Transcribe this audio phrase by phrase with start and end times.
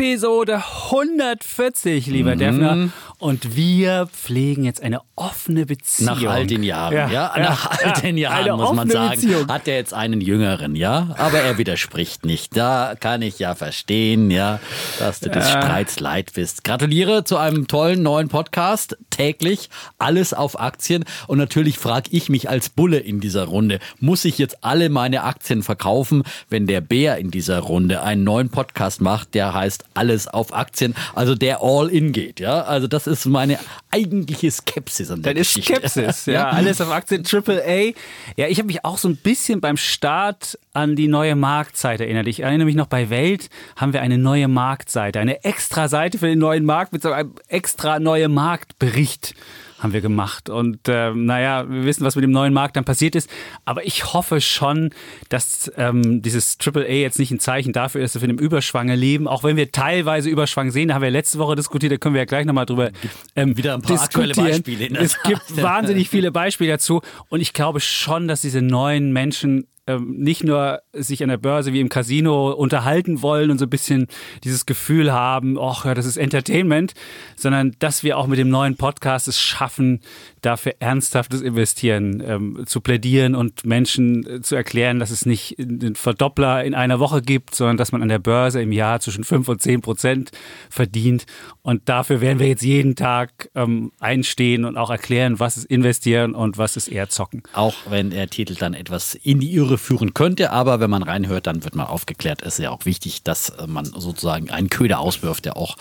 [0.00, 0.62] Episode
[0.92, 2.38] 140, lieber mhm.
[2.38, 2.88] Defner.
[3.18, 6.22] Und wir pflegen jetzt eine offene Beziehung.
[6.22, 7.10] Nach all den Jahren, ja.
[7.10, 9.46] ja nach all den Jahren, muss man sagen, Beziehung.
[9.48, 11.14] hat er jetzt einen Jüngeren, ja.
[11.18, 12.56] Aber er widerspricht nicht.
[12.56, 14.58] Da kann ich ja verstehen, ja,
[14.98, 15.34] dass du ja.
[15.34, 16.64] des Streits leid bist.
[16.64, 18.96] Gratuliere zu einem tollen neuen Podcast.
[19.10, 21.04] Täglich alles auf Aktien.
[21.26, 25.24] Und natürlich frage ich mich als Bulle in dieser Runde, muss ich jetzt alle meine
[25.24, 30.28] Aktien verkaufen, wenn der Bär in dieser Runde einen neuen Podcast macht, der heißt alles
[30.28, 32.62] auf Aktien, also der all in geht, ja.
[32.62, 33.58] Also das ist meine
[33.90, 36.48] eigentliche Skepsis an der Das ist Skepsis, ja.
[36.48, 37.92] Alles auf Aktien, Triple A.
[38.36, 42.26] Ja, ich habe mich auch so ein bisschen beim Start an die neue Marktseite erinnert.
[42.26, 46.26] Ich erinnere mich noch, bei Welt haben wir eine neue Marktseite, eine extra Seite für
[46.26, 49.34] den neuen Markt mit so einem extra neue Marktbericht
[49.80, 50.48] haben wir gemacht.
[50.50, 53.28] Und äh, naja, wir wissen, was mit dem neuen Markt dann passiert ist.
[53.64, 54.90] Aber ich hoffe schon,
[55.30, 58.88] dass ähm, dieses AAA jetzt nicht ein Zeichen dafür ist, dass wir in einem Überschwang
[58.88, 59.26] leben.
[59.26, 62.20] Auch wenn wir teilweise Überschwang sehen, da haben wir letzte Woche diskutiert, da können wir
[62.20, 62.90] ja gleich nochmal drüber
[63.34, 64.30] ähm, wieder ein paar diskutieren.
[64.30, 65.00] aktuelle Beispiele.
[65.00, 67.00] Es gibt wahnsinnig viele Beispiele dazu.
[67.28, 71.72] Und ich glaube schon, dass diese neuen Menschen ähm, nicht nur sich an der Börse
[71.72, 74.06] wie im Casino unterhalten wollen und so ein bisschen
[74.44, 76.94] dieses Gefühl haben, ach das ist Entertainment,
[77.36, 80.00] sondern dass wir auch mit dem neuen Podcast es schaffen,
[80.42, 85.96] dafür ernsthaftes Investieren ähm, zu plädieren und Menschen äh, zu erklären, dass es nicht einen
[85.96, 89.48] Verdoppler in einer Woche gibt, sondern dass man an der Börse im Jahr zwischen 5
[89.48, 90.30] und 10 Prozent
[90.68, 91.26] verdient.
[91.62, 96.34] Und dafür werden wir jetzt jeden Tag ähm, einstehen und auch erklären, was ist investieren
[96.34, 97.42] und was ist eher zocken.
[97.52, 101.46] Auch wenn der Titel dann etwas in die Irre führen könnte, aber wenn man reinhört,
[101.46, 102.40] dann wird man aufgeklärt.
[102.42, 105.76] Es ist ja auch wichtig, dass man sozusagen einen Köder auswirft, der auch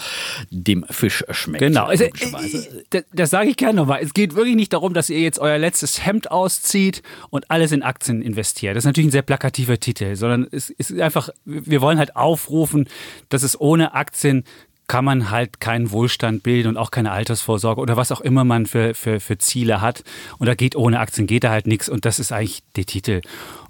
[0.49, 1.59] dem Fisch schmeckt.
[1.59, 2.11] Genau, also, äh,
[2.89, 4.01] das, das sage ich gerne nochmal.
[4.01, 7.71] Es geht wirklich wirklich nicht darum, dass ihr jetzt euer letztes Hemd auszieht und alles
[7.71, 8.75] in Aktien investiert.
[8.75, 12.87] Das ist natürlich ein sehr plakativer Titel, sondern es ist einfach, wir wollen halt aufrufen,
[13.29, 14.43] dass es ohne Aktien
[14.87, 18.65] kann man halt keinen Wohlstand bilden und auch keine Altersvorsorge oder was auch immer man
[18.65, 20.03] für, für, für Ziele hat.
[20.39, 21.89] Und da geht ohne Aktien geht da halt nichts.
[21.89, 23.21] Und das ist eigentlich der Titel.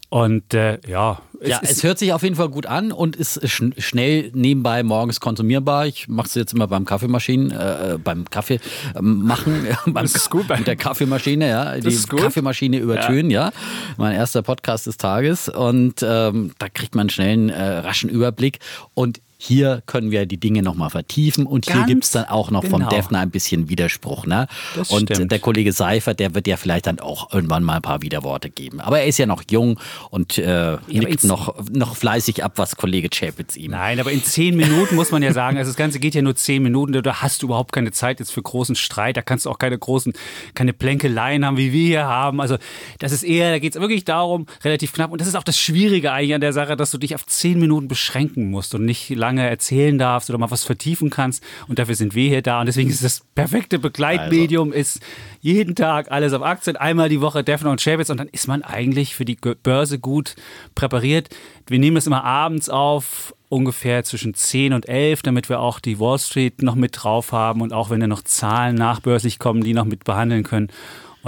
[0.09, 1.21] Und äh, ja.
[1.39, 4.83] Es, ja, es hört sich auf jeden Fall gut an und ist sch schnell nebenbei
[4.83, 5.85] morgens konsumierbar.
[5.85, 8.59] Ich mache es jetzt immer beim Kaffeemaschinen, äh, beim Kaffee
[8.97, 13.45] ähm, machen, beim, ist gut, mit der Kaffeemaschine, ja, die Kaffeemaschine übertönen, ja.
[13.45, 13.51] ja.
[13.97, 18.59] Mein erster Podcast des Tages und ähm, da kriegt man schnell einen äh, raschen Überblick
[18.95, 22.51] und hier können wir die Dinge nochmal vertiefen und Ganz hier gibt es dann auch
[22.51, 22.77] noch genau.
[22.77, 24.25] vom Defner ein bisschen Widerspruch.
[24.25, 24.47] Ne?
[24.89, 25.31] und stimmt.
[25.31, 28.81] der Kollege Seifert, der wird ja vielleicht dann auch irgendwann mal ein paar Widerworte geben.
[28.81, 29.79] Aber er ist ja noch jung
[30.09, 33.72] und äh, nickt noch, noch fleißig ab, was Kollege Chapitz ihm.
[33.72, 36.35] Nein, aber in zehn Minuten muss man ja sagen, also das Ganze geht ja nur
[36.35, 39.50] zehn Minuten, da hast du überhaupt keine Zeit jetzt für großen Streit, da kannst du
[39.50, 40.11] auch keine großen,
[40.53, 42.41] keine Plänkeleien haben, wie wir hier haben.
[42.41, 42.57] Also
[43.00, 45.11] das ist eher, da geht es wirklich darum, relativ knapp.
[45.11, 47.57] Und das ist auch das Schwierige eigentlich an der Sache, dass du dich auf zehn
[47.57, 51.44] Minuten beschränken musst und nicht lange lange erzählen darfst oder mal was vertiefen kannst.
[51.67, 52.59] Und dafür sind wir hier da.
[52.59, 54.79] Und deswegen ist das perfekte Begleitmedium, also.
[54.79, 55.01] ist
[55.40, 58.63] jeden Tag alles auf Aktien, einmal die Woche Defner und Chavez und dann ist man
[58.63, 60.35] eigentlich für die Börse gut
[60.75, 61.29] präpariert.
[61.68, 66.00] Wir nehmen es immer abends auf, ungefähr zwischen 10 und 11, damit wir auch die
[66.00, 69.73] Wall Street noch mit drauf haben und auch wenn da noch Zahlen nachbörslich kommen, die
[69.73, 70.69] noch mit behandeln können.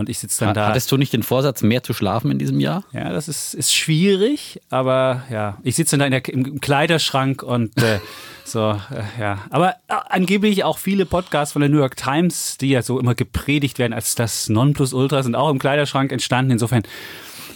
[0.01, 0.67] Und ich sitze dann da.
[0.67, 2.83] Hattest du nicht den Vorsatz, mehr zu schlafen in diesem Jahr?
[2.91, 7.43] Ja, das ist, ist schwierig, aber ja, ich sitze dann da in der, im Kleiderschrank
[7.43, 7.99] und äh,
[8.43, 9.37] so, äh, ja.
[9.51, 13.15] Aber äh, angeblich auch viele Podcasts von der New York Times, die ja so immer
[13.15, 16.51] gepredigt werden als das Nonplusultra, sind auch im Kleiderschrank entstanden.
[16.51, 16.83] Insofern.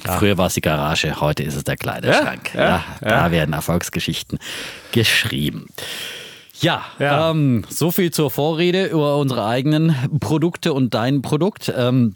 [0.05, 0.19] Ja.
[0.19, 2.53] Früher war es die Garage, heute ist es der Kleiderschrank.
[2.53, 4.38] Ja, ja, da werden Erfolgsgeschichten
[4.91, 5.66] geschrieben.
[6.61, 7.31] Ja, ja.
[7.31, 11.73] Ähm, so viel zur Vorrede über unsere eigenen Produkte und dein Produkt.
[11.75, 12.16] Ähm,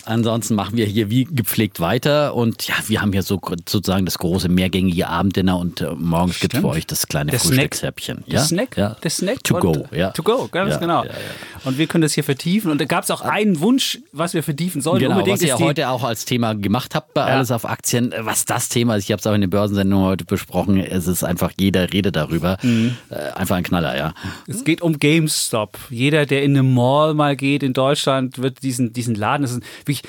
[0.05, 4.17] Ansonsten machen wir hier wie gepflegt weiter und ja, wir haben hier so sozusagen das
[4.17, 8.23] große mehrgängige Abenddinner und äh, morgens gibt es für euch das kleine Frühstückshäppchen.
[8.25, 8.33] Ja?
[8.33, 8.97] Der Snack, ja.
[9.03, 9.43] der Snack.
[9.43, 10.11] To go, ja.
[10.11, 11.03] To go, ganz ja, genau.
[11.05, 11.11] Ja,
[11.65, 14.43] und wir können das hier vertiefen und da gab es auch einen Wunsch, was wir
[14.43, 14.99] vertiefen sollen.
[14.99, 18.45] Genau, Unbedingt was ihr heute auch als Thema gemacht habt bei Alles auf Aktien, was
[18.45, 21.51] das Thema ist, ich habe es auch in den Börsensendungen heute besprochen, es ist einfach,
[21.59, 22.57] jeder redet darüber.
[22.61, 22.95] Mhm.
[23.09, 24.13] Äh, einfach ein Knaller, ja.
[24.47, 25.77] Es geht um GameStop.
[25.89, 29.63] Jeder, der in eine Mall mal geht in Deutschland, wird diesen, diesen Laden, das ist
[29.99, 30.03] wirklich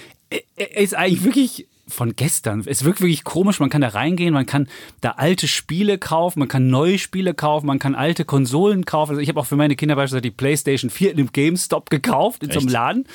[0.56, 2.62] er ist eigentlich wirklich von gestern.
[2.66, 3.60] Es wirkt wirklich komisch.
[3.60, 4.68] Man kann da reingehen, man kann
[5.00, 9.10] da alte Spiele kaufen, man kann neue Spiele kaufen, man kann alte Konsolen kaufen.
[9.10, 12.42] Also ich habe auch für meine Kinder beispielsweise die PlayStation 4 in einem GameStop gekauft,
[12.42, 12.58] in Echt?
[12.58, 13.08] so einem Laden.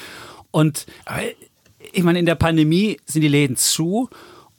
[0.51, 0.85] Und
[1.93, 4.09] ich meine, in der Pandemie sind die Läden zu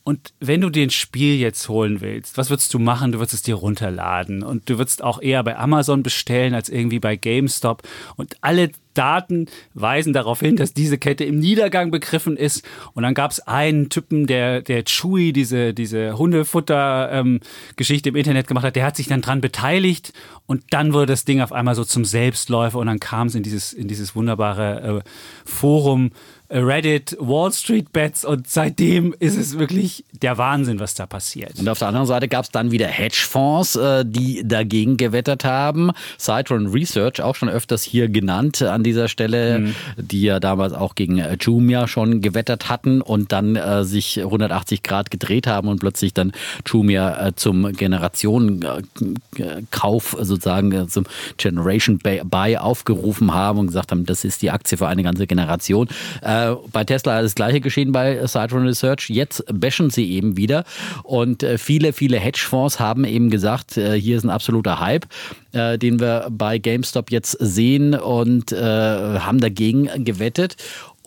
[0.08, 3.12] Und wenn du den Spiel jetzt holen willst, was würdest du machen?
[3.12, 6.98] Du würdest es dir runterladen und du würdest auch eher bei Amazon bestellen als irgendwie
[6.98, 7.82] bei GameStop.
[8.16, 12.66] Und alle Daten weisen darauf hin, dass diese Kette im Niedergang begriffen ist.
[12.94, 18.48] Und dann gab es einen Typen, der, der Chewy, diese, diese Hundefutter-Geschichte ähm, im Internet
[18.48, 20.14] gemacht hat, der hat sich dann dran beteiligt
[20.46, 23.42] und dann wurde das Ding auf einmal so zum Selbstläufer und dann kam es in
[23.42, 25.08] dieses, in dieses wunderbare äh,
[25.44, 26.10] Forum
[26.50, 31.58] Reddit, Wall Street Bets und seitdem ist es wirklich der Wahnsinn, was da passiert.
[31.58, 35.90] Und auf der anderen Seite gab es dann wieder Hedgefonds, äh, die dagegen gewettert haben.
[36.18, 39.74] Citron Research, auch schon öfters hier genannt an dieser Stelle, mhm.
[39.98, 44.82] die ja damals auch gegen äh, Jumia schon gewettert hatten und dann äh, sich 180
[44.82, 46.32] Grad gedreht haben und plötzlich dann
[46.66, 51.04] Jumia äh, zum Generationenkauf sozusagen äh, zum
[51.36, 55.88] Generation Buy aufgerufen haben und gesagt haben, das ist die Aktie für eine ganze Generation.
[56.22, 59.10] Äh, äh, bei Tesla ist das gleiche geschehen bei Citron Research.
[59.10, 60.64] Jetzt bashen sie eben wieder.
[61.02, 65.06] Und äh, viele, viele Hedgefonds haben eben gesagt, äh, hier ist ein absoluter Hype,
[65.52, 70.56] äh, den wir bei GameStop jetzt sehen und äh, haben dagegen gewettet.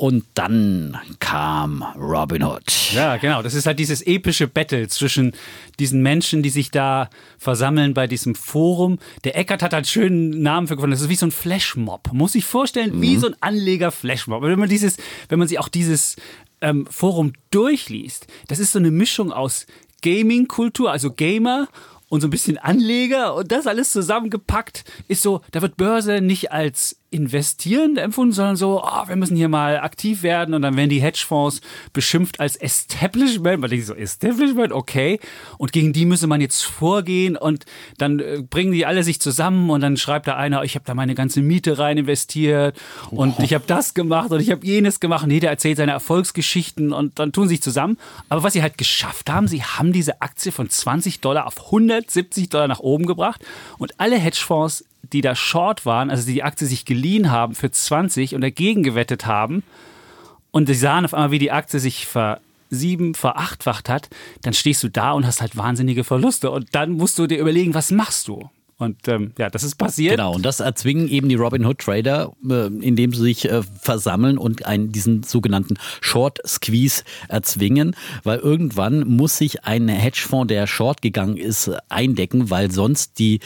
[0.02, 2.92] Und dann kam Robin Hood.
[2.92, 3.44] Ja, genau.
[3.44, 5.34] Das ist halt dieses epische Battle zwischen
[5.78, 7.08] diesen Menschen, die sich da
[7.38, 8.98] versammeln bei diesem Forum.
[9.26, 10.94] Der Eckert hat halt einen schönen Namen für gefunden.
[10.94, 12.14] Das ist wie so ein Flashmob.
[12.14, 13.02] Muss ich vorstellen, mhm.
[13.04, 14.42] wie so ein Anleger-Flashmob.
[14.42, 14.98] Wenn man dieses,
[15.30, 16.16] wenn man sich auch dieses
[16.62, 19.68] ähm, Forum durchliest, das ist so eine Mischung aus
[20.02, 21.68] Gaming-Kultur, also Gamer
[22.10, 26.52] und so ein bisschen Anleger und das alles zusammengepackt ist so, da wird Börse nicht
[26.52, 30.90] als investierend empfunden, sondern so, oh, wir müssen hier mal aktiv werden und dann werden
[30.90, 31.60] die Hedgefonds
[31.92, 33.60] beschimpft als Establishment.
[33.60, 35.20] Man denkt so, Establishment, okay.
[35.58, 37.66] Und gegen die müsse man jetzt vorgehen und
[37.98, 40.94] dann äh, bringen die alle sich zusammen und dann schreibt da einer, ich habe da
[40.94, 42.80] meine ganze Miete rein investiert
[43.10, 43.44] und oh.
[43.44, 47.20] ich habe das gemacht und ich habe jenes gemacht und jeder erzählt seine Erfolgsgeschichten und
[47.20, 47.98] dann tun sie sich zusammen.
[48.30, 52.48] Aber was sie halt geschafft haben, sie haben diese Aktie von 20 Dollar auf 170
[52.48, 53.44] Dollar nach oben gebracht
[53.78, 58.36] und alle Hedgefonds die da short waren, also die Aktie sich geliehen haben für 20
[58.36, 59.64] und dagegen gewettet haben
[60.52, 64.10] und sie sahen auf einmal, wie die Aktie sich versieben, verachtfacht hat,
[64.42, 67.74] dann stehst du da und hast halt wahnsinnige Verluste und dann musst du dir überlegen,
[67.74, 68.50] was machst du?
[68.82, 70.16] Und ähm, ja, das ist passiert.
[70.16, 74.66] Genau, und das erzwingen eben die Robinhood Trader, äh, indem sie sich äh, versammeln und
[74.66, 81.38] einen, diesen sogenannten Short Squeeze erzwingen, weil irgendwann muss sich ein Hedgefonds, der short gegangen
[81.38, 83.40] ist, eindecken, weil sonst die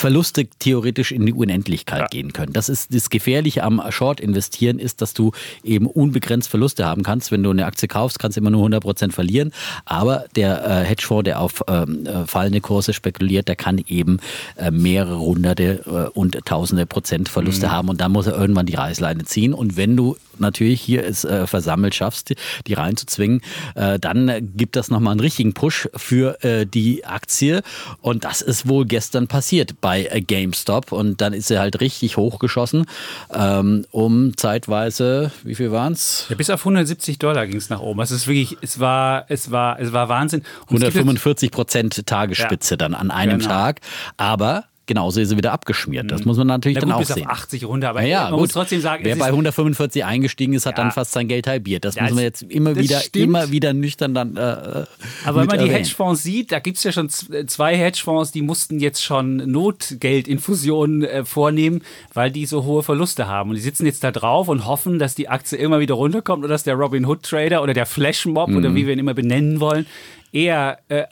[0.00, 2.06] Verluste theoretisch in die Unendlichkeit ja.
[2.06, 2.52] gehen können.
[2.52, 5.32] Das ist das Gefährliche am Short investieren ist, dass du
[5.62, 7.30] eben unbegrenzt Verluste haben kannst.
[7.30, 9.52] Wenn du eine Aktie kaufst, kannst du immer nur 100 Prozent verlieren.
[9.84, 14.20] Aber der äh, Hedgefonds, der auf ähm, äh, fallende Kurse spekuliert, der kann eben
[14.56, 17.72] äh, mehrere hunderte äh, und tausende Prozent Verluste mhm.
[17.72, 19.52] haben und dann muss er irgendwann die Reißleine ziehen.
[19.52, 22.34] Und wenn du natürlich hier es äh, versammelt schaffst,
[22.66, 23.40] die reinzuzwingen,
[23.74, 27.62] äh, dann gibt das nochmal einen richtigen Push für äh, die Aktie.
[28.00, 30.92] Und das ist wohl gestern passiert bei äh, GameStop.
[30.92, 32.86] Und dann ist sie halt richtig hochgeschossen,
[33.34, 36.26] ähm, um zeitweise, wie viel waren es?
[36.28, 38.00] Ja, bis auf 170 Dollar ging es nach oben.
[38.00, 40.42] Also es ist wirklich, es war, es war, es war Wahnsinn.
[40.66, 42.78] Und 145 Prozent Tagesspitze ja.
[42.78, 43.50] dann an einem genau.
[43.50, 43.80] Tag.
[44.16, 46.10] Aber genauso ist sie wieder abgeschmiert.
[46.10, 46.26] Das mhm.
[46.26, 47.26] muss man natürlich Na gut, dann auch bis sehen.
[47.26, 48.40] Auf 80 runter, aber ja, man gut.
[48.40, 50.82] muss trotzdem sagen, wer bei 145 eingestiegen ist, hat ja.
[50.82, 51.84] dann fast sein Geld halbiert.
[51.84, 54.36] Das ja, muss man jetzt immer wieder, immer wieder nüchtern dann.
[54.36, 54.86] Äh, äh
[55.24, 58.80] aber wenn man die Hedgefonds sieht, da gibt es ja schon zwei Hedgefonds, die mussten
[58.80, 61.82] jetzt schon Notgeldinfusionen äh, vornehmen,
[62.12, 63.50] weil die so hohe Verluste haben.
[63.50, 66.54] Und die sitzen jetzt da drauf und hoffen, dass die Aktie immer wieder runterkommt oder
[66.54, 68.56] dass der Robin Hood Trader oder der Flash Mob mhm.
[68.56, 69.86] oder wie wir ihn immer benennen wollen,
[70.32, 71.04] eher äh,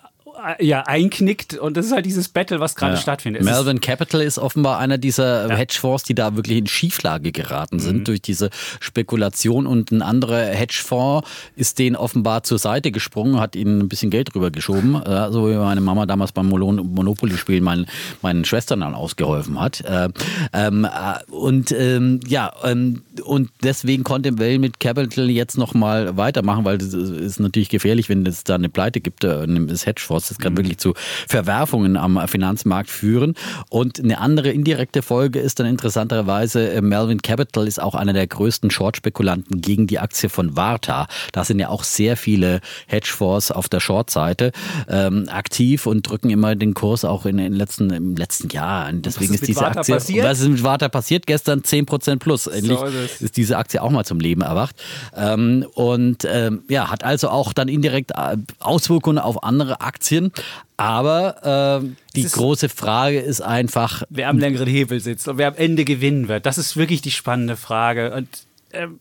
[0.60, 3.00] ja, einknickt und das ist halt dieses Battle, was gerade ja.
[3.00, 3.42] stattfindet.
[3.42, 5.56] Es Melvin Capital ist offenbar einer dieser ja.
[5.56, 8.04] Hedgefonds, die da wirklich in Schieflage geraten sind mhm.
[8.04, 13.80] durch diese Spekulation und ein anderer Hedgefonds ist denen offenbar zur Seite gesprungen, hat ihnen
[13.80, 17.86] ein bisschen Geld drüber geschoben, so wie meine Mama damals beim Monopoly-Spiel meinen,
[18.22, 19.80] meinen Schwestern dann ausgeholfen hat.
[19.82, 20.08] Äh,
[20.52, 26.76] ähm, äh, und ähm, ja, ähm, und deswegen konnte Melvin Capital jetzt nochmal weitermachen, weil
[26.76, 30.52] es ist natürlich gefährlich, wenn es da eine Pleite gibt, äh, des Hedgefonds das kann
[30.52, 30.58] mhm.
[30.58, 30.94] wirklich zu
[31.28, 33.34] Verwerfungen am Finanzmarkt führen.
[33.70, 38.26] Und eine andere indirekte Folge ist dann interessanterweise, äh, Melvin Capital ist auch einer der
[38.26, 41.06] größten Short-Spekulanten gegen die Aktie von Varta.
[41.32, 44.52] Da sind ja auch sehr viele Hedgefonds auf der Short-Seite
[44.88, 48.90] ähm, aktiv und drücken immer den Kurs auch in den letzten, im letzten Jahr.
[48.92, 49.94] Deswegen ist, ist diese Aktie.
[49.94, 50.24] Passiert?
[50.24, 51.26] Was ist mit Varta passiert?
[51.26, 52.46] Gestern 10% plus.
[52.46, 54.76] Endlich so ist, ist, diese Aktie auch mal zum Leben erwacht.
[55.16, 60.32] Ähm, und ähm, ja, hat also auch dann indirekt äh, Auswirkungen auf andere Aktien Aktien.
[60.76, 64.02] Aber äh, die große Frage ist einfach.
[64.10, 66.46] Wer am längeren Hebel sitzt und wer am Ende gewinnen wird.
[66.46, 68.14] Das ist wirklich die spannende Frage.
[68.14, 68.28] Und
[68.72, 69.00] ähm,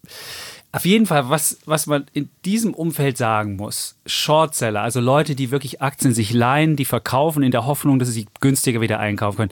[0.71, 5.51] Auf jeden Fall, was, was man in diesem Umfeld sagen muss, Shortseller, also Leute, die
[5.51, 9.38] wirklich Aktien sich leihen, die verkaufen in der Hoffnung, dass sie sie günstiger wieder einkaufen
[9.38, 9.51] können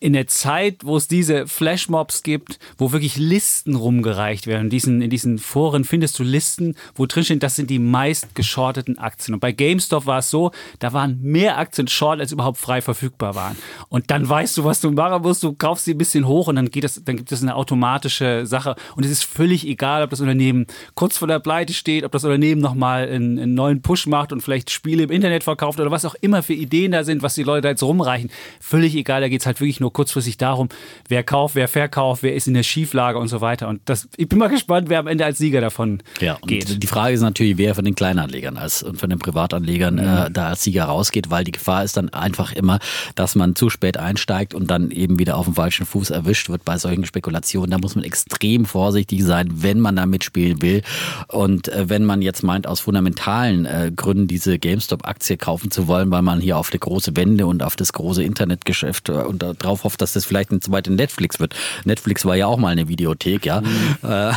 [0.00, 5.02] in der Zeit, wo es diese Flashmobs gibt, wo wirklich Listen rumgereicht werden, in diesen,
[5.02, 9.34] in diesen Foren findest du Listen, wo drinstehen, das sind die meist geschorteten Aktien.
[9.34, 13.34] Und bei GameStop war es so, da waren mehr Aktien short, als überhaupt frei verfügbar
[13.34, 13.56] waren.
[13.90, 16.56] Und dann weißt du, was du machen musst, du kaufst sie ein bisschen hoch und
[16.56, 18.76] dann geht das, dann gibt es eine automatische Sache.
[18.96, 22.24] Und es ist völlig egal, ob das Unternehmen kurz vor der Pleite steht, ob das
[22.24, 26.06] Unternehmen nochmal einen, einen neuen Push macht und vielleicht Spiele im Internet verkauft oder was
[26.06, 28.30] auch immer für Ideen da sind, was die Leute da jetzt rumreichen.
[28.60, 30.68] Völlig egal, da geht es halt wirklich nur nur kurzfristig darum,
[31.08, 33.68] wer kauft, wer verkauft, wer ist in der Schieflage und so weiter.
[33.68, 36.82] Und das, ich bin mal gespannt, wer am Ende als Sieger davon ja, geht.
[36.82, 40.00] Die Frage ist natürlich, wer von den Kleinanlegern als, und von den Privatanlegern mhm.
[40.00, 42.78] äh, da als Sieger rausgeht, weil die Gefahr ist dann einfach immer,
[43.14, 46.64] dass man zu spät einsteigt und dann eben wieder auf dem falschen Fuß erwischt wird
[46.64, 47.70] bei solchen Spekulationen.
[47.70, 50.82] Da muss man extrem vorsichtig sein, wenn man da mitspielen will.
[51.28, 56.10] Und äh, wenn man jetzt meint, aus fundamentalen äh, Gründen diese GameStop-Aktie kaufen zu wollen,
[56.10, 59.79] weil man hier auf die große Wende und auf das große Internetgeschäft äh, und darauf
[59.80, 61.54] darauf hofft, dass das vielleicht ein zweiter Netflix wird.
[61.84, 63.60] Netflix war ja auch mal eine Videothek, ja.
[63.60, 64.36] Mhm.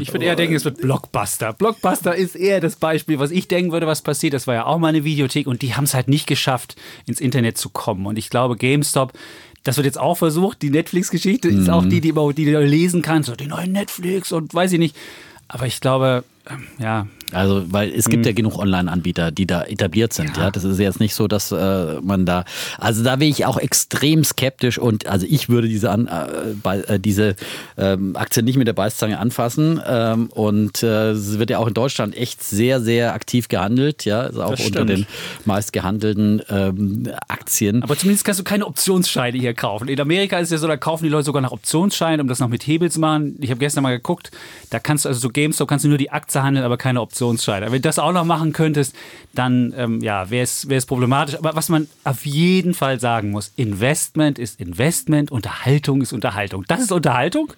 [0.00, 1.52] Ich würde eher denken, es wird Blockbuster.
[1.52, 4.34] Blockbuster ist eher das Beispiel, was ich denken würde, was passiert.
[4.34, 7.20] Das war ja auch mal eine Videothek und die haben es halt nicht geschafft, ins
[7.20, 8.06] Internet zu kommen.
[8.06, 9.12] Und ich glaube, GameStop
[9.64, 10.62] das wird jetzt auch versucht.
[10.62, 11.60] Die Netflix-Geschichte mhm.
[11.60, 13.28] ist auch die, die, die du lesen kannst.
[13.28, 14.96] So die neuen Netflix und weiß ich nicht.
[15.48, 18.30] Aber ich glaube, ähm, ja, also, weil es gibt hm.
[18.30, 20.36] ja genug Online-Anbieter, die da etabliert sind.
[20.36, 20.44] Ja.
[20.44, 20.50] ja.
[20.50, 22.44] das ist jetzt nicht so, dass äh, man da.
[22.78, 26.98] Also da bin ich auch extrem skeptisch und also ich würde diese An, äh, äh,
[26.98, 27.36] diese
[27.76, 29.80] ähm, Aktie nicht mit der Beißzange anfassen.
[29.86, 34.04] Ähm, und äh, es wird ja auch in Deutschland echt sehr, sehr aktiv gehandelt.
[34.04, 35.06] Ja, ist auch unter den
[35.44, 37.82] meist gehandelten ähm, Aktien.
[37.82, 39.88] Aber zumindest kannst du keine Optionsscheine hier kaufen.
[39.88, 42.38] In Amerika ist es ja so, da kaufen die Leute sogar nach Optionsscheinen, um das
[42.38, 43.36] noch mit Hebel zu machen.
[43.40, 44.30] Ich habe gestern mal geguckt,
[44.70, 47.17] da kannst du also so GameStop kannst du nur die Aktie handeln, aber keine Option.
[47.22, 47.62] Optionsschein.
[47.62, 48.94] Wenn du das auch noch machen könntest,
[49.34, 51.36] dann ähm, ja, wäre es problematisch.
[51.36, 56.64] Aber was man auf jeden Fall sagen muss, Investment ist Investment, Unterhaltung ist Unterhaltung.
[56.68, 57.52] Das ist Unterhaltung.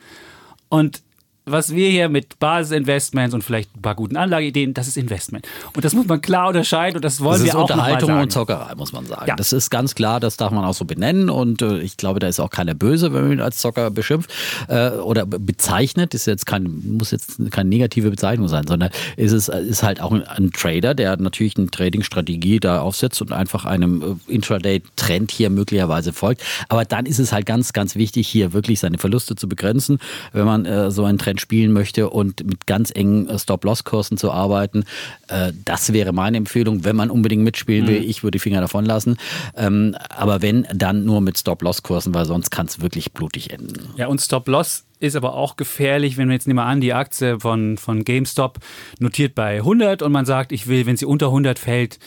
[0.68, 1.02] Und
[1.46, 5.46] was wir hier mit Basisinvestments und vielleicht ein paar guten Anlageideen, das ist Investment.
[5.74, 8.74] Und das muss man klar unterscheiden und das wollen das wir auch Unterhaltung und Zockerei,
[8.74, 9.24] muss man sagen.
[9.26, 9.36] Ja.
[9.36, 12.28] Das ist ganz klar, das darf man auch so benennen und äh, ich glaube, da
[12.28, 14.30] ist auch keiner böse, wenn man ihn als Zocker beschimpft
[14.68, 16.14] äh, oder bezeichnet.
[16.14, 20.12] Ist jetzt kein, muss jetzt keine negative Bezeichnung sein, sondern ist es ist halt auch
[20.12, 25.50] ein, ein Trader, der natürlich eine Trading-Strategie da aufsetzt und einfach einem äh, Intraday-Trend hier
[25.50, 26.42] möglicherweise folgt.
[26.68, 29.98] Aber dann ist es halt ganz, ganz wichtig, hier wirklich seine Verluste zu begrenzen,
[30.32, 34.84] wenn man so einen Trend spielen möchte und mit ganz engen äh, Stop-Loss-Kursen zu arbeiten.
[35.28, 38.00] Äh, das wäre meine Empfehlung, wenn man unbedingt mitspielen will.
[38.00, 38.08] Mhm.
[38.08, 39.16] Ich würde die Finger davon lassen.
[39.56, 43.90] Ähm, aber wenn, dann nur mit Stop-Loss-Kursen, weil sonst kann es wirklich blutig enden.
[43.96, 47.40] Ja, und Stop-Loss ist aber auch gefährlich, wenn wir jetzt nehmen wir an, die Aktie
[47.40, 48.58] von, von GameStop
[48.98, 51.98] notiert bei 100 und man sagt, ich will, wenn sie unter 100 fällt,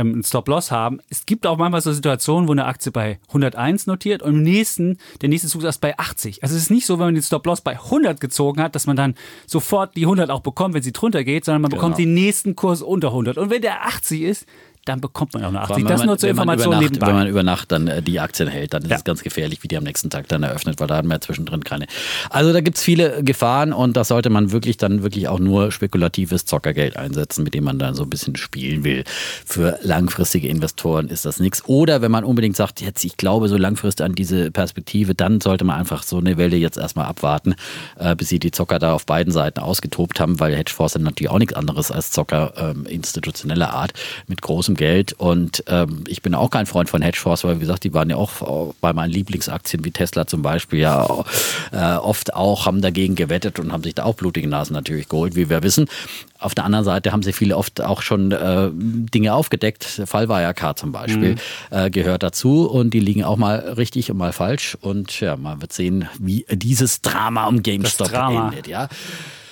[0.00, 1.00] ähm, einen Stop-Loss haben.
[1.08, 4.98] Es gibt auch manchmal so Situationen, wo eine Aktie bei 101 notiert und im nächsten,
[5.20, 6.42] der nächste Zug ist erst bei 80.
[6.42, 8.96] Also es ist nicht so, wenn man den Stop-Loss bei 100 gezogen hat, dass man
[8.96, 9.14] dann
[9.46, 11.82] sofort die 100 auch bekommt, wenn sie drunter geht, sondern man genau.
[11.82, 13.38] bekommt den nächsten Kurs unter 100.
[13.38, 14.46] Und wenn der 80 ist,
[14.84, 15.84] dann bekommt man auch eine 80.
[15.86, 17.06] Das man, nur zur Information Nacht, nebenbei.
[17.06, 18.96] Wenn man über Nacht dann äh, die Aktien hält, dann ist ja.
[18.96, 21.62] es ganz gefährlich, wie die am nächsten Tag dann eröffnet, weil da haben wir zwischendrin
[21.64, 21.86] keine.
[22.30, 25.70] Also da gibt es viele Gefahren und da sollte man wirklich dann wirklich auch nur
[25.70, 29.04] spekulatives Zockergeld einsetzen, mit dem man dann so ein bisschen spielen will.
[29.44, 31.62] Für langfristige Investoren ist das nichts.
[31.66, 35.64] Oder wenn man unbedingt sagt, jetzt ich glaube so langfristig an diese Perspektive, dann sollte
[35.64, 37.54] man einfach so eine Welle jetzt erstmal abwarten,
[37.96, 41.30] äh, bis sie die Zocker da auf beiden Seiten ausgetobt haben, weil Hedgefonds sind natürlich
[41.30, 43.92] auch nichts anderes als Zocker ähm, institutioneller Art
[44.26, 45.12] mit großem großem Geld.
[45.14, 48.16] Und ähm, ich bin auch kein Freund von Hedgefonds, weil wie gesagt, die waren ja
[48.16, 51.06] auch bei meinen Lieblingsaktien wie Tesla zum Beispiel ja
[51.72, 55.34] äh, oft auch, haben dagegen gewettet und haben sich da auch blutige Nasen natürlich geholt,
[55.36, 55.88] wie wir wissen.
[56.38, 60.02] Auf der anderen Seite haben sie viele oft auch schon äh, Dinge aufgedeckt.
[60.06, 61.38] Fall Wirecard zum Beispiel mhm.
[61.70, 64.76] äh, gehört dazu und die liegen auch mal richtig und mal falsch.
[64.80, 68.48] Und ja, man wird sehen, wie dieses Drama um GameStop Drama.
[68.48, 68.66] endet.
[68.66, 68.88] Ja.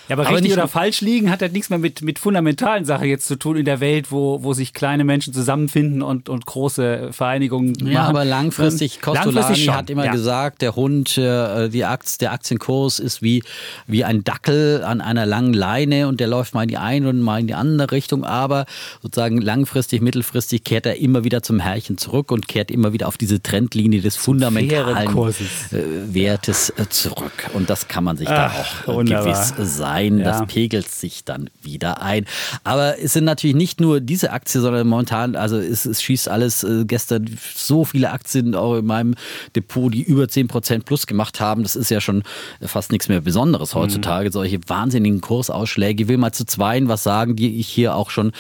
[0.09, 3.09] Ja, aber, aber richtig oder falsch liegen hat halt nichts mehr mit, mit fundamentalen Sachen
[3.09, 7.11] jetzt zu tun in der Welt, wo, wo sich kleine Menschen zusammenfinden und, und große
[7.13, 7.93] Vereinigungen machen.
[7.93, 10.13] Ja, aber langfristig, Costolani hat immer ja.
[10.13, 13.43] gesagt, der Hund, äh, die Aktie, der Aktienkurs ist wie,
[13.87, 17.21] wie ein Dackel an einer langen Leine und der läuft mal in die eine und
[17.21, 18.65] mal in die andere Richtung, aber
[19.03, 23.19] sozusagen langfristig, mittelfristig kehrt er immer wieder zum Herrchen zurück und kehrt immer wieder auf
[23.19, 27.51] diese Trendlinie des fundamentalen äh, Wertes äh, zurück.
[27.53, 28.55] Und das kann man sich Ach,
[28.87, 29.25] da auch wunderbar.
[29.25, 30.19] gewiss sein sein.
[30.19, 30.25] Ja.
[30.25, 32.27] Das pegelt sich dann wieder ein.
[32.65, 36.65] Aber es sind natürlich nicht nur diese Aktien, sondern momentan, also es, es schießt alles
[36.65, 39.15] äh, gestern so viele Aktien auch in meinem
[39.55, 41.63] Depot, die über 10% plus gemacht haben.
[41.63, 42.23] Das ist ja schon
[42.61, 44.29] fast nichts mehr Besonderes heutzutage.
[44.29, 44.33] Mhm.
[44.33, 46.05] Solche wahnsinnigen Kursausschläge.
[46.05, 48.33] Ich will mal zu zweien was sagen, die ich hier auch schon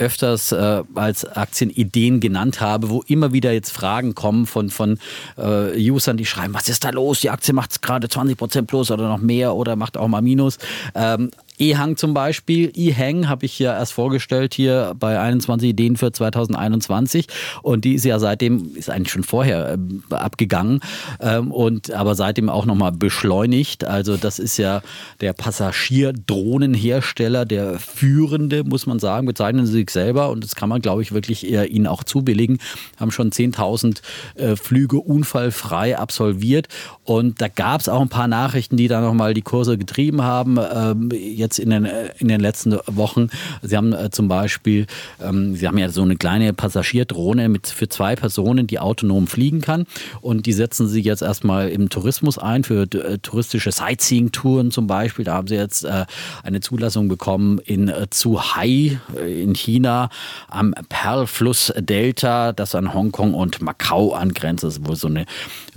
[0.00, 4.98] öfters äh, als Aktienideen genannt habe, wo immer wieder jetzt Fragen kommen von, von
[5.36, 7.20] äh, Usern, die schreiben, was ist da los?
[7.20, 10.58] Die Aktie macht gerade 20 Prozent plus oder noch mehr oder macht auch mal Minus.
[10.94, 11.30] Ähm,
[11.60, 12.72] E-Hang zum Beispiel.
[12.74, 17.26] E-Hang habe ich ja erst vorgestellt hier bei 21 Ideen für 2021
[17.62, 19.78] und die ist ja seitdem, ist eigentlich schon vorher
[20.10, 20.80] äh, abgegangen
[21.20, 23.84] ähm, und aber seitdem auch nochmal beschleunigt.
[23.84, 24.80] Also das ist ja
[25.20, 30.80] der Passagierdrohnenhersteller, der führende, muss man sagen, bezeichnen sie sich selber und das kann man,
[30.80, 32.58] glaube ich, wirklich eher ihnen auch zubilligen.
[32.98, 34.00] Haben schon 10.000
[34.36, 36.68] äh, Flüge unfallfrei absolviert
[37.04, 40.58] und da gab es auch ein paar Nachrichten, die da nochmal die Kurse getrieben haben.
[40.58, 41.88] Ähm, jetzt jetzt in den,
[42.18, 43.28] in den letzten Wochen.
[43.62, 44.86] Sie haben äh, zum Beispiel,
[45.20, 49.60] ähm, Sie haben ja so eine kleine Passagierdrohne mit, für zwei Personen, die autonom fliegen
[49.60, 49.86] kann.
[50.20, 55.24] Und die setzen Sie jetzt erstmal im Tourismus ein, für äh, touristische Sightseeing-Touren zum Beispiel.
[55.24, 56.06] Da haben Sie jetzt äh,
[56.44, 60.10] eine Zulassung bekommen in äh, Zhuhai äh, in China
[60.48, 64.62] am Perlfluss Delta, das an Hongkong und Macau angrenzt.
[64.62, 65.26] Das ist wohl so eine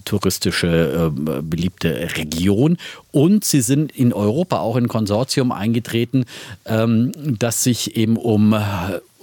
[0.05, 2.77] touristische äh, beliebte Region.
[3.11, 6.25] Und sie sind in Europa auch in Konsortium eingetreten,
[6.65, 8.55] ähm, das sich eben um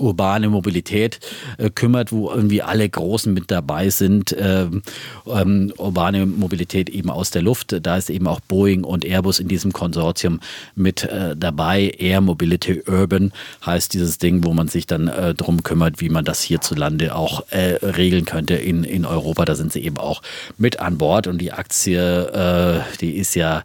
[0.00, 1.20] urbane Mobilität
[1.58, 4.34] äh, kümmert, wo irgendwie alle Großen mit dabei sind.
[4.38, 4.82] Ähm,
[5.26, 7.76] ähm, urbane Mobilität eben aus der Luft.
[7.82, 10.40] Da ist eben auch Boeing und Airbus in diesem Konsortium
[10.74, 11.92] mit äh, dabei.
[11.98, 13.32] Air Mobility Urban
[13.64, 17.44] heißt dieses Ding, wo man sich dann äh, drum kümmert, wie man das hierzulande auch
[17.50, 19.44] äh, regeln könnte in, in Europa.
[19.44, 20.22] Da sind sie eben auch
[20.58, 23.62] mit an Bord und die Aktie, äh, die ist ja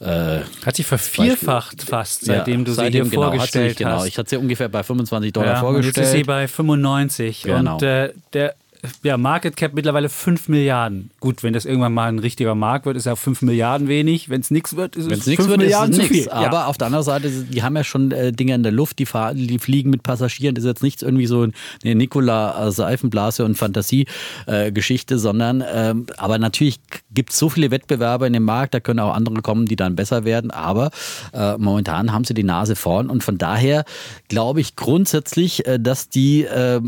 [0.00, 3.90] äh, hat sich vervierfacht Beispiel, fast, seitdem ja, du sie hier genau, vorgestellt genau.
[3.90, 3.96] hast.
[3.96, 5.96] Genau, ich hatte sie ungefähr bei 25 Dollar ja, vorgestellt.
[5.96, 7.42] Und jetzt ist sie bei 95.
[7.42, 7.74] Genau.
[7.74, 8.54] Und äh, der
[9.02, 11.10] ja, Market Cap mittlerweile 5 Milliarden.
[11.20, 14.28] Gut, wenn das irgendwann mal ein richtiger Markt wird, ist ja 5 Milliarden wenig.
[14.28, 16.28] Wenn es nichts wird, ist Wenn's es 5 Milliarden ist viel.
[16.30, 16.66] Aber ja.
[16.66, 19.36] auf der anderen Seite, die haben ja schon äh, Dinge in der Luft, die, fahren,
[19.36, 20.54] die fliegen mit Passagieren.
[20.54, 21.42] Das ist jetzt nichts irgendwie so
[21.84, 26.80] eine Nikola Seifenblase und Fantasiegeschichte, äh, sondern ähm, aber natürlich
[27.12, 29.96] gibt es so viele Wettbewerber in dem Markt, da können auch andere kommen, die dann
[29.96, 30.50] besser werden.
[30.50, 30.90] Aber
[31.32, 33.84] äh, momentan haben sie die Nase vorn und von daher
[34.28, 36.80] glaube ich grundsätzlich, äh, dass die äh,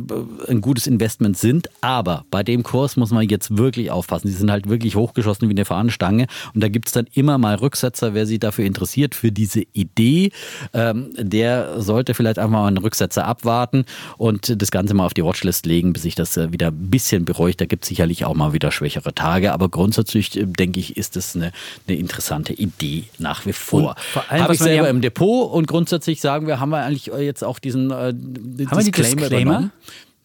[0.48, 1.68] ein gutes Investment sind.
[1.88, 4.28] Aber bei dem Kurs muss man jetzt wirklich aufpassen.
[4.28, 6.26] Die sind halt wirklich hochgeschossen wie eine Fahnenstange.
[6.52, 8.12] Und da gibt es dann immer mal Rücksetzer.
[8.12, 10.30] Wer sich dafür interessiert, für diese Idee,
[10.74, 13.86] ähm, der sollte vielleicht einfach mal einen Rücksetzer abwarten
[14.18, 17.24] und das Ganze mal auf die Watchlist legen, bis sich das äh, wieder ein bisschen
[17.24, 17.58] beruhigt.
[17.62, 19.54] Da gibt es sicherlich auch mal wieder schwächere Tage.
[19.54, 21.52] Aber grundsätzlich, äh, denke ich, ist das eine,
[21.88, 23.96] eine interessante Idee nach wie vor.
[24.28, 27.90] Habe ich selber im Depot und grundsätzlich sagen wir, haben wir eigentlich jetzt auch diesen
[27.90, 29.70] äh, Disclaimer, Disclaimer?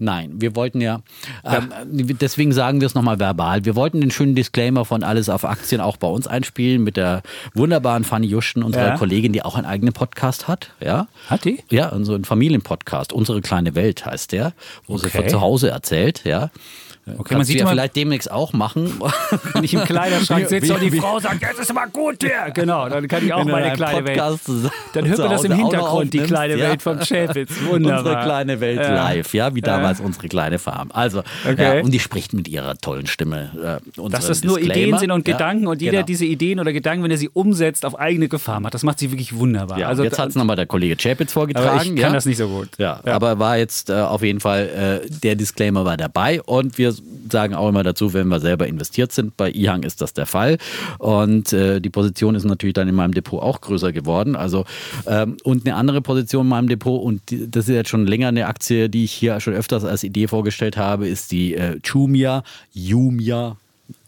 [0.03, 1.01] Nein, wir wollten ja,
[1.45, 1.71] ähm,
[2.19, 3.63] deswegen sagen wir es nochmal verbal.
[3.63, 7.23] Wir wollten den schönen Disclaimer von Alles auf Aktien auch bei uns einspielen mit der
[7.53, 8.97] wunderbaren Fanny Juschten, unserer ja.
[8.97, 10.71] Kollegin, die auch einen eigenen Podcast hat.
[10.81, 11.07] Ja?
[11.27, 11.63] Hat die?
[11.69, 13.13] Ja, so einen Familienpodcast.
[13.13, 14.51] Unsere kleine Welt heißt der,
[14.87, 15.03] wo okay.
[15.05, 16.25] sie von zu Hause erzählt.
[16.25, 16.51] Ja.
[17.05, 18.93] Okay, man sieht ja vielleicht demnächst auch machen.
[19.53, 22.51] Wenn ich im Kleiderschrank sitze und die Frau sagt, jetzt ist aber gut hier.
[22.53, 24.71] Genau, dann kann ich auch meine kleine Podcast Welt.
[24.93, 26.69] Dann hört man das im Hintergrund, die kleine ja.
[26.69, 27.51] Welt vom Chapitz.
[27.69, 27.99] Wunderbar.
[27.99, 28.95] Unsere kleine Welt ja.
[28.95, 30.05] live, ja, wie damals ja.
[30.05, 30.91] unsere kleine Farm.
[30.93, 31.81] Also, okay.
[31.81, 33.81] und die spricht mit ihrer tollen Stimme.
[33.97, 36.05] Äh, Dass das nur Ideen sind und Gedanken und jeder genau.
[36.05, 38.73] diese Ideen oder Gedanken, wenn er sie umsetzt, auf eigene Gefahr macht.
[38.73, 39.77] Das macht sie wirklich wunderbar.
[39.85, 41.67] Also, jetzt hat es nochmal der Kollege Chapitz vorgetragen.
[41.69, 42.69] Aber ich kann das nicht so gut.
[42.77, 46.77] Ja, aber war jetzt äh, auf jeden Fall, äh, der Disclaimer war dabei und
[47.32, 49.38] sagen auch immer dazu, wenn wir selber investiert sind.
[49.38, 50.58] Bei IHANG ist das der Fall.
[50.99, 54.36] Und äh, die Position ist natürlich dann in meinem Depot auch größer geworden.
[54.36, 54.65] Also
[55.08, 58.27] ähm, und eine andere Position in meinem Depot, und die, das ist jetzt schon länger
[58.27, 62.43] eine Aktie, die ich hier schon öfters als Idee vorgestellt habe, ist die äh, Chumia,
[62.73, 63.58] Jumia,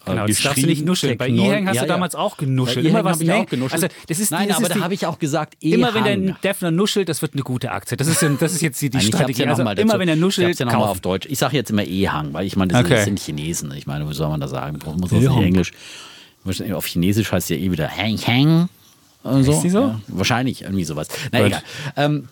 [0.06, 1.18] Genau, das darfst du nicht nuscheln.
[1.18, 2.20] Bei E-Hang hast ja, du damals ja.
[2.20, 2.86] auch genuschelt.
[2.86, 3.84] Immer was ich auch genuschelt.
[3.84, 6.36] Also, das ist, Nein, das aber da habe ich auch gesagt, e Immer wenn der
[6.44, 7.98] Defner nuschelt, das wird eine gute Aktie.
[7.98, 9.44] Das ist, das ist jetzt die, die Nein, Strategie.
[9.44, 11.28] Ja also, immer wenn er nuschelt, ich ja noch mal auf Deutsch.
[11.30, 13.04] Ich sage jetzt immer E-Hang, weil ich meine, das, okay.
[13.04, 13.72] sind Chinesen.
[13.74, 14.80] Ich meine, wie soll man da sagen?
[14.98, 15.72] Muss man nicht Englisch.
[16.74, 18.70] Auf Chinesisch heißt es ja eh wieder Hang Hang.
[19.24, 19.54] So.
[19.54, 19.80] Ist die so?
[19.80, 21.08] Ja, wahrscheinlich, irgendwie sowas.
[21.32, 21.64] Na egal.
[21.98, 22.28] Ähm,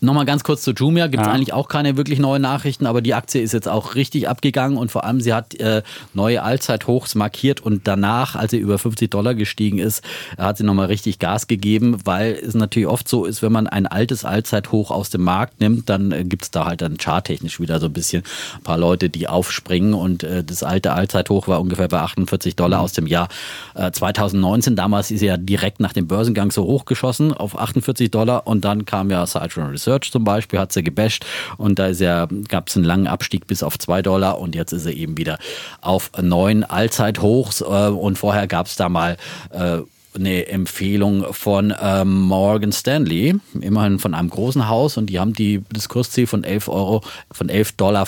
[0.00, 1.32] Nochmal ganz kurz zu Jumia, gibt es ja.
[1.32, 4.92] eigentlich auch keine wirklich neuen Nachrichten, aber die Aktie ist jetzt auch richtig abgegangen und
[4.92, 5.82] vor allem sie hat äh,
[6.14, 10.04] neue Allzeithochs markiert und danach, als sie über 50 Dollar gestiegen ist,
[10.38, 13.88] hat sie nochmal richtig Gas gegeben, weil es natürlich oft so ist, wenn man ein
[13.88, 17.80] altes Allzeithoch aus dem Markt nimmt, dann äh, gibt es da halt dann charttechnisch wieder
[17.80, 18.22] so ein bisschen
[18.54, 22.78] ein paar Leute, die aufspringen und äh, das alte Allzeithoch war ungefähr bei 48 Dollar
[22.78, 22.84] mhm.
[22.84, 23.28] aus dem Jahr
[23.74, 24.76] äh, 2019.
[24.76, 28.84] Damals ist sie ja direkt nach dem Börsengang so hochgeschossen auf 48 Dollar und dann
[28.84, 31.24] kam ja Citron Research Search zum Beispiel hat sie gebasht
[31.56, 34.84] und da ja, gab es einen langen Abstieg bis auf 2 Dollar und jetzt ist
[34.84, 35.38] er eben wieder
[35.80, 39.16] auf neun Allzeithochs äh, und vorher gab es da mal
[39.50, 39.78] äh,
[40.14, 45.62] eine Empfehlung von ähm, Morgan Stanley, immerhin von einem großen Haus und die haben die,
[45.70, 48.02] das Kursziel von 11 Euro, von 11,50 Dollar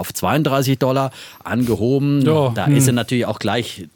[0.00, 1.10] auf 32 Dollar
[1.44, 2.22] angehoben.
[2.22, 2.76] Ja, da hm.
[2.76, 3.88] ist er natürlich auch gleich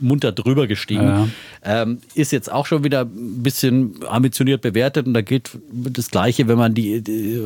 [0.00, 1.02] munter drüber gestiegen.
[1.02, 1.28] Ja.
[1.62, 6.48] Ähm, ist jetzt auch schon wieder ein bisschen ambitioniert bewertet und da geht das Gleiche,
[6.48, 7.40] wenn man die, die,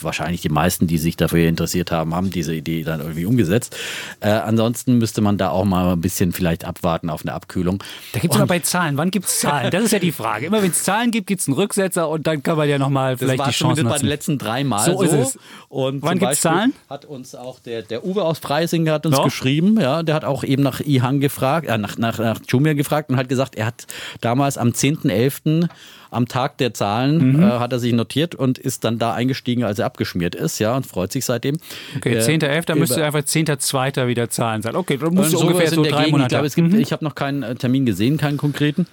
[0.00, 3.76] wahrscheinlich die meisten, die sich dafür interessiert haben, haben diese Idee dann irgendwie umgesetzt.
[4.20, 7.82] Äh, ansonsten müsste man da auch mal ein bisschen vielleicht abwarten auf eine Abkühlung.
[8.12, 8.96] Da gibt es aber bei Zahlen.
[8.96, 9.70] Wann gibt es Zahlen?
[9.70, 10.46] Das ist ja die Frage.
[10.46, 13.16] Immer wenn es Zahlen gibt, gibt es einen Rücksetzer und dann kann man ja nochmal
[13.16, 13.92] vielleicht das war die Chance nutzen.
[13.92, 14.96] bei den letzten drei Mal so.
[14.98, 15.02] so.
[15.02, 15.38] Ist es.
[15.68, 16.72] Und Wann gibt es Zahlen?
[16.88, 19.24] Hat uns auch der, der Uwe aus Freising hat uns ja.
[19.24, 23.10] geschrieben, ja, der hat auch eben nach Ihang gefragt, äh, nach, nach, nach Jumia gefragt
[23.10, 23.86] und hat gesagt, er hat
[24.20, 25.68] damals am 10.11.
[26.10, 27.42] am Tag der Zahlen mhm.
[27.42, 30.76] äh, hat er sich notiert und ist dann da eingestiegen, als er abgeschmiert ist, ja,
[30.76, 31.58] und freut sich seitdem.
[31.96, 32.72] Okay, 10.11.
[32.72, 34.06] Äh, müsste einfach 10.2.
[34.06, 34.76] wieder Zahlen sein.
[34.76, 36.22] Okay, dann musst du ungefähr so drei Monate.
[36.22, 36.80] Ich glaube, es gibt, mhm.
[36.80, 38.86] ich habe noch keinen äh, Termin gesehen, keinen konkreten.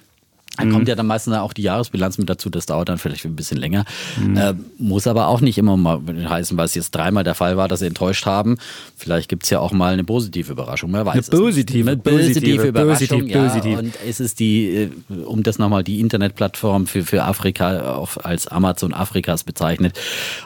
[0.56, 0.88] Dann kommt mhm.
[0.88, 3.84] ja dann meistens auch die Jahresbilanz mit dazu, das dauert dann vielleicht ein bisschen länger.
[4.20, 4.36] Mhm.
[4.36, 7.66] Äh, muss aber auch nicht immer mal heißen, weil es jetzt dreimal der Fall war,
[7.66, 8.58] dass sie enttäuscht haben.
[8.96, 11.30] Vielleicht gibt es ja auch mal eine positive Überraschung, wer weiß.
[11.30, 13.18] Eine positive, eine positive, positive Überraschung.
[13.20, 13.78] Positiv, ja, positiv.
[13.78, 14.90] Und es ist die, äh,
[15.24, 19.98] um das nochmal, die Internetplattform für, für Afrika auch als Amazon Afrikas bezeichnet.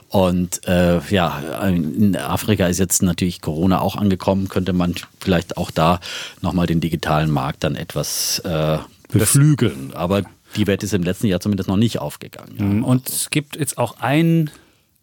[0.08, 5.70] Und äh, ja, in Afrika ist jetzt natürlich Corona auch angekommen, könnte man vielleicht auch
[5.70, 6.00] da
[6.40, 9.92] nochmal den digitalen Markt dann etwas äh, beflügeln.
[9.94, 10.22] Aber
[10.56, 12.54] die Wette ist im letzten Jahr zumindest noch nicht aufgegangen.
[12.58, 12.64] Ja.
[12.64, 12.84] Mhm.
[12.84, 14.50] Und es gibt jetzt auch ein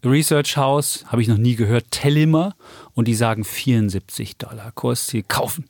[0.04, 2.56] Research House, habe ich noch nie gehört, Tellimer,
[2.94, 5.66] und die sagen 74 Dollar Kursziel kaufen.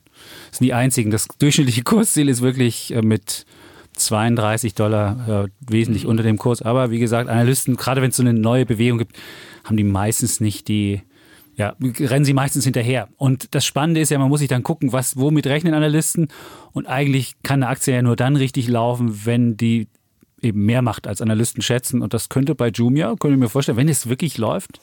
[0.49, 1.11] Das sind die einzigen.
[1.11, 3.45] Das durchschnittliche Kursziel ist wirklich äh, mit
[3.93, 6.09] 32 Dollar äh, wesentlich mhm.
[6.09, 6.61] unter dem Kurs.
[6.61, 9.15] Aber wie gesagt, Analysten, gerade wenn es so eine neue Bewegung gibt,
[9.63, 11.01] haben die meistens nicht die
[11.57, 13.07] ja, rennen sie meistens hinterher.
[13.17, 16.27] Und das Spannende ist ja, man muss sich dann gucken, was, womit rechnen Analysten.
[16.73, 19.87] Und eigentlich kann eine Aktie ja nur dann richtig laufen, wenn die
[20.41, 22.01] eben mehr macht, als Analysten schätzen.
[22.01, 24.81] Und das könnte bei Jumia, könnte ich mir vorstellen, wenn es wirklich läuft.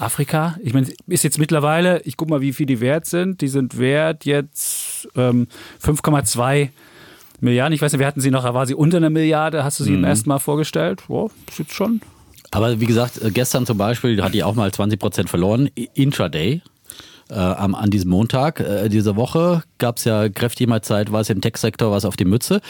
[0.00, 3.40] Afrika, ich meine, ist jetzt mittlerweile, ich gucke mal, wie viel die wert sind.
[3.40, 5.46] Die sind wert jetzt ähm,
[5.80, 6.70] 5,2
[7.40, 7.72] Milliarden.
[7.72, 9.62] Ich weiß nicht, wir hatten sie noch, war sie unter einer Milliarde?
[9.62, 9.98] Hast du sie mhm.
[9.98, 11.04] im ersten Mal vorgestellt?
[11.06, 12.00] Wow, ist jetzt schon
[12.54, 16.62] aber wie gesagt, äh, gestern zum Beispiel hatte ich auch mal 20 Prozent verloren, intraday.
[17.30, 21.30] Äh, an diesem Montag äh, dieser Woche gab es ja kräftig mal Zeit, war es
[21.30, 22.60] im Tech-Sektor was auf die Mütze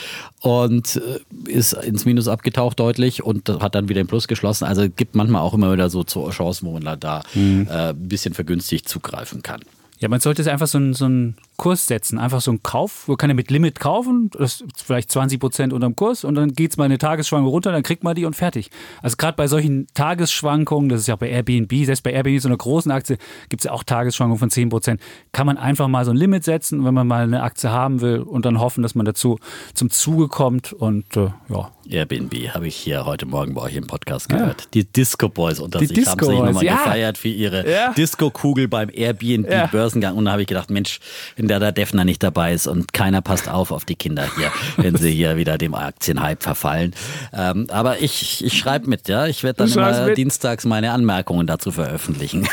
[0.42, 4.64] und äh, ist ins Minus abgetaucht deutlich und hat dann wieder im Plus geschlossen.
[4.64, 7.66] Also gibt manchmal auch immer wieder so Chancen, wo man da mhm.
[7.68, 9.60] äh, ein bisschen vergünstigt zugreifen kann.
[9.98, 13.08] Ja, man sollte einfach so einen, so einen Kurs setzen, einfach so einen Kauf.
[13.08, 16.52] Man kann ja mit Limit kaufen, das ist vielleicht 20 Prozent unterm Kurs und dann
[16.52, 18.70] geht es mal eine Tagesschwankung runter, dann kriegt man die und fertig.
[19.02, 22.48] Also gerade bei solchen Tagesschwankungen, das ist ja auch bei Airbnb, selbst bei Airbnb, so
[22.48, 25.00] einer großen Aktie, gibt es ja auch Tagesschwankungen von 10 Prozent,
[25.32, 28.20] kann man einfach mal so ein Limit setzen, wenn man mal eine Aktie haben will
[28.20, 29.38] und dann hoffen, dass man dazu
[29.74, 31.70] zum Zuge kommt und äh, ja.
[31.88, 34.62] Airbnb habe ich hier heute Morgen bei euch im Podcast gehört.
[34.62, 34.68] Ja.
[34.72, 36.76] Die Disco Boys unter die sich Disco haben sich nochmal ja.
[36.76, 37.92] gefeiert für ihre ja.
[37.92, 41.00] Disco-Kugel beim Airbnb-Börsengang und da habe ich gedacht, Mensch,
[41.36, 44.50] wenn der da Defner nicht dabei ist und keiner passt auf auf die Kinder hier,
[44.76, 46.94] wenn sie hier wieder dem Aktienhype verfallen.
[47.32, 49.26] Ähm, aber ich, ich schreibe mit, ja.
[49.26, 50.16] Ich werde dann immer mit.
[50.16, 52.40] dienstags meine Anmerkungen dazu veröffentlichen.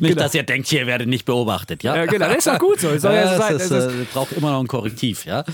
[0.00, 0.14] genau.
[0.14, 1.96] dass ihr denkt, hier werde nicht beobachtet, ja.
[1.96, 2.96] ja genau, das ist auch gut so.
[2.98, 3.56] Soll ja, so sein.
[3.56, 5.44] Ist, äh, braucht immer noch ein Korrektiv, ja.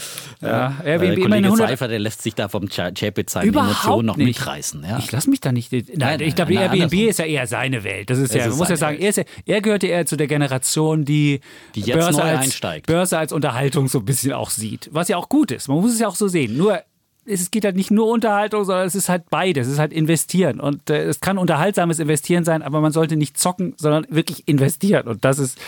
[0.40, 4.38] Ja, äh, Airbnb, Kollege Seifer, der lässt sich da vom Chapit seine Emotionen noch nicht.
[4.38, 4.84] mitreißen.
[4.88, 4.98] Ja?
[4.98, 5.72] Ich lasse mich da nicht.
[5.72, 7.08] Nein, nein ich glaube, Airbnb andersrum.
[7.08, 8.10] ist ja eher seine Welt.
[8.10, 10.16] Das ist es ja, man muss ja sagen, er, ja, er gehört ja eher zu
[10.16, 11.40] der Generation, die,
[11.74, 12.86] die jetzt Börse neu als, einsteigt.
[12.86, 14.88] Börse als Unterhaltung so ein bisschen auch sieht.
[14.92, 15.68] Was ja auch gut ist.
[15.68, 16.56] Man muss es ja auch so sehen.
[16.56, 16.80] Nur
[17.26, 19.66] es geht halt nicht nur Unterhaltung, sondern es ist halt beides.
[19.66, 20.60] Es ist halt investieren.
[20.60, 25.08] Und äh, es kann unterhaltsames Investieren sein, aber man sollte nicht zocken, sondern wirklich investieren.
[25.08, 25.58] Und das ist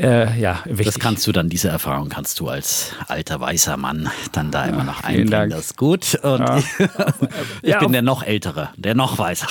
[0.00, 0.86] äh, ja, wichtig.
[0.86, 4.84] Das kannst du dann, diese Erfahrung kannst du als alter weißer Mann dann da immer
[4.84, 5.30] noch einbringen.
[5.30, 5.52] Dank.
[5.52, 6.14] Das ist gut.
[6.22, 6.58] Und ja.
[7.62, 9.46] ich ja, bin der noch ältere, der noch weißer.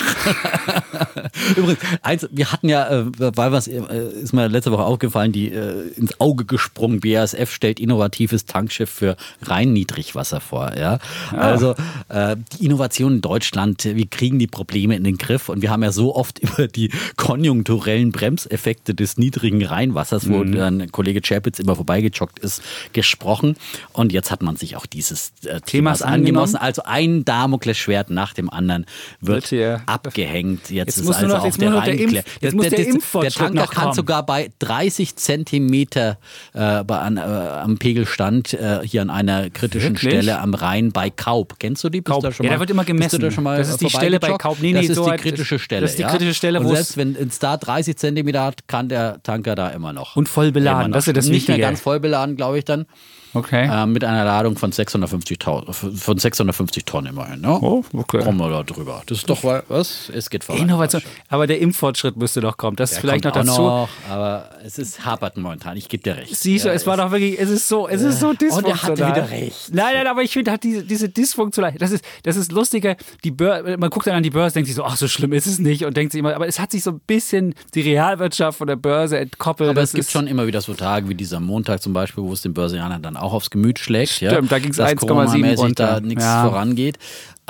[1.56, 3.80] Übrigens, eins, wir hatten ja, äh, weil was äh,
[4.22, 7.00] ist mir letzte Woche aufgefallen, die äh, ins Auge gesprungen.
[7.00, 10.72] BASF stellt innovatives Tankschiff für rein Niedrigwasser vor.
[10.76, 10.98] Ja?
[11.32, 11.38] ja.
[11.38, 11.74] Also
[12.08, 15.82] äh, die Innovation in Deutschland, wir kriegen die Probleme in den Griff und wir haben
[15.82, 20.39] ja so oft über die konjunkturellen Bremseffekte des niedrigen Rheinwassers, wo mhm.
[20.44, 23.56] Dann Kollege Chapitz immer vorbeigejoggt ist, gesprochen.
[23.92, 26.56] Und jetzt hat man sich auch dieses äh, Themas angenommen.
[26.56, 28.86] Also ein Damoklesschwert nach dem anderen
[29.20, 30.70] wird, wird abgehängt.
[30.70, 34.24] Jetzt, jetzt ist also noch, auch der, der, Impf, der, der, der Tanker kann sogar
[34.24, 36.18] bei 30 Zentimeter
[36.52, 40.12] äh, bei, an, äh, am Pegelstand äh, hier an einer kritischen Wirklich?
[40.12, 41.56] Stelle am Rhein bei Kaub.
[41.58, 42.00] Kennst du die?
[42.00, 42.22] Bist Kaub.
[42.22, 43.20] Da schon mal, ja, da wird immer gemessen.
[43.20, 44.58] Da mal das ist die Stelle bei Kaub.
[44.60, 45.82] Nee, nee, das ist so die kritische Stelle.
[45.82, 49.22] Das ist die kritische Stelle, wo selbst wenn es da 30 Zentimeter hat, kann der
[49.22, 50.16] Tanker da immer noch.
[50.16, 50.92] Und voll beladen.
[50.92, 52.86] Das ist das Nicht mehr ganz voll beladen, glaube ich dann.
[53.32, 53.68] Okay.
[53.70, 57.40] Äh, mit einer Ladung von 650, von 650 Tonnen immerhin.
[57.40, 57.58] Ne?
[57.60, 58.22] Oh, okay.
[58.22, 59.02] Kommen wir da drüber.
[59.06, 60.62] Das ist doch was, es geht voran.
[60.62, 61.02] Innovation.
[61.28, 62.76] Aber der Impffortschritt müsste doch kommen.
[62.76, 63.62] Das der ist vielleicht noch dazu.
[63.62, 65.76] Noch, aber es ist hapert momentan.
[65.76, 66.34] Ich gebe dir recht.
[66.34, 68.90] Siehst du, ja, es war doch wirklich, es ist so, es ist so dysfunktional.
[68.90, 69.74] Und er hatte wieder recht.
[69.74, 72.96] Nein, nein, aber ich finde halt diese, diese Dysfunktion, das ist, das ist lustiger.
[73.22, 75.46] Die Börse, man guckt dann an die Börse, denkt sich so, ach, so schlimm ist
[75.46, 78.58] es nicht und denkt sich immer, aber es hat sich so ein bisschen die Realwirtschaft
[78.58, 79.70] von der Börse entkoppelt.
[79.70, 82.42] Aber es gibt schon immer wieder so Tage wie dieser Montag zum Beispiel, wo es
[82.42, 84.12] den Börsianern dann auch aufs Gemüt schlägt.
[84.12, 85.86] Stimmt, ja, da ging es 1,7 runter.
[85.86, 86.44] da nichts ja.
[86.48, 86.98] vorangeht.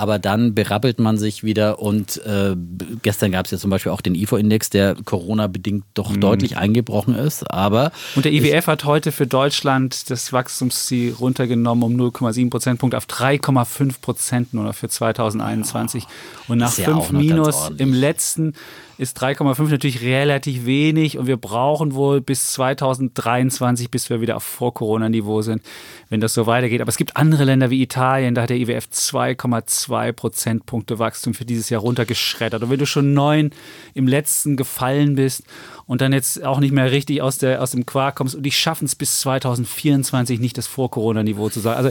[0.01, 2.57] Aber dann berappelt man sich wieder und äh,
[3.03, 6.23] gestern gab es ja zum Beispiel auch den IFO-Index, der Corona-bedingt doch mhm.
[6.23, 7.51] deutlich eingebrochen ist.
[7.51, 13.05] Aber und der IWF hat heute für Deutschland das Wachstumsziel runtergenommen um 0,7 Prozentpunkte auf
[13.05, 16.05] 3,5 Prozent nur noch für 2021.
[16.05, 16.09] Ja.
[16.49, 18.55] Und nach 5 Minus im letzten
[19.01, 24.43] ist 3,5 natürlich relativ wenig und wir brauchen wohl bis 2023, bis wir wieder auf
[24.43, 25.63] Vor-Corona-Niveau sind,
[26.11, 26.83] wenn das so weitergeht.
[26.83, 31.47] Aber es gibt andere Länder wie Italien, da hat der IWF 2,2 Prozentpunkte Wachstum für
[31.47, 32.63] dieses Jahr runtergeschreddert.
[32.63, 33.53] Und wenn du schon neun
[33.95, 35.45] im letzten gefallen bist
[35.87, 38.53] und dann jetzt auch nicht mehr richtig aus, der, aus dem Quark kommst und die
[38.53, 41.79] schaffen es bis 2024 nicht das Vor-Corona-Niveau zu sein.
[41.79, 41.91] Also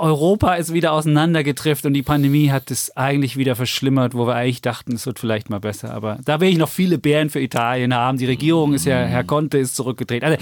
[0.00, 4.62] Europa ist wieder auseinandergetrifft und die Pandemie hat es eigentlich wieder verschlimmert, wo wir eigentlich
[4.62, 5.92] dachten, es wird vielleicht mal besser.
[5.92, 8.16] Aber da will ich noch viele Bären für Italien haben.
[8.16, 10.24] Die Regierung ist ja, Herr Conte ist zurückgedreht.
[10.24, 10.38] Also,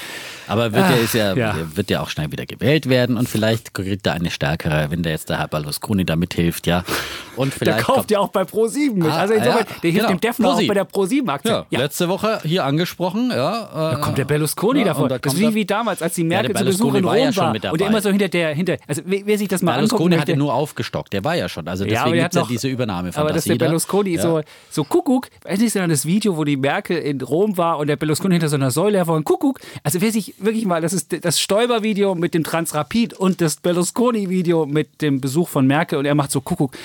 [0.46, 4.06] Aber wird, ach, ja, ja, wird ja auch schnell wieder gewählt werden und vielleicht kriegt
[4.06, 6.84] er eine stärkere, wenn der jetzt der Herr Berlusconi da mithilft, ja.
[7.34, 9.06] Und vielleicht der kauft ja auch bei Pro7 mit.
[9.06, 10.08] Ah, also insofern, der hilft genau.
[10.08, 11.50] dem Defner auch bei der Pro7-Aktie.
[11.50, 11.78] Ja, ja.
[11.80, 13.64] Letzte Woche hier angesprochen, ja.
[13.64, 15.08] Äh, da kommt der Berlusconi davor.
[15.08, 17.54] Da das ist wie, wie damals, als die Merkel zu Besuch in Rom war.
[17.54, 19.90] war und der immer so hinter der, hinter, also wer sich das mal anguckt.
[19.90, 21.66] Berlusconi hat nur aufgestockt, der war ja schon.
[21.68, 24.22] Also deswegen ja, gibt es ja diese Übernahme Aber dass der Berlusconi ja.
[24.22, 27.86] so, so Kuckuck, weiß nicht, sondern das Video, wo die Merkel in Rom war und
[27.86, 29.60] der Berlusconi hinter so einer Säule war und Kuckuck.
[29.82, 34.66] Also wer sich wirklich mal, das ist das Stoiber-Video mit dem Transrapid und das Berlusconi-Video
[34.66, 36.76] mit dem Besuch von Merkel und er macht so Kuckuck.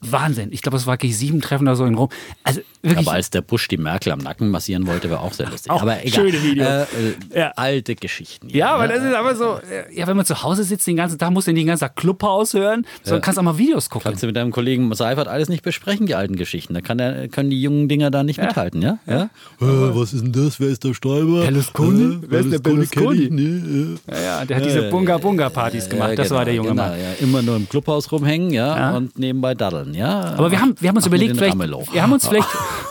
[0.00, 0.50] Wahnsinn.
[0.52, 2.08] Ich glaube, es war G7 Treffen oder so in Rom.
[2.42, 3.06] Also wirklich.
[3.06, 5.70] Aber als der Busch die Merkel am Nacken massieren wollte, war auch sehr lustig.
[5.70, 6.30] Auch aber egal.
[6.30, 6.68] Schöne Videos.
[6.68, 7.52] Äh, äh, ja.
[7.56, 8.48] Alte Geschichten.
[8.48, 9.58] Ja, aber das ist aber so,
[9.92, 12.86] ja, wenn man zu Hause sitzt den ganzen Tag, muss den ganzen Tag Clubhaus hören,
[13.02, 14.10] sondern kannst auch mal Videos gucken.
[14.10, 16.74] Kannst du mit deinem Kollegen Seifert alles nicht besprechen, die alten Geschichten.
[16.74, 18.46] Da kann der, können die jungen Dinger da nicht ja.
[18.46, 18.98] mithalten, ja?
[19.06, 19.22] ja?
[19.22, 19.28] Äh,
[19.60, 20.60] was ist denn das?
[20.60, 21.42] Wer ist der Stäuber?
[21.42, 22.14] Berlusconi?
[22.14, 23.28] Äh, Wer ist der Berlusconi?
[23.30, 24.22] Nee, ja.
[24.22, 26.18] ja, der hat diese Bunga-Bunga-Partys gemacht.
[26.18, 26.98] das genau, war der junge genau, Mann.
[27.20, 30.34] Immer nur im Clubhaus rumhängen, ja, und nebenbei daddeln, ja.
[30.36, 32.48] Aber wir haben, wir haben uns Ach, überlegt, vielleicht, wir haben uns vielleicht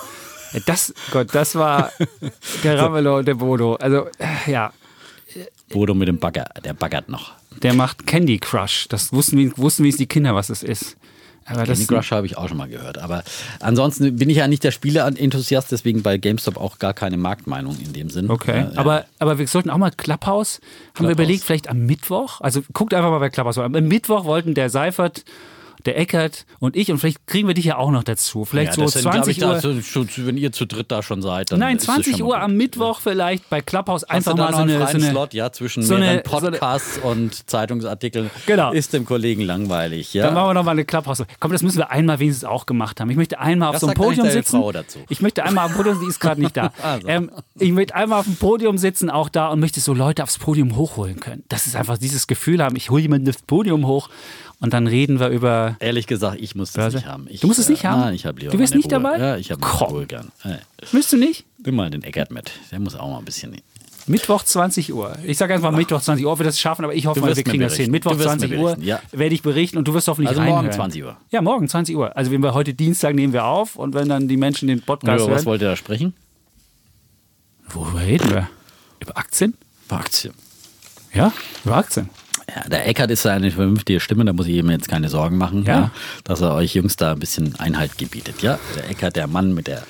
[0.65, 1.91] das, Gott, das war
[2.63, 3.75] der Ramelow und der Bodo.
[3.75, 4.71] Also, äh, ja.
[5.69, 7.33] Bodo mit dem Bagger, der baggert noch.
[7.61, 8.87] Der macht Candy Crush.
[8.89, 10.97] Das wussten, wussten wenigstens die Kinder, was es ist.
[11.45, 12.97] Aber Candy Crush habe ich auch schon mal gehört.
[12.97, 13.23] Aber
[13.59, 17.93] ansonsten bin ich ja nicht der Spieleenthusiast, deswegen bei GameStop auch gar keine Marktmeinung in
[17.93, 18.29] dem Sinn.
[18.29, 18.61] Okay.
[18.73, 21.07] Äh, aber, aber wir sollten auch mal Clubhouse, haben Clubhouse.
[21.07, 23.57] wir überlegt, vielleicht am Mittwoch, also guckt einfach mal bei Clubhouse.
[23.57, 25.25] Am Mittwoch wollten der Seifert
[25.85, 28.45] der Eckert und ich und vielleicht kriegen wir dich ja auch noch dazu.
[28.45, 29.59] Vielleicht ja, so 20 Uhr.
[29.59, 33.49] Da, wenn ihr zu dritt da schon seid, dann Nein, 20 Uhr am Mittwoch vielleicht
[33.49, 37.07] bei Clubhouse einfach mal so eine, so eine Slot, ja, zwischen so mehreren Podcasts so
[37.07, 38.29] und Zeitungsartikeln.
[38.45, 38.71] Genau.
[38.71, 40.25] Ist dem Kollegen langweilig, ja.
[40.25, 41.23] Dann machen wir noch mal eine Clubhouse.
[41.39, 43.09] Komm, das müssen wir einmal wenigstens auch gemacht haben.
[43.09, 44.59] Ich möchte einmal auf das so einem Podium sitzen.
[44.59, 44.99] Frau dazu.
[45.09, 46.71] Ich möchte einmal auf dem Podium, die ist gerade nicht da.
[46.81, 47.07] also.
[47.07, 50.37] ähm, ich möchte einmal auf dem Podium sitzen, auch da und möchte so Leute aufs
[50.37, 51.43] Podium hochholen können.
[51.49, 54.09] Das ist einfach dieses Gefühl haben, ich hole jemanden aufs Podium hoch
[54.63, 55.75] und dann reden wir über.
[55.81, 57.27] Ehrlich gesagt, ich muss das nicht haben.
[57.29, 57.99] Ich, du musst es nicht äh, haben?
[57.99, 58.53] Nein, ich habe lieber.
[58.53, 58.91] Du bist nicht Ruhe.
[58.91, 59.17] dabei?
[59.17, 60.31] Ja, ich habe Ruhe gern.
[60.45, 60.57] Ja.
[60.93, 61.45] Willst du nicht?
[61.65, 62.49] Nimm mal den Eckert mit.
[62.71, 63.57] Der muss auch mal ein bisschen.
[64.07, 65.17] Mittwoch 20 Uhr.
[65.25, 65.77] Ich sage einfach Ach.
[65.77, 67.91] Mittwoch 20 Uhr, ob wir das schaffen, aber ich hoffe mal, wir kriegen das hin.
[67.91, 69.01] Mittwoch 20 Uhr ja.
[69.11, 70.65] werde ich berichten und du wirst hoffentlich Also reinhören.
[70.65, 71.17] morgen 20 Uhr.
[71.29, 72.15] Ja, morgen 20 Uhr.
[72.15, 75.19] Also wenn wir heute Dienstag nehmen wir auf und wenn dann die Menschen den Podcast
[75.19, 75.37] Über hören.
[75.39, 76.13] Was wollt ihr da sprechen?
[77.67, 78.49] Worüber reden wir?
[79.01, 79.55] Über Aktien?
[79.87, 80.33] Über Aktien.
[81.13, 81.33] Ja,
[81.65, 82.09] über Aktien.
[82.53, 85.63] Ja, der Eckert ist eine vernünftige Stimme, da muss ich ihm jetzt keine Sorgen machen,
[85.65, 85.73] Ja.
[85.73, 85.91] ja.
[86.23, 88.41] dass er euch Jungs da ein bisschen Einhalt gebietet.
[88.41, 89.83] Ja, der Eckert, der Mann mit der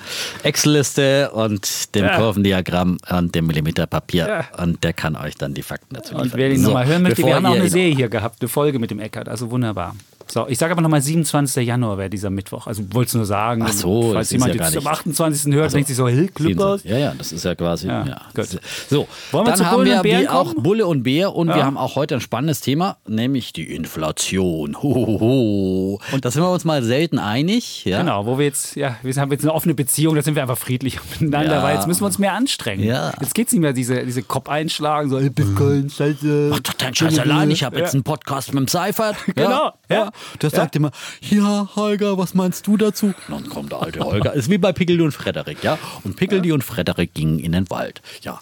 [0.44, 2.04] Excel-Liste und dem.
[2.14, 6.32] Kurvendiagramm und dem Millimeterpapier und der kann euch dann die Fakten dazu liefern.
[6.34, 8.78] wer ihn So, nochmal hören möchte, wir haben auch eine Serie hier gehabt, eine Folge
[8.78, 9.96] mit dem Eckert, also wunderbar.
[10.26, 11.66] So, ich sage aber nochmal, 27.
[11.66, 12.66] Januar wäre dieser Mittwoch.
[12.66, 13.62] Also wollte es nur sagen.
[13.66, 15.52] Ach so, falls jemand ja jetzt am nicht- 28.
[15.54, 16.82] hört, denkt sich so, Hill, Klippers.
[16.84, 17.86] Ja, ja, das ist ja quasi.
[17.88, 18.58] Ja, Ja, gut.
[18.88, 20.54] So, Wollen wir dann zu haben Bullen wir auch?
[20.54, 21.56] Bulle und Bär und Ja.
[21.56, 24.76] wir haben auch heute ein spannendes Thema, nämlich die Inflation.
[24.82, 26.00] Hohoho.
[26.12, 27.84] Und da sind wir uns mal selten einig.
[27.84, 27.98] Ja?
[28.00, 30.58] Genau, wo wir jetzt, ja, wir haben jetzt eine offene Beziehung, da sind wir einfach
[30.58, 32.82] friedlich miteinander, weil jetzt müssen wir uns mehr anstrengen.
[32.84, 36.48] Jetzt geht es nicht mehr diese, diese Kopf einschlagen, so, Bitcoin, Scheiße.
[36.50, 37.50] Mach doch deinen Scheiß allein.
[37.50, 39.16] Ich habe jetzt einen Podcast mit dem Seifert.
[39.34, 40.10] Genau, ja.
[40.42, 40.56] Der Ja.
[40.56, 43.14] sagt immer, ja, Holger, was meinst du dazu?
[43.28, 44.32] Dann kommt der alte Holger.
[44.34, 45.78] Ist wie bei Pickeldi und Frederik, ja.
[46.04, 48.02] Und Pickeldi und Frederik gingen in den Wald.
[48.22, 48.40] Ja.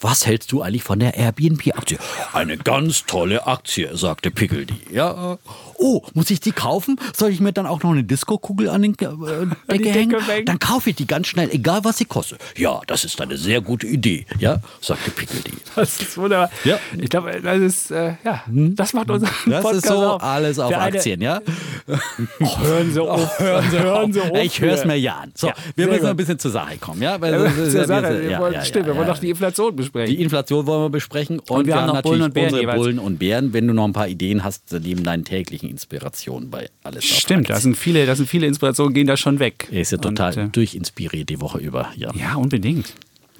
[0.00, 1.98] Was hältst du eigentlich von der Airbnb-Aktie?
[2.32, 4.74] Eine ganz tolle Aktie, sagte Pickeldi.
[4.92, 5.38] Ja.
[5.76, 6.98] Oh, muss ich die kaufen?
[7.14, 10.26] Soll ich mir dann auch noch eine Disco-Kugel an den äh, Decke Decke hängen?
[10.26, 10.46] hängen?
[10.46, 12.40] Dann kaufe ich die ganz schnell, egal was sie kostet.
[12.56, 15.52] Ja, das ist eine sehr gute Idee, ja, sagte Pickeldi.
[15.76, 16.50] Das ist wunderbar.
[16.64, 16.78] Ja.
[16.98, 20.22] Ich glaube, das ist, äh, ja, das macht unser Das Podcast ist so auf.
[20.22, 21.40] alles auf Der eine- Aktien, ja?
[22.40, 23.38] Oh, hören Sie auf.
[23.40, 24.30] hören Sie, hören Sie auf.
[24.42, 25.32] Ich höre es mir ja an.
[25.34, 26.08] So, Ja, wir müssen gut.
[26.10, 27.20] ein bisschen zur Sache kommen, ja?
[27.20, 28.02] Weil Ja, zur Sache.
[28.22, 29.12] wir- Wir wollen, stimmt, wir wollen ja.
[29.14, 30.14] doch die Inflation besprechen.
[30.14, 32.78] Die Inflation wollen wir besprechen und, wir haben noch natürlich Bullen und Bären unsere jeweils.
[32.78, 36.68] Bullen und Bären, wenn du noch ein paar Ideen hast, neben deinen täglichen Inspirationen bei
[36.82, 39.68] alles Stimmt, da sind viele, da sind viele Inspirationen, gehen da schon weg.
[39.70, 41.88] Er ist ja total Und, äh, durchinspiriert die Woche über.
[41.96, 42.10] Ja.
[42.14, 42.92] ja, unbedingt.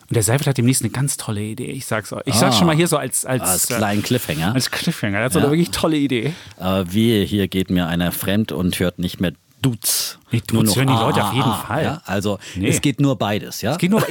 [0.09, 1.67] Und der Seifert hat demnächst eine ganz tolle Idee.
[1.71, 2.23] Ich sag's euch.
[2.25, 2.59] Ich sag's Ah.
[2.59, 4.55] schon mal hier so als, als, Als äh, kleinen Cliffhanger.
[4.55, 5.19] als Cliffhanger.
[5.19, 5.45] Er hat so Ja.
[5.45, 6.33] eine wirklich tolle Idee.
[6.59, 10.19] Äh, wehe, hier geht mir einer fremd und hört nicht mehr Duz.
[10.31, 11.83] Nee, Duz Nur noch hören die A, Leute auf jeden A, Fall.
[11.85, 12.03] Ja?
[12.07, 12.69] Also Nee.
[12.69, 13.73] es geht nur beides, ja?
[13.73, 14.03] Es geht nur,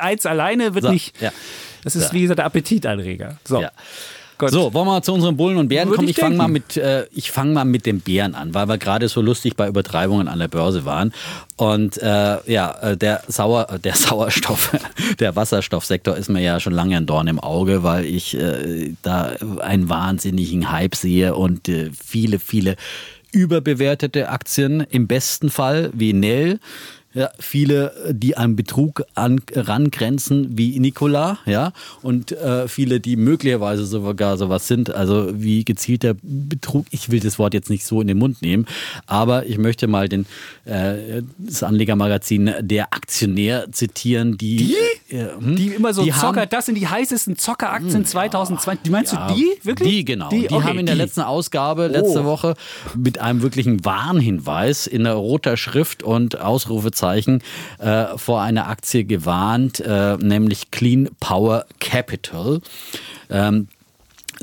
[0.00, 1.20] eins alleine wird So, nicht.
[1.20, 1.30] ja.
[1.84, 2.12] Das ist Ja.
[2.12, 3.36] wie gesagt der Appetitanreger.
[3.44, 3.64] So.
[4.42, 4.50] Gut.
[4.50, 6.08] So, wollen wir mal zu unseren Bullen und Bären Würde kommen?
[6.08, 8.76] ich Ich fange mal mit, äh, ich fange mal mit dem Bären an, weil wir
[8.76, 11.12] gerade so lustig bei Übertreibungen an der Börse waren.
[11.54, 14.76] Und äh, ja, äh, der Sauer, äh, der Sauerstoff,
[15.20, 19.32] der Wasserstoffsektor ist mir ja schon lange ein Dorn im Auge, weil ich äh, da
[19.60, 22.74] einen wahnsinnigen Hype sehe und äh, viele, viele
[23.30, 26.58] überbewertete Aktien im besten Fall wie Nell.
[27.14, 33.84] Ja, viele, die an Betrug an, rangrenzen wie Nikola, ja, und äh, viele, die möglicherweise
[33.84, 36.86] sogar sowas sind, also wie gezielter Betrug.
[36.90, 38.66] Ich will das Wort jetzt nicht so in den Mund nehmen,
[39.06, 40.24] aber ich möchte mal den,
[40.64, 44.56] äh, das Anlegermagazin Der Aktionär zitieren, die,
[45.08, 45.14] Die?
[45.16, 45.56] Äh, hm?
[45.56, 48.90] Die immer so Die Zocker, haben- das sind die heißesten Zockeraktien 2020.
[48.90, 49.50] Meinst Ja, du die?
[49.64, 49.88] Wirklich?
[49.90, 50.30] Die, genau.
[50.30, 51.00] Die, Okay, haben in der die.
[51.02, 52.24] letzten Ausgabe, letzte Oh.
[52.24, 52.54] Woche,
[52.96, 57.01] mit einem wirklichen Warnhinweis in roter Schrift und Ausrufezeichen
[57.78, 62.60] äh, vor einer Aktie gewarnt, äh, nämlich Clean Power Capital.
[63.30, 63.68] Ähm,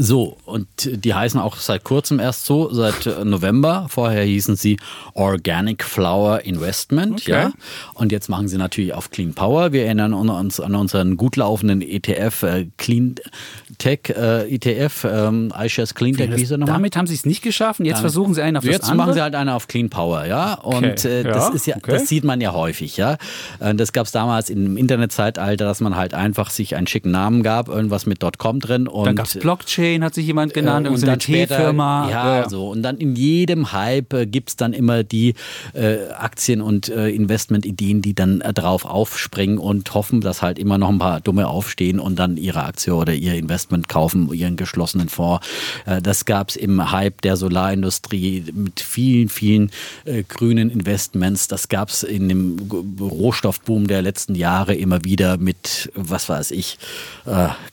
[0.01, 3.87] so, und die heißen auch seit kurzem erst so, seit äh, November.
[3.89, 4.77] Vorher hießen sie
[5.13, 7.31] Organic Flower Investment, Okay.
[7.31, 7.51] ja.
[7.95, 9.73] Und jetzt machen sie natürlich auf Clean Power.
[9.73, 13.15] Wir erinnern uns an unseren gut laufenden ETF, äh, Clean
[13.77, 16.75] Tech äh, ETF, ähm, iShares Clean Tech, wie er nochmal?
[16.75, 17.81] Damit haben sie es nicht geschafft.
[17.81, 19.07] und Jetzt versuchen sie einen auf Jetzt das andere.
[19.07, 20.53] machen sie halt eine auf Clean Power, ja.
[20.53, 21.91] Und Okay, äh, das ja, ist ja, okay.
[21.91, 23.17] das sieht man ja häufig, ja.
[23.59, 27.43] Äh, Das gab es damals im Internetzeitalter, dass man halt einfach sich einen schicken Namen
[27.43, 30.89] gab, irgendwas mit .com drin und dann gab es Blockchain, hat sich jemand genannt, äh,
[30.89, 32.09] und dann T-Firma.
[32.09, 35.33] ja, so und dann in jedem Hype äh, gibt es dann immer die
[35.73, 40.77] äh, Aktien und äh, Investmentideen, die dann äh, drauf aufspringen und hoffen, dass halt immer
[40.77, 45.09] noch ein paar Dumme aufstehen und dann ihre Aktie oder ihr Investment kaufen, ihren geschlossenen
[45.09, 45.45] Fonds.
[45.85, 49.71] Äh, das gab es im Hype der Solarindustrie mit vielen, vielen
[50.05, 51.47] äh, grünen Investments.
[51.47, 52.57] Das gab es in dem
[52.99, 56.77] Rohstoffboom der letzten Jahre immer wieder mit, was weiß ich,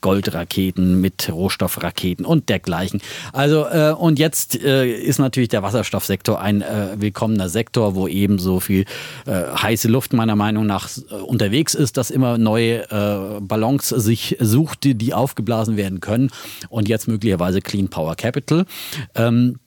[0.00, 3.01] Goldraketen, mit Rohstoffraketen und dergleichen.
[3.33, 8.39] Also äh, und jetzt äh, ist natürlich der Wasserstoffsektor ein äh, willkommener Sektor, wo eben
[8.39, 8.85] so viel
[9.27, 14.37] äh, heiße Luft meiner Meinung nach äh, unterwegs ist, dass immer neue äh, Ballons sich
[14.41, 16.31] sucht, die, die aufgeblasen werden können
[16.69, 18.67] und jetzt möglicherweise Clean Power Capital.
[19.15, 19.59] Ähm,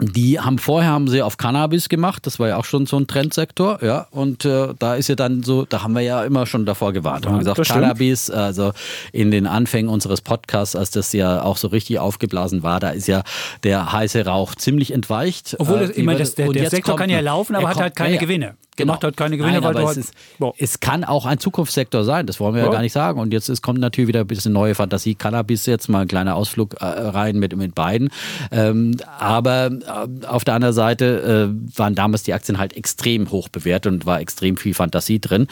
[0.00, 3.06] die haben vorher haben sie auf Cannabis gemacht, das war ja auch schon so ein
[3.06, 4.06] Trendsektor, ja.
[4.10, 7.26] Und äh, da ist ja dann so, da haben wir ja immer schon davor gewarnt.
[7.26, 7.80] haben wir gesagt, stimmt.
[7.80, 8.72] Cannabis, also
[9.12, 13.08] in den Anfängen unseres Podcasts, als das ja auch so richtig aufgeblasen war, da ist
[13.08, 13.22] ja
[13.62, 15.56] der heiße Rauch ziemlich entweicht.
[15.58, 18.10] Obwohl, Äh, meine, das, der, der Sektor kann ja laufen, er aber hat halt keine
[18.10, 18.20] ja, ja.
[18.20, 18.54] Gewinne.
[18.78, 18.94] Genau.
[18.94, 20.14] macht halt keine Gewinne, Nein, weil aber es, ist,
[20.58, 23.20] es kann auch ein Zukunftssektor sein, das wollen wir ja, ja gar nicht sagen.
[23.20, 25.14] Und jetzt ist, kommt natürlich wieder ein bisschen neue Fantasie.
[25.14, 28.10] Cannabis jetzt mal ein kleiner Ausflug äh, rein mit, mit beiden.
[28.50, 33.48] Ähm, aber äh, auf der anderen Seite äh, waren damals die Aktien halt extrem hoch
[33.48, 35.48] bewertet und war extrem viel Fantasie drin.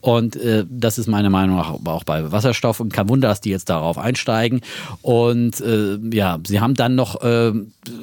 [0.00, 2.80] Und äh, das ist meiner Meinung nach auch bei Wasserstoff.
[2.80, 4.60] Und kein Wunder, dass die jetzt darauf einsteigen.
[5.02, 7.52] Und äh, ja, sie haben dann noch äh,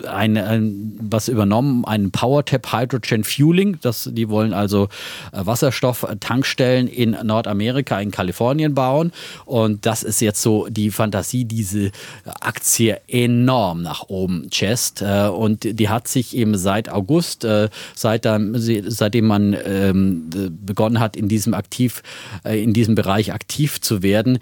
[0.07, 3.77] ein, ein, was übernommen, einen PowerTap Hydrogen Fueling.
[3.81, 4.87] Das, die wollen also
[5.31, 9.11] äh, Wasserstofftankstellen in Nordamerika, in Kalifornien bauen.
[9.45, 11.91] Und das ist jetzt so die Fantasie, diese
[12.39, 15.01] Aktie enorm nach oben chest.
[15.01, 20.29] Äh, und die hat sich eben seit August, äh, seitdem man ähm,
[20.65, 22.03] begonnen hat, in diesem aktiv,
[22.43, 24.39] in diesem Bereich aktiv zu werden,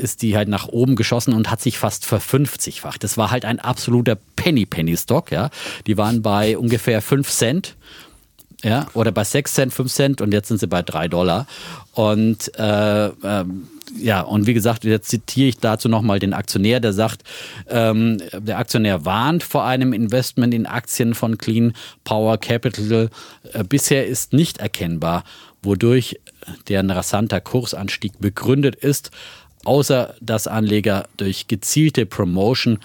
[0.00, 3.02] ist die halt nach oben geschossen und hat sich fast verfünfzigfacht.
[3.04, 5.50] Das war halt ein absoluter Penny Penny Stock, ja.
[5.86, 7.76] Die waren bei ungefähr 5 Cent
[8.62, 11.46] ja, oder bei 6 Cent, 5 Cent und jetzt sind sie bei 3 Dollar.
[11.92, 16.92] Und äh, ähm, ja, und wie gesagt, jetzt zitiere ich dazu nochmal den Aktionär, der
[16.92, 17.22] sagt,
[17.68, 21.72] ähm, der Aktionär warnt vor einem Investment in Aktien von Clean
[22.04, 23.10] Power Capital.
[23.52, 25.24] Äh, bisher ist nicht erkennbar,
[25.62, 26.20] wodurch
[26.68, 29.10] deren rasanter Kursanstieg begründet ist,
[29.64, 32.78] außer dass Anleger durch gezielte Promotion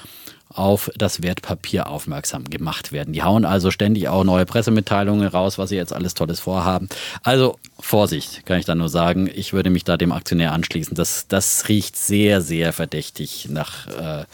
[0.54, 3.14] auf das Wertpapier aufmerksam gemacht werden.
[3.14, 6.90] Die hauen also ständig auch neue Pressemitteilungen raus, was sie jetzt alles Tolles vorhaben.
[7.24, 9.30] Also Vorsicht, kann ich da nur sagen.
[9.34, 10.96] Ich würde mich da dem Aktionär anschließen.
[10.96, 14.26] Das, das riecht sehr, sehr verdächtig nach äh,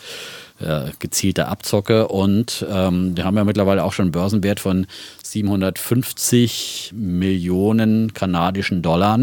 [0.60, 2.08] äh, gezielte Abzocke.
[2.08, 4.88] Und ähm, wir haben ja mittlerweile auch schon einen Börsenwert von
[5.24, 9.20] 750 Millionen kanadischen Dollar.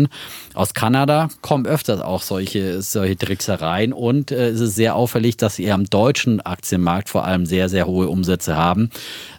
[0.55, 5.57] Aus Kanada kommen öfters auch solche, solche Tricksereien und äh, es ist sehr auffällig, dass
[5.57, 8.91] sie am deutschen Aktienmarkt vor allem sehr, sehr hohe Umsätze haben.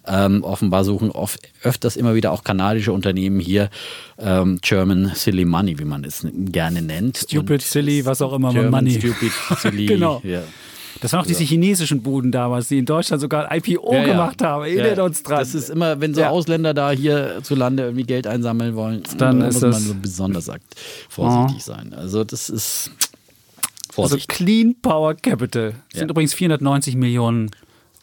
[0.06, 3.70] Ähm, offenbar suchen oft, öfters immer wieder auch kanadische Unternehmen hier
[4.18, 7.18] ähm, German Silly Money, wie man es gerne nennt.
[7.18, 9.00] Stupid, und Silly, was auch immer, German Money.
[9.00, 9.86] Stupid, Silly.
[9.86, 10.22] genau.
[10.24, 10.44] Ja.
[11.02, 14.42] Das waren auch diese chinesischen Buden damals, die in Deutschland sogar ein IPO ja, gemacht
[14.42, 14.64] haben.
[14.64, 15.04] Erinnert ja.
[15.04, 15.40] uns dran.
[15.40, 19.40] Das ist immer, wenn so Ausländer da hier zu Lande irgendwie Geld einsammeln wollen, dann,
[19.40, 20.50] muss man so besonders
[21.10, 21.72] vorsichtig oh.
[21.72, 21.94] sein.
[21.94, 22.92] Also das ist
[23.98, 24.30] also Vorsicht.
[24.30, 27.52] Also Clean Power Capital sind übrigens 490 Millionen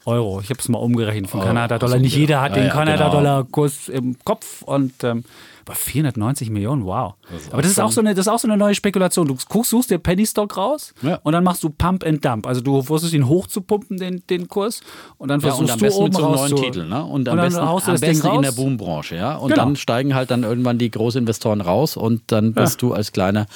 [0.07, 0.41] Euro.
[0.41, 1.99] Ich habe es mal umgerechnet von oh, Kanada-Dollar.
[1.99, 5.25] Nicht jeder hat den Kanada-Dollar-Kurs im Kopf und ähm,
[5.67, 7.15] aber 490 Millionen, wow.
[7.31, 9.27] Das Aber das ist, auch so eine, das ist auch so eine neue Spekulation.
[9.27, 11.19] Du guckst, suchst dir Penny Stock raus ja.
[11.23, 12.47] und dann machst du Pump and Dump.
[12.47, 14.81] Also du versuchst ihn hochzupumpen, den, den Kurs,
[15.19, 17.05] und dann versuchst ja, und du oben mit so raus neuen Titel, ne?
[17.05, 19.37] Und am und besten, am besten in der Boombranche, ja.
[19.37, 19.65] Und genau.
[19.65, 22.89] dann steigen halt dann irgendwann die Großinvestoren raus und dann bist ja.
[22.89, 23.47] du als Kleiner,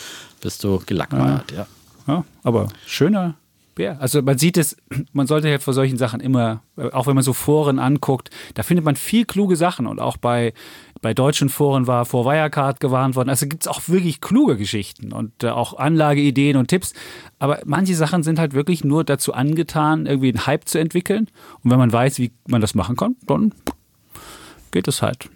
[0.40, 1.66] bist du gelackmeiert, ja.
[2.06, 2.24] ja.
[2.42, 3.34] aber schöner
[3.78, 3.96] Bär.
[4.00, 4.76] Also man sieht es,
[5.12, 8.84] man sollte halt vor solchen Sachen immer, auch wenn man so Foren anguckt, da findet
[8.84, 10.52] man viel kluge Sachen und auch bei
[11.00, 13.28] bei deutschen Foren war vor Wirecard gewarnt worden.
[13.28, 16.92] Also gibt es auch wirklich kluge Geschichten und äh, auch Anlageideen und Tipps.
[17.38, 21.28] Aber manche Sachen sind halt wirklich nur dazu angetan, irgendwie einen Hype zu entwickeln.
[21.62, 23.54] Und wenn man weiß, wie man das machen kann, dann
[24.70, 25.28] geht es halt.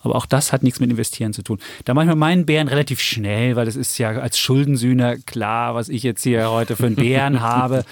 [0.00, 1.58] Aber auch das hat nichts mit Investieren zu tun.
[1.84, 6.02] Da manchmal meinen Bären relativ schnell, weil das ist ja als Schuldensühner klar, was ich
[6.02, 7.84] jetzt hier heute für einen Bären habe.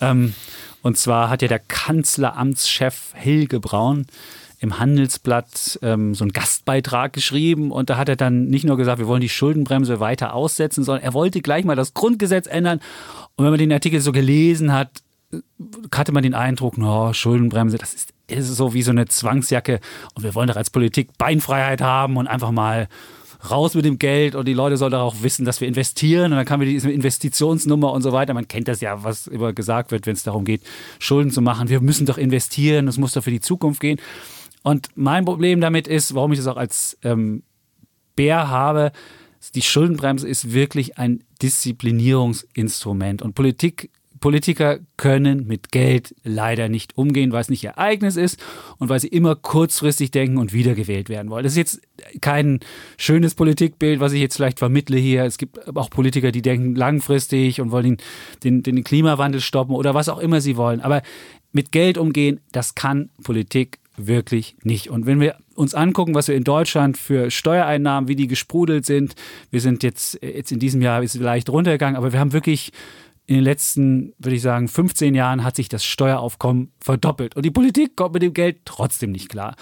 [0.00, 0.34] Ähm,
[0.82, 4.06] und zwar hat ja der Kanzleramtschef Helge Braun
[4.60, 8.98] im Handelsblatt ähm, so einen Gastbeitrag geschrieben und da hat er dann nicht nur gesagt,
[8.98, 12.80] wir wollen die Schuldenbremse weiter aussetzen, sondern er wollte gleich mal das Grundgesetz ändern.
[13.36, 15.02] Und wenn man den Artikel so gelesen hat,
[15.94, 19.80] hatte man den Eindruck, no, Schuldenbremse, das ist, ist so wie so eine Zwangsjacke
[20.14, 22.88] und wir wollen doch als Politik Beinfreiheit haben und einfach mal
[23.48, 26.36] raus mit dem Geld und die Leute sollen doch auch wissen, dass wir investieren und
[26.36, 28.34] dann kann wir diese Investitionsnummer und so weiter.
[28.34, 30.62] Man kennt das ja, was immer gesagt wird, wenn es darum geht,
[30.98, 31.70] Schulden zu machen.
[31.70, 33.98] Wir müssen doch investieren, das muss doch für die Zukunft gehen.
[34.62, 37.42] Und mein Problem damit ist, warum ich das auch als ähm,
[38.16, 38.92] Bär habe,
[39.54, 43.22] die Schuldenbremse ist wirklich ein Disziplinierungsinstrument.
[43.22, 43.90] Und Politik,
[44.20, 48.38] Politiker können mit Geld leider nicht umgehen, weil es nicht ihr eigenes ist
[48.76, 51.44] und weil sie immer kurzfristig denken und wiedergewählt werden wollen.
[51.44, 51.80] Das ist jetzt
[52.20, 52.60] kein
[52.98, 55.24] schönes Politikbild, was ich jetzt vielleicht vermittle hier.
[55.24, 57.96] Es gibt auch Politiker, die denken langfristig und wollen
[58.44, 60.82] den, den, den Klimawandel stoppen oder was auch immer sie wollen.
[60.82, 61.00] Aber
[61.52, 64.90] mit Geld umgehen, das kann Politik wirklich nicht.
[64.90, 69.14] Und wenn wir uns angucken, was wir in Deutschland für Steuereinnahmen, wie die gesprudelt sind,
[69.50, 72.72] wir sind jetzt, jetzt in diesem Jahr ist leicht runtergegangen, aber wir haben wirklich
[73.26, 77.36] in den letzten, würde ich sagen, 15 Jahren hat sich das Steueraufkommen verdoppelt.
[77.36, 79.54] Und die Politik kommt mit dem Geld trotzdem nicht klar.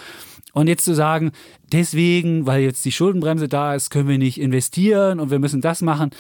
[0.55, 1.32] Und jetzt zu sagen,
[1.70, 5.82] deswegen, weil jetzt die Schuldenbremse da ist, können wir nicht investieren und wir müssen das
[5.82, 6.11] machen,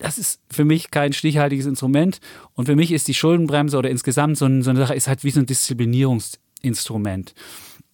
[0.00, 2.20] das ist für mich kein stichhaltiges Instrument.
[2.54, 5.40] Und für mich ist die Schuldenbremse oder insgesamt so eine, Sache, ist halt wie so
[5.40, 7.34] ein Disziplinierungs- Instrument.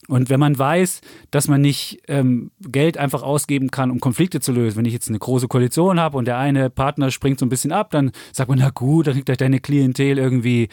[0.09, 1.01] Und wenn man weiß,
[1.31, 5.09] dass man nicht ähm, Geld einfach ausgeben kann, um Konflikte zu lösen, wenn ich jetzt
[5.09, 8.49] eine große Koalition habe und der eine Partner springt so ein bisschen ab, dann sagt
[8.49, 10.69] man, na gut, dann kriegt euch deine Klientel irgendwie,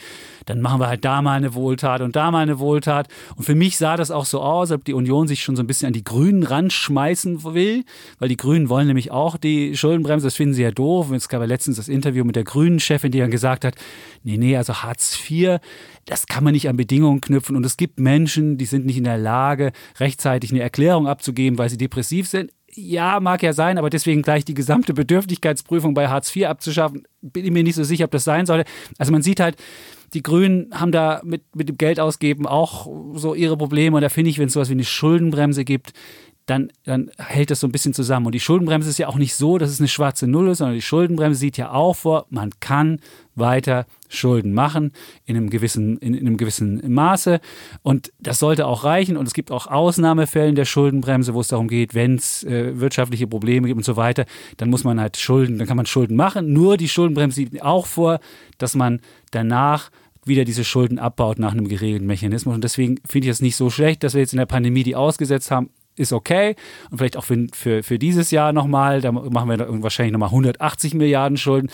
[0.45, 3.07] dann machen wir halt da mal eine Wohltat und da mal eine Wohltat.
[3.35, 5.63] Und für mich sah das auch so aus, als ob die Union sich schon so
[5.63, 7.85] ein bisschen an die Grünen ranschmeißen will,
[8.19, 11.11] weil die Grünen wollen nämlich auch die Schuldenbremse, das finden sie ja doof.
[11.11, 13.75] Es gab ja letztens das Interview mit der Grünen-Chefin, die dann gesagt hat,
[14.23, 15.59] nee, nee, also Hartz IV,
[16.05, 19.03] das kann man nicht an Bedingungen knüpfen und es gibt Menschen, die sind nicht in
[19.03, 22.51] der Lage, rechtzeitig eine Erklärung abzugeben, weil sie depressiv sind.
[22.75, 27.45] Ja, mag ja sein, aber deswegen gleich die gesamte Bedürftigkeitsprüfung bei Hartz IV abzuschaffen, bin
[27.45, 28.69] ich mir nicht so sicher, ob das sein sollte.
[28.97, 29.57] Also man sieht halt,
[30.13, 33.95] die Grünen haben da mit, mit dem Geld ausgeben auch so ihre Probleme.
[33.95, 35.93] Und da finde ich, wenn es sowas wie eine Schuldenbremse gibt,
[36.45, 38.25] dann, dann hält das so ein bisschen zusammen.
[38.25, 40.75] Und die Schuldenbremse ist ja auch nicht so, dass es eine schwarze Null ist, sondern
[40.75, 42.99] die Schuldenbremse sieht ja auch vor, man kann
[43.35, 44.91] weiter Schulden machen
[45.25, 47.39] in einem gewissen, in, in einem gewissen Maße.
[47.81, 49.15] Und das sollte auch reichen.
[49.15, 53.25] Und es gibt auch Ausnahmefällen der Schuldenbremse, wo es darum geht, wenn es äh, wirtschaftliche
[53.27, 54.25] Probleme gibt und so weiter,
[54.57, 56.51] dann muss man halt Schulden, dann kann man Schulden machen.
[56.51, 58.19] Nur die Schuldenbremse sieht auch vor,
[58.57, 58.99] dass man
[59.31, 59.91] danach
[60.25, 62.55] wieder diese Schulden abbaut nach einem geregelten Mechanismus.
[62.55, 64.95] Und deswegen finde ich es nicht so schlecht, dass wir jetzt in der Pandemie die
[64.95, 66.55] ausgesetzt haben ist okay.
[66.89, 70.93] Und vielleicht auch für, für, für dieses Jahr nochmal, da machen wir wahrscheinlich nochmal 180
[70.93, 71.69] Milliarden Schulden.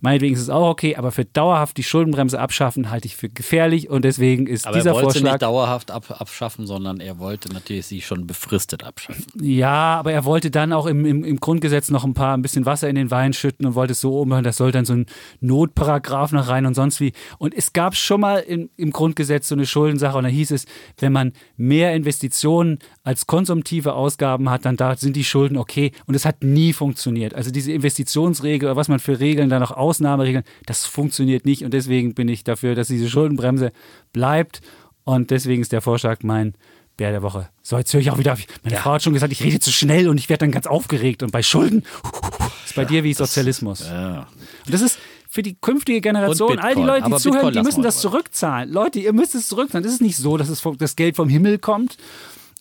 [0.00, 3.88] Meinetwegen ist es auch okay, aber für dauerhaft die Schuldenbremse abschaffen halte ich für gefährlich
[3.88, 5.02] und deswegen ist aber dieser Vorschlag.
[5.02, 9.24] Er wollte sie nicht dauerhaft ab, abschaffen, sondern er wollte natürlich sie schon befristet abschaffen.
[9.40, 12.66] Ja, aber er wollte dann auch im, im, im Grundgesetz noch ein paar ein bisschen
[12.66, 15.06] Wasser in den Wein schütten und wollte es so umhören, das soll dann so ein
[15.40, 17.12] Notparagraf noch rein und sonst wie.
[17.38, 20.66] Und es gab schon mal im, im Grundgesetz so eine Schuldensache und da hieß es,
[20.98, 25.92] wenn man mehr Investitionen als konsumtive Ausgaben hat, dann da sind die Schulden okay.
[26.06, 27.34] Und es hat nie funktioniert.
[27.34, 30.44] Also diese Investitionsregel oder was man für Regeln da noch Ausnahmeregeln.
[30.66, 33.72] Das funktioniert nicht und deswegen bin ich dafür, dass diese Schuldenbremse
[34.12, 34.60] bleibt.
[35.04, 36.54] Und deswegen ist der Vorschlag mein
[36.96, 37.48] Bär der Woche.
[37.62, 38.36] So, jetzt höre ich auch wieder.
[38.64, 38.82] Meine ja.
[38.82, 41.22] Frau hat schon gesagt, ich rede zu schnell und ich werde dann ganz aufgeregt.
[41.22, 41.84] Und bei Schulden
[42.64, 43.80] ist bei ja, dir wie Sozialismus.
[43.80, 44.26] Das, ja.
[44.64, 47.62] Und das ist für die künftige Generation, all die Leute, die Aber zuhören, Bitcoin die
[47.62, 48.72] müssen das zurückzahlen.
[48.72, 49.84] Leute, ihr müsst es zurückzahlen.
[49.84, 51.98] Das ist nicht so, dass es das Geld vom Himmel kommt.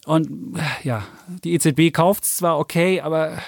[0.05, 1.03] Und ja,
[1.43, 3.41] die EZB kauft es zwar okay, aber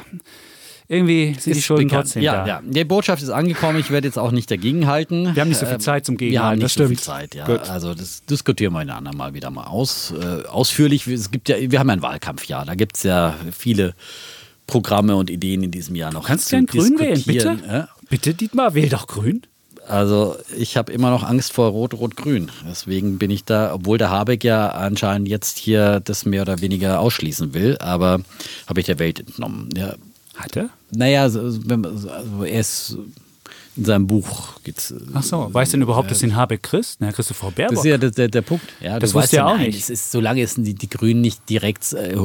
[0.90, 2.06] irgendwie sind die Schulden bekannt.
[2.06, 2.48] trotzdem ja, da.
[2.48, 3.80] Ja, die Botschaft ist angekommen.
[3.80, 5.36] Ich werde jetzt auch nicht dagegen halten.
[5.36, 6.60] Wir haben nicht so viel ähm, Zeit zum Gegenhalten.
[6.60, 7.46] Wir haben nicht so viel Zeit, ja.
[7.46, 7.70] Gut.
[7.70, 11.06] Also das diskutieren wir in einer anderen mal wieder mal aus, äh, ausführlich.
[11.08, 12.66] Es gibt ja, wir haben ja ein Wahlkampfjahr.
[12.66, 13.96] Da gibt es ja viele
[14.66, 16.28] Programme und Ideen in diesem Jahr noch.
[16.28, 17.58] Kannst du denn Grün wählen, bitte?
[17.68, 17.90] Ja?
[18.10, 19.42] Bitte, Dietmar, wähl doch Grün.
[19.88, 22.52] Also ich habe immer noch Angst vor Rot-Rot-Grün.
[22.70, 27.00] Deswegen bin ich da, obwohl der Habeck ja anscheinend jetzt hier das mehr oder weniger
[27.00, 28.20] ausschließen will, aber
[28.68, 29.70] habe ich der Welt entnommen.
[29.78, 29.96] Ja,
[30.38, 30.70] hat er?
[30.92, 31.52] Naja, also,
[32.44, 32.98] er ist
[33.76, 34.94] in seinem Buch geht's.
[35.14, 37.00] Ach so, weißt du denn überhaupt, dass den Habeck kriegst?
[37.00, 37.76] Na, kriegst du Frau Baerbock.
[37.76, 38.66] Das ist ja der, der, der Punkt.
[38.82, 39.78] Ja, das wusste er auch nicht.
[39.80, 42.16] Es ist, solange es die, die Grünen nicht direkt äh,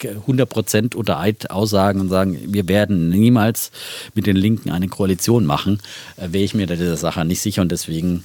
[0.00, 3.70] 100% unter Eid aussagen und sagen, wir werden niemals
[4.14, 5.80] mit den Linken eine Koalition machen,
[6.16, 8.24] äh, wäre ich mir dieser Sache nicht sicher und deswegen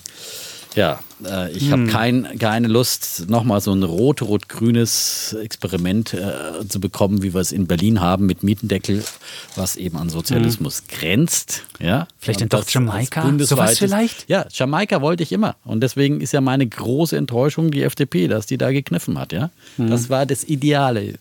[0.75, 1.71] ja, äh, ich hm.
[1.71, 7.51] habe kein, keine Lust, nochmal so ein rot-rot-grünes Experiment äh, zu bekommen, wie wir es
[7.51, 9.03] in Berlin haben mit Mietendeckel,
[9.55, 10.87] was eben an Sozialismus hm.
[10.87, 11.63] grenzt.
[11.79, 12.07] Ja?
[12.19, 13.33] Vielleicht dann doch Jamaika?
[13.39, 14.29] Sowas vielleicht?
[14.29, 15.55] Ja, Jamaika wollte ich immer.
[15.63, 19.31] Und deswegen ist ja meine große Enttäuschung die FDP, dass die da gekniffen hat.
[19.31, 19.51] Ja?
[19.77, 19.89] Hm.
[19.89, 21.15] Das war das Ideale.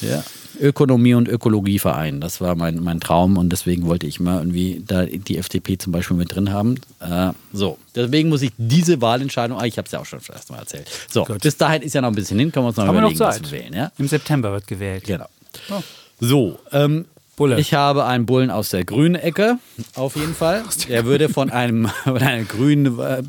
[0.00, 0.22] Ja.
[0.62, 2.20] Ökonomie und Ökologie vereinen.
[2.20, 5.92] Das war mein, mein Traum und deswegen wollte ich mal irgendwie da die FDP zum
[5.92, 6.76] Beispiel mit drin haben.
[7.00, 10.50] Äh, so, deswegen muss ich diese Wahlentscheidung, ah, ich habe es ja auch schon erst
[10.50, 10.88] mal erzählt.
[11.10, 11.42] So, Gut.
[11.42, 13.42] bis dahin ist ja noch ein bisschen hin, können wir uns noch Haben überlegen, was
[13.42, 13.74] wir wählen.
[13.74, 13.92] Ja?
[13.98, 15.04] Im September wird gewählt.
[15.04, 15.26] Genau.
[15.70, 15.82] Oh.
[16.20, 17.06] So, ähm,
[17.42, 17.58] Bulle.
[17.58, 19.58] Ich habe einen Bullen aus der grünen Ecke,
[19.96, 20.62] auf jeden Fall.
[20.88, 23.24] Der würde von, einem, von einer grünen äh,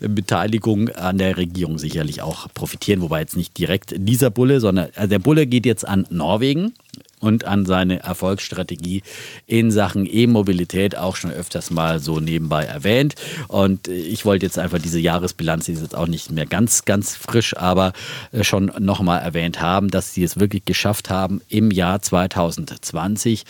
[0.00, 5.08] Beteiligung an der Regierung sicherlich auch profitieren, wobei jetzt nicht direkt dieser Bulle, sondern also
[5.10, 6.72] der Bulle geht jetzt an Norwegen
[7.20, 9.02] und an seine Erfolgsstrategie
[9.46, 13.14] in Sachen E-Mobilität auch schon öfters mal so nebenbei erwähnt.
[13.48, 17.14] Und ich wollte jetzt einfach diese Jahresbilanz, die ist jetzt auch nicht mehr ganz, ganz
[17.14, 17.92] frisch, aber
[18.32, 23.44] äh, schon nochmal erwähnt haben, dass sie es wirklich geschafft haben, im Jahr 2020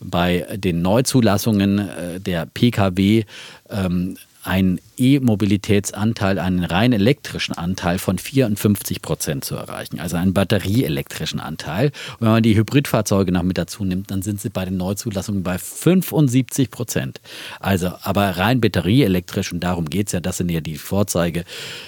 [0.00, 3.24] bei den Neuzulassungen äh, der Pkw
[3.68, 4.16] ähm,
[4.46, 11.86] einen E-Mobilitätsanteil, einen rein elektrischen Anteil von 54 Prozent zu erreichen, also einen batterieelektrischen Anteil.
[12.18, 15.42] Und wenn man die Hybridfahrzeuge noch mit dazu nimmt, dann sind sie bei den Neuzulassungen
[15.42, 17.20] bei 75 Prozent.
[17.60, 21.44] Also aber rein batterieelektrisch und darum geht es ja, das sind ja die Vorzeige,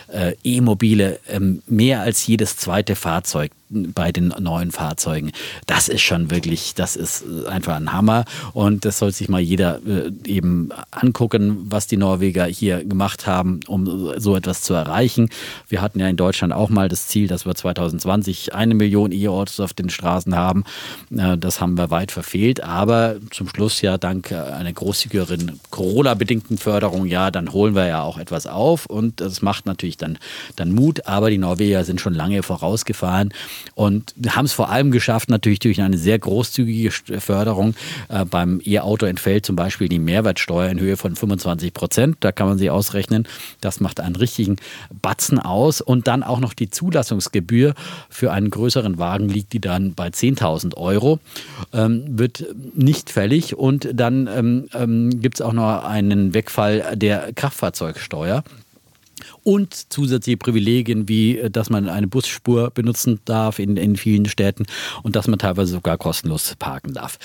[0.09, 5.33] äh, E-Mobile, äh, mehr als jedes zweite Fahrzeug bei den neuen Fahrzeugen.
[5.67, 9.81] Das ist schon wirklich, das ist einfach ein Hammer und das soll sich mal jeder
[9.87, 15.29] äh, eben angucken, was die Norweger hier gemacht haben, um so etwas zu erreichen.
[15.69, 19.61] Wir hatten ja in Deutschland auch mal das Ziel, dass wir 2020 eine Million E-Autos
[19.61, 20.65] auf den Straßen haben.
[21.15, 27.07] Äh, das haben wir weit verfehlt, aber zum Schluss ja dank einer großzügigeren Corona-bedingten Förderung,
[27.07, 30.19] ja, dann holen wir ja auch etwas auf und das macht natürlich dann,
[30.57, 33.33] dann Mut, aber die Norweger sind schon lange vorausgefahren
[33.75, 37.75] und haben es vor allem geschafft, natürlich durch eine sehr großzügige Förderung.
[38.09, 42.17] Äh, beim E-Auto entfällt zum Beispiel die Mehrwertsteuer in Höhe von 25 Prozent.
[42.21, 43.27] Da kann man sie ausrechnen.
[43.61, 44.57] Das macht einen richtigen
[45.03, 45.81] Batzen aus.
[45.81, 47.75] Und dann auch noch die Zulassungsgebühr
[48.09, 51.21] für einen größeren Wagen liegt die dann bei 10.000 Euro.
[51.73, 52.45] Ähm, wird
[52.75, 53.57] nicht fällig.
[53.57, 58.45] Und dann ähm, ähm, gibt es auch noch einen Wegfall der Kraftfahrzeugsteuer
[59.43, 64.67] und zusätzliche Privilegien, wie äh, dass man eine Busspur benutzen darf in, in vielen Städten
[65.03, 67.19] und dass man teilweise sogar kostenlos parken darf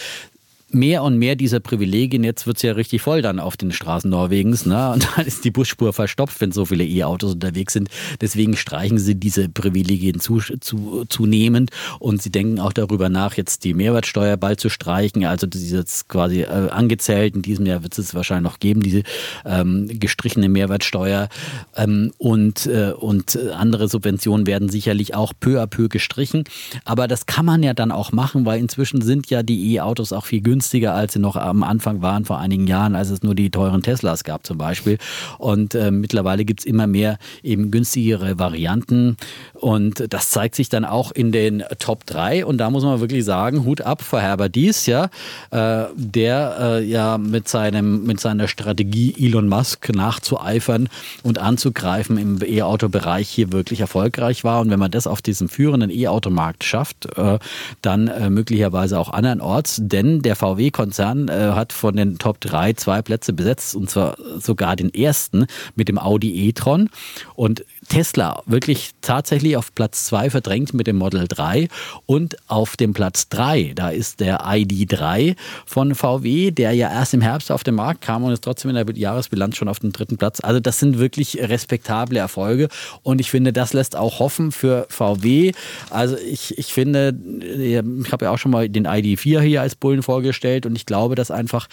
[0.74, 2.24] mehr und mehr dieser Privilegien.
[2.24, 4.66] Jetzt wird es ja richtig voll dann auf den Straßen Norwegens.
[4.66, 4.92] Ne?
[4.94, 7.90] Und dann ist die Busspur verstopft, wenn so viele E-Autos unterwegs sind.
[8.22, 11.72] Deswegen streichen sie diese Privilegien zu, zu, zunehmend.
[12.00, 15.26] Und sie denken auch darüber nach, jetzt die Mehrwertsteuer bald zu streichen.
[15.26, 17.36] Also das ist jetzt quasi äh, angezählt.
[17.36, 19.04] In diesem Jahr wird es wahrscheinlich noch geben, diese
[19.46, 21.30] ähm, gestrichene Mehrwertsteuer.
[21.76, 26.44] Ähm, und, äh, und andere Subventionen werden sicherlich auch peu à peu gestrichen.
[26.86, 30.26] Aber das kann man ja dann auch machen, weil inzwischen sind ja die E-Autos auch
[30.26, 33.36] viel günstiger günstiger, als sie noch am Anfang waren, vor einigen Jahren, als es nur
[33.36, 34.98] die teuren Teslas gab zum Beispiel.
[35.38, 39.18] Und äh, mittlerweile gibt es immer mehr eben günstigere Varianten.
[39.54, 42.46] Und das zeigt sich dann auch in den Top 3.
[42.46, 45.10] Und da muss man wirklich sagen, Hut ab vor Herbert Dies, ja,
[45.52, 50.88] äh, der äh, ja mit, seinem, mit seiner Strategie Elon Musk nachzueifern
[51.24, 54.62] und anzugreifen im E-Auto-Bereich hier wirklich erfolgreich war.
[54.62, 57.40] Und wenn man das auf diesem führenden E-Auto-Markt schafft, äh,
[57.82, 62.74] dann äh, möglicherweise auch andernorts, denn der VW VW-Konzern äh, hat von den Top 3
[62.74, 65.46] zwei Plätze besetzt und zwar sogar den ersten
[65.76, 66.90] mit dem Audi e-tron.
[67.36, 71.68] Und Tesla wirklich tatsächlich auf Platz 2 verdrängt mit dem Model 3
[72.08, 75.36] und auf dem Platz 3, da ist der ID3
[75.68, 78.84] von VW, der ja erst im Herbst auf den Markt kam und ist trotzdem in
[78.84, 80.40] der Jahresbilanz schon auf dem dritten Platz.
[80.40, 82.68] Also das sind wirklich respektable Erfolge
[83.04, 85.52] und ich finde, das lässt auch hoffen für VW.
[85.92, 87.16] Also ich, ich finde,
[87.60, 91.14] ich habe ja auch schon mal den ID4 hier als Bullen vorgestellt und ich glaube,
[91.14, 91.70] dass einfach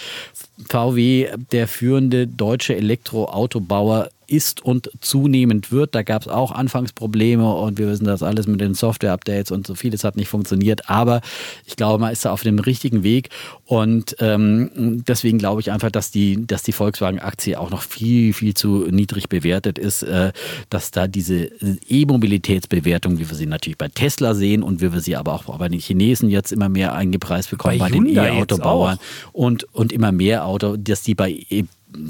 [0.69, 5.95] VW der führende deutsche Elektroautobauer ist und zunehmend wird.
[5.95, 9.75] Da gab es auch Anfangsprobleme und wir wissen das alles mit den Software-Updates und so
[9.75, 10.89] vieles hat nicht funktioniert.
[10.89, 11.21] Aber
[11.67, 13.31] ich glaube, man ist da auf dem richtigen Weg
[13.65, 18.55] und ähm, deswegen glaube ich einfach, dass die, dass die Volkswagen-Aktie auch noch viel, viel
[18.55, 20.33] zu niedrig bewertet ist, äh,
[20.71, 21.51] dass da diese
[21.89, 25.69] E-Mobilitätsbewertung, wie wir sie natürlich bei Tesla sehen und wie wir sie aber auch bei
[25.69, 28.99] den Chinesen jetzt immer mehr eingepreist bekommen, bei, bei den E-Autobauern
[29.33, 31.45] und, und immer mehr Auto, dass die bei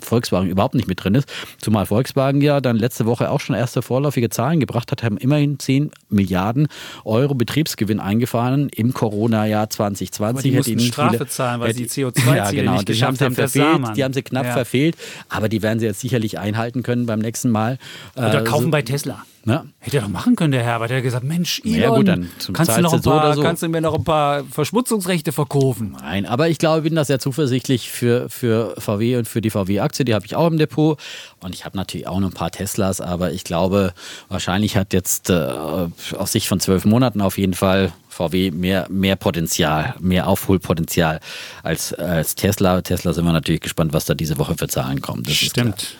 [0.02, 1.28] Volkswagen überhaupt nicht mit drin ist.
[1.60, 5.58] Zumal Volkswagen ja dann letzte Woche auch schon erste vorläufige Zahlen gebracht hat, haben immerhin
[5.58, 6.68] 10 Milliarden
[7.04, 10.30] Euro Betriebsgewinn eingefahren im Corona-Jahr 2020.
[10.30, 13.34] Aber die mussten Strafe viele, zahlen, weil sie CO2-Ziele ja, genau, nicht geschafft haben.
[13.34, 14.52] Verfehlt, die haben sie knapp ja.
[14.52, 14.96] verfehlt,
[15.28, 17.78] aber die werden sie jetzt sicherlich einhalten können beim nächsten Mal.
[18.16, 19.24] Oder äh, kaufen so, bei Tesla.
[19.46, 19.64] Ja.
[19.78, 20.90] Hätte er doch machen können, der Herbert.
[20.90, 23.46] Der hat gesagt, Mensch, Elon, ja, gut, dann kannst, du noch ein paar, so so.
[23.46, 25.96] kannst du mir noch ein paar Verschmutzungsrechte verkaufen?
[25.98, 29.50] Nein, aber ich glaube, ich bin da sehr zuversichtlich für, für VW und für die
[29.50, 30.04] VW-Aktie.
[30.04, 31.00] Die habe ich auch im Depot.
[31.40, 33.94] Und ich habe natürlich auch noch ein paar Teslas, aber ich glaube,
[34.28, 39.16] wahrscheinlich hat jetzt äh, aus Sicht von zwölf Monaten auf jeden Fall VW mehr, mehr
[39.16, 41.20] Potenzial, mehr Aufholpotenzial
[41.62, 42.82] als, als Tesla.
[42.82, 45.22] Tesla sind wir natürlich gespannt, was da diese Woche für Zahlen kommen.
[45.22, 45.96] Das Stimmt.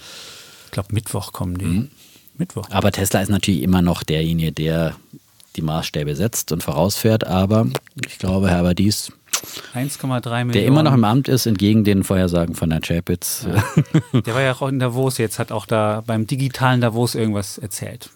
[0.67, 1.65] Ich glaube, Mittwoch kommen die.
[1.65, 1.91] Mhm.
[2.41, 2.67] Mittwoch.
[2.71, 4.97] Aber Tesla ist natürlich immer noch derjenige, der
[5.57, 7.27] die Maßstäbe setzt und vorausfährt.
[7.27, 7.69] Aber
[8.07, 9.13] ich glaube, Herbert Dies
[9.75, 10.53] 1,3 Millionen.
[10.53, 13.47] Der immer noch im Amt ist, entgegen den Vorhersagen von Herrn Chapitz.
[13.47, 14.21] Ja.
[14.21, 18.11] Der war ja auch in Davos jetzt, hat auch da beim digitalen Davos irgendwas erzählt.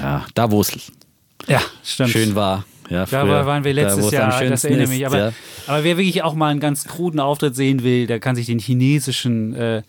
[0.00, 0.72] Ja, Davos.
[1.46, 2.10] Ja, stimmt.
[2.10, 2.64] Schön war.
[2.88, 5.06] Ja, da waren wir letztes da, Jahr, das erinnere mich.
[5.06, 5.32] Aber, ja.
[5.66, 8.58] aber wer wirklich auch mal einen ganz kruden Auftritt sehen will, der kann sich den
[8.58, 9.82] chinesischen äh,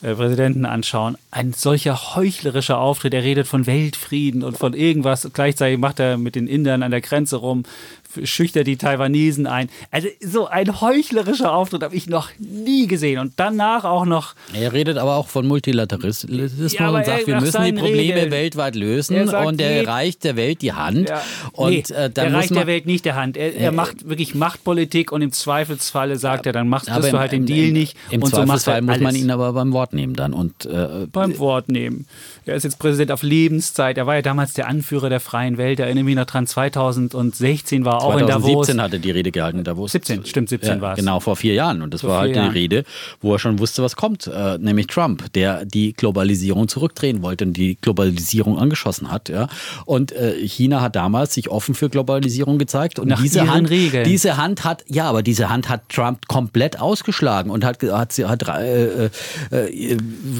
[0.00, 1.16] Präsidenten anschauen.
[1.30, 3.14] Ein solcher heuchlerischer Auftritt.
[3.14, 5.28] Er redet von Weltfrieden und von irgendwas.
[5.32, 7.64] Gleichzeitig macht er mit den Indern an der Grenze rum,
[8.24, 9.68] schüchtert die Taiwanesen ein.
[9.90, 13.18] Also so ein heuchlerischer Auftritt habe ich noch nie gesehen.
[13.18, 14.34] Und danach auch noch.
[14.54, 18.30] Er redet aber auch von Multilateralismus ja, und sagt, wir müssen die Probleme Regeln.
[18.30, 21.08] weltweit lösen und er reicht der Welt die Hand.
[21.08, 21.22] Ja.
[21.52, 23.36] Und nee, äh, dann er reicht der Welt nicht der Hand.
[23.36, 27.46] Er, er, macht wirklich Machtpolitik und im Zweifelsfalle sagt er, dann machst du halt den
[27.46, 27.96] Deal nicht.
[28.10, 30.32] Im und Zweifelsfall so muss man ihn aber beim Wort nehmen dann.
[30.32, 32.06] Und, äh, beim Wort nehmen.
[32.44, 33.98] Er ist jetzt Präsident auf Lebenszeit.
[33.98, 35.80] Er war ja damals der Anführer der freien Welt.
[35.80, 38.66] Er erinnere mich noch dran, 2016 war er auch in Davos.
[38.66, 39.92] 2017 hatte die Rede gehalten in Davos.
[39.92, 40.98] 17, stimmt, 17 ja, war es.
[40.98, 41.82] Genau, vor vier Jahren.
[41.82, 42.52] Und das vor war halt die Jahren.
[42.52, 42.84] Rede,
[43.20, 44.26] wo er schon wusste, was kommt.
[44.26, 49.28] Äh, nämlich Trump, der die Globalisierung zurückdrehen wollte und die Globalisierung angeschossen hat.
[49.28, 49.48] Ja.
[49.84, 52.98] Und äh, China hat damals sich offen für Globalisierung gezeigt.
[52.98, 54.04] Und Nach diese Hand, Regeln.
[54.04, 58.48] diese Hand hat, ja, aber diese Hand hat Trump komplett ausgeschlagen und hat, hat, hat
[58.48, 59.06] äh,
[59.50, 59.96] äh,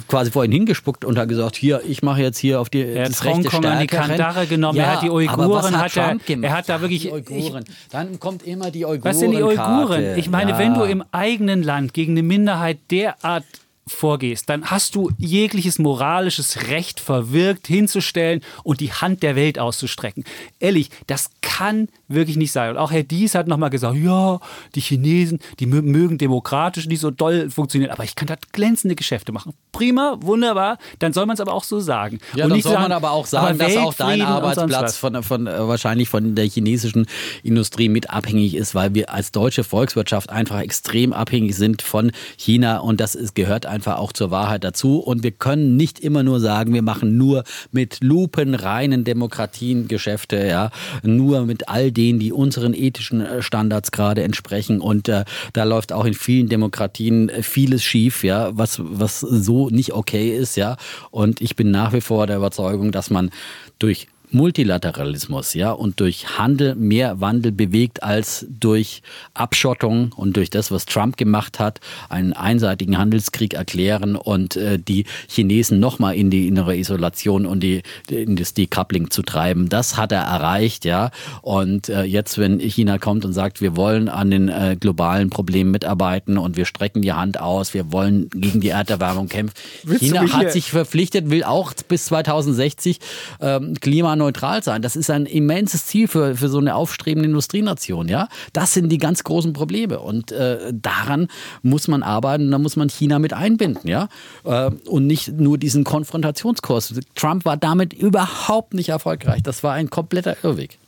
[0.09, 3.23] quasi vorhin hingespuckt und hat gesagt, hier, ich mache jetzt hier auf die er das
[3.23, 6.53] hat Hongkong an die Kandare genommen, ja, er hat die Uiguren, hat, hat er, er
[6.53, 7.07] hat da wirklich...
[7.29, 7.53] Ich,
[7.91, 9.05] Dann kommt immer die Uiguren.
[9.05, 10.17] Was sind die Uiguren?
[10.17, 13.45] Ich meine, wenn du im eigenen Land gegen eine Minderheit derart
[13.89, 20.25] vorgehst, dann hast du jegliches moralisches Recht verwirkt, hinzustellen und die Hand der Welt auszustrecken.
[20.59, 22.71] Ehrlich, das kann wirklich nicht sein.
[22.71, 24.41] Und auch Herr Dies hat nochmal gesagt, ja,
[24.75, 29.31] die Chinesen, die mögen demokratisch nicht so doll funktionieren, aber ich kann da glänzende Geschäfte
[29.31, 29.55] machen.
[29.71, 32.19] Prima, wunderbar, dann soll man es aber auch so sagen.
[32.35, 35.47] Ja, und dann soll sagen, man aber auch sagen, dass auch dein Arbeitsplatz von, von,
[35.47, 37.07] äh, wahrscheinlich von der chinesischen
[37.45, 42.79] Industrie mit abhängig ist, weil wir als deutsche Volkswirtschaft einfach extrem abhängig sind von China
[42.79, 44.99] und das ist, gehört einfach auch zur Wahrheit dazu.
[44.99, 50.71] Und wir können nicht immer nur sagen, wir machen nur mit lupenreinen Demokratien Geschäfte, ja,
[51.03, 54.81] nur mit all denen, die unseren ethischen äh, Standards gerade entsprechen.
[54.81, 59.69] Und äh, da läuft auch in vielen Demokratien äh, vieles schief, ja, was, was so
[59.71, 60.77] nicht okay ist, ja.
[61.11, 63.31] Und ich bin nach wie vor der Überzeugung, dass man
[63.79, 69.03] durch Multilateralismus, ja, und durch Handel mehr Wandel bewegt als durch
[69.35, 75.05] Abschottung und durch das, was Trump gemacht hat, einen einseitigen Handelskrieg erklären und äh, die
[75.29, 79.69] Chinesen nochmal in die innere Isolation und die, in das Decoupling zu treiben.
[79.69, 81.11] Das hat er erreicht, ja.
[81.43, 85.71] Und äh, jetzt, wenn China kommt und sagt, wir wollen an den äh, globalen Problemen
[85.71, 89.55] mitarbeiten und wir strecken die Hand aus, wir wollen gegen die Erderwärmung kämpfen.
[89.85, 92.99] Willst China hat sich verpflichtet, will auch bis 2060
[93.41, 94.83] ähm, Klima klimaneutral sein.
[94.83, 98.09] Das ist ein immenses Ziel für, für so eine aufstrebende Industrienation.
[98.09, 98.29] Ja?
[98.53, 100.01] Das sind die ganz großen Probleme.
[100.01, 101.29] Und äh, daran
[101.63, 103.89] muss man arbeiten und da muss man China mit einbinden.
[103.89, 104.09] Ja?
[104.45, 106.95] Äh, und nicht nur diesen Konfrontationskurs.
[107.15, 109.43] Trump war damit überhaupt nicht erfolgreich.
[109.43, 110.79] Das war ein kompletter Irrweg.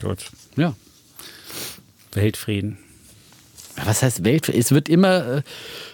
[0.00, 0.30] Gut.
[0.56, 0.74] Ja.
[2.12, 2.78] Weltfrieden.
[3.84, 4.60] Was heißt Weltfrieden?
[4.60, 5.42] Es wird immer äh,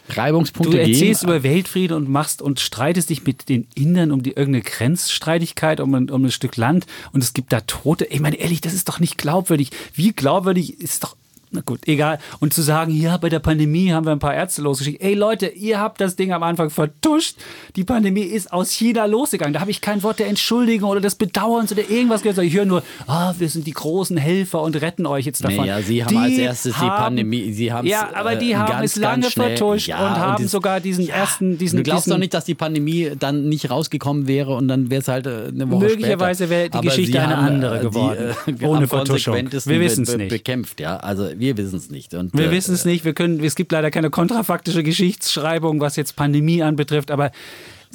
[0.09, 0.85] Reibungspunkte geben.
[0.85, 1.33] Du erzählst geben.
[1.33, 5.95] über Weltfrieden und machst und streitest dich mit den Indern um die irgendeine Grenzstreitigkeit, um
[5.95, 8.05] ein, um ein Stück Land und es gibt da Tote.
[8.07, 9.71] Ich meine, ehrlich, das ist doch nicht glaubwürdig.
[9.95, 11.17] Wie glaubwürdig ist doch
[11.53, 12.19] na gut, egal.
[12.41, 15.03] Und zu sagen, ja, bei der Pandemie haben wir ein paar Ärzte losgeschickt.
[15.03, 17.37] Ey Leute, ihr habt das Ding am Anfang vertuscht.
[17.77, 19.53] Die Pandemie ist aus China losgegangen.
[19.53, 22.39] Da habe ich kein Wort der Entschuldigung oder des Bedauerns oder irgendwas gehört.
[22.39, 25.59] Ich höre nur, ah, wir sind die großen Helfer und retten euch jetzt davon.
[25.59, 28.57] Naja, sie haben die als erstes haben, die Pandemie, sie haben Ja, aber die äh,
[28.57, 31.77] haben ganz, es lange vertuscht ja, und haben und das, sogar diesen ja, ersten, diesen.
[31.77, 35.03] Du glaubst diesen, doch nicht, dass die Pandemie dann nicht rausgekommen wäre und dann wäre
[35.03, 38.35] es halt äh, eine Woche Möglicherweise wäre die aber Geschichte eine andere äh, geworden.
[38.47, 39.35] Die, ohne Vertuschung.
[39.37, 40.31] Wir wissen es nicht.
[40.31, 40.97] Bekämpft, ja.
[40.97, 42.15] Also wir wissen es nicht.
[42.15, 43.05] Und, wir äh, wissen es nicht.
[43.05, 47.33] Wir können, es gibt leider keine kontrafaktische Geschichtsschreibung, was jetzt Pandemie anbetrifft, aber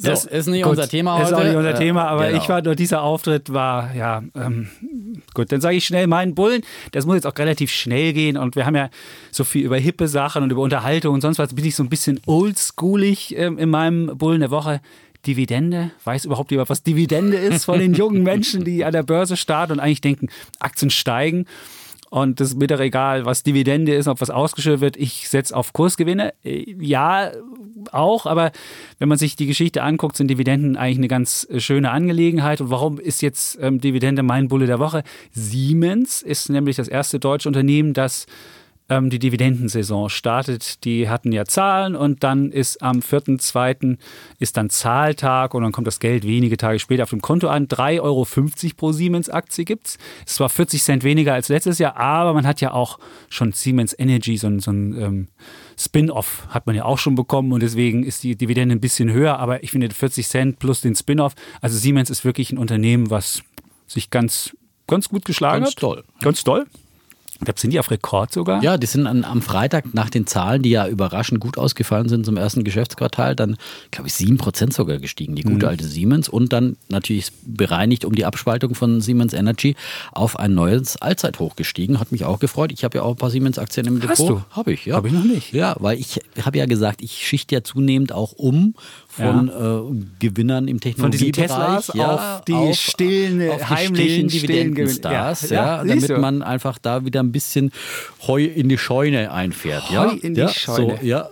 [0.00, 1.24] so, das ist nicht gut, unser Thema heute.
[1.24, 2.40] Ist auch nicht unser Thema, aber genau.
[2.40, 4.68] ich war nur dieser Auftritt war, ja, ähm,
[5.34, 6.62] gut, dann sage ich schnell meinen Bullen.
[6.92, 8.90] Das muss jetzt auch relativ schnell gehen und wir haben ja
[9.32, 11.52] so viel über hippe Sachen und über Unterhaltung und sonst was.
[11.52, 14.80] Bin ich so ein bisschen oldschoolig ähm, in meinem Bullen der Woche.
[15.26, 19.36] Dividende, weiß überhaupt jemand, was Dividende ist von den jungen Menschen, die an der Börse
[19.36, 20.28] starten und eigentlich denken,
[20.60, 21.46] Aktien steigen.
[22.10, 24.96] Und das ist mir doch egal, was Dividende ist, ob was ausgeschüttet wird.
[24.96, 26.32] Ich setze auf Kursgewinne.
[26.42, 27.32] Äh, ja,
[27.92, 28.52] auch, aber
[28.98, 32.60] wenn man sich die Geschichte anguckt, sind Dividenden eigentlich eine ganz äh, schöne Angelegenheit.
[32.60, 35.02] Und warum ist jetzt ähm, Dividende mein Bulle der Woche?
[35.32, 38.26] Siemens ist nämlich das erste deutsche Unternehmen, das
[38.88, 40.84] ähm, die Dividendensaison startet.
[40.84, 43.98] Die hatten ja Zahlen und dann ist am 4.2.
[44.38, 47.68] ist dann Zahltag und dann kommt das Geld wenige Tage später auf dem Konto an.
[47.68, 48.26] 3,50 Euro
[48.76, 49.98] pro Siemens-Aktie gibt es.
[50.26, 53.94] Es war 40 Cent weniger als letztes Jahr, aber man hat ja auch schon Siemens
[53.98, 55.28] Energy, so ein, so ein ähm,
[55.78, 59.38] Spin-off hat man ja auch schon bekommen und deswegen ist die Dividende ein bisschen höher,
[59.38, 63.42] aber ich finde 40 Cent plus den Spin-off, also Siemens ist wirklich ein Unternehmen, was
[63.86, 65.80] sich ganz, ganz gut geschlagen ganz hat.
[65.80, 66.04] Toll.
[66.20, 66.66] Ganz toll.
[67.40, 68.62] Ich glaube, sind die auf Rekord sogar?
[68.64, 72.26] Ja, die sind an, am Freitag nach den Zahlen, die ja überraschend gut ausgefallen sind
[72.26, 73.56] zum ersten Geschäftsquartal, dann,
[73.92, 75.70] glaube ich, 7% sogar gestiegen, die gute mhm.
[75.70, 76.28] alte Siemens.
[76.28, 79.76] Und dann natürlich bereinigt um die Abspaltung von Siemens Energy
[80.10, 82.00] auf ein neues Allzeithoch gestiegen.
[82.00, 82.72] Hat mich auch gefreut.
[82.72, 84.10] Ich habe ja auch ein paar Siemens-Aktien im Depot.
[84.10, 84.42] Hast du?
[84.50, 84.96] Habe ich, ja.
[84.96, 85.52] Habe ich noch nicht.
[85.52, 88.74] Ja, weil ich habe ja gesagt, ich schichte ja zunehmend auch um
[89.18, 89.78] von ja.
[89.78, 89.82] äh,
[90.18, 95.84] Gewinnern im Technologiebereich von Teslas ja, auf die auf, stillen, auf heimlichen Dividendenstars, ja, ja,
[95.84, 97.72] damit man einfach da wieder ein bisschen
[98.26, 99.90] Heu in die Scheune einfährt.
[99.90, 100.98] Heu in die Scheune.
[101.00, 101.28] So, ja.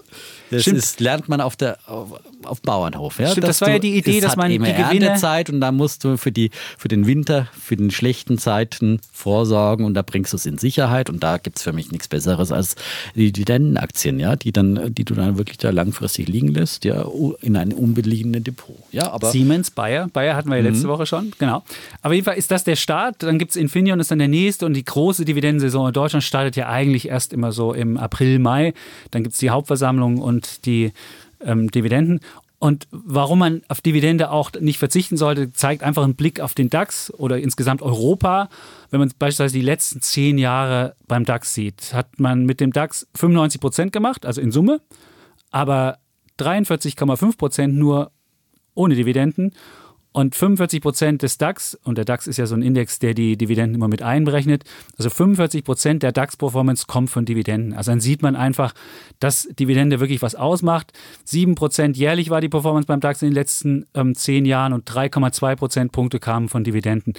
[0.51, 3.19] Das ist, lernt man auf der auf, auf Bauernhof.
[3.19, 3.31] Ja?
[3.31, 6.05] Stimmt, das war du, ja die Idee, dass man die Gewinne Erntezeit und da musst
[6.05, 10.37] du für die für den Winter, für den schlechten Zeiten vorsorgen und da bringst du
[10.37, 12.77] es in Sicherheit und da gibt es für mich nichts Besseres als
[13.15, 17.07] die Dividendenaktien, ja, die dann, die du dann wirklich da langfristig liegen lässt, ja,
[17.41, 18.77] in einem unbeliehenen Depot.
[18.91, 20.91] Ja, aber Siemens, Bayer, Bayer hatten wir ja letzte mhm.
[20.91, 21.63] Woche schon, genau.
[22.03, 23.23] Aber jeden Fall ist das der Start.
[23.23, 26.57] Dann gibt es Infineon, ist dann der nächste und die große Dividendensaison in Deutschland startet
[26.57, 28.75] ja eigentlich erst immer so im April, Mai.
[29.13, 30.93] Dann gibt es die Hauptversammlung und die
[31.41, 32.21] ähm, Dividenden.
[32.59, 36.71] Und warum man auf Dividende auch nicht verzichten sollte, zeigt einfach ein Blick auf den
[36.71, 38.49] DAX oder insgesamt Europa.
[38.91, 43.07] Wenn man beispielsweise die letzten zehn Jahre beim DAX sieht, hat man mit dem DAX
[43.15, 44.81] 95 Prozent gemacht, also in Summe,
[45.51, 45.99] aber
[46.41, 48.11] 43,5 Prozent nur
[48.75, 49.53] ohne Dividenden.
[50.17, 53.37] Und 45 Prozent des DAX, und der DAX ist ja so ein Index, der die
[53.37, 54.65] Dividenden immer mit einberechnet,
[54.97, 57.75] also 45 Prozent der DAX-Performance kommt von Dividenden.
[57.75, 58.73] Also dann sieht man einfach,
[59.21, 60.95] dass Dividende wirklich was ausmacht.
[61.25, 64.91] 7 Prozent jährlich war die Performance beim DAX in den letzten ähm, zehn Jahren und
[64.91, 67.13] 3,2 Prozentpunkte kamen von Dividenden.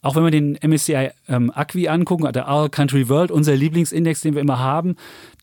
[0.00, 4.34] Auch wenn wir den MSCI ähm, Acqui angucken, der Our Country World, unser Lieblingsindex, den
[4.34, 4.94] wir immer haben,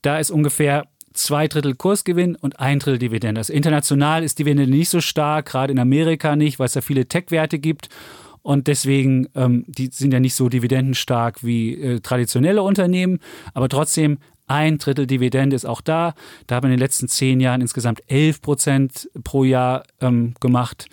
[0.02, 3.40] da ist ungefähr zwei Drittel Kursgewinn und ein Drittel Dividende.
[3.40, 7.08] Also international ist Dividende nicht so stark, gerade in Amerika nicht, weil es da viele
[7.08, 7.90] Tech-Werte gibt.
[8.44, 13.20] Und deswegen, ähm, die sind ja nicht so dividendenstark wie äh, traditionelle Unternehmen,
[13.54, 16.14] aber trotzdem ein Drittel Dividende ist auch da.
[16.48, 20.88] Da haben wir in den letzten zehn Jahren insgesamt 11 Prozent pro Jahr ähm, gemacht.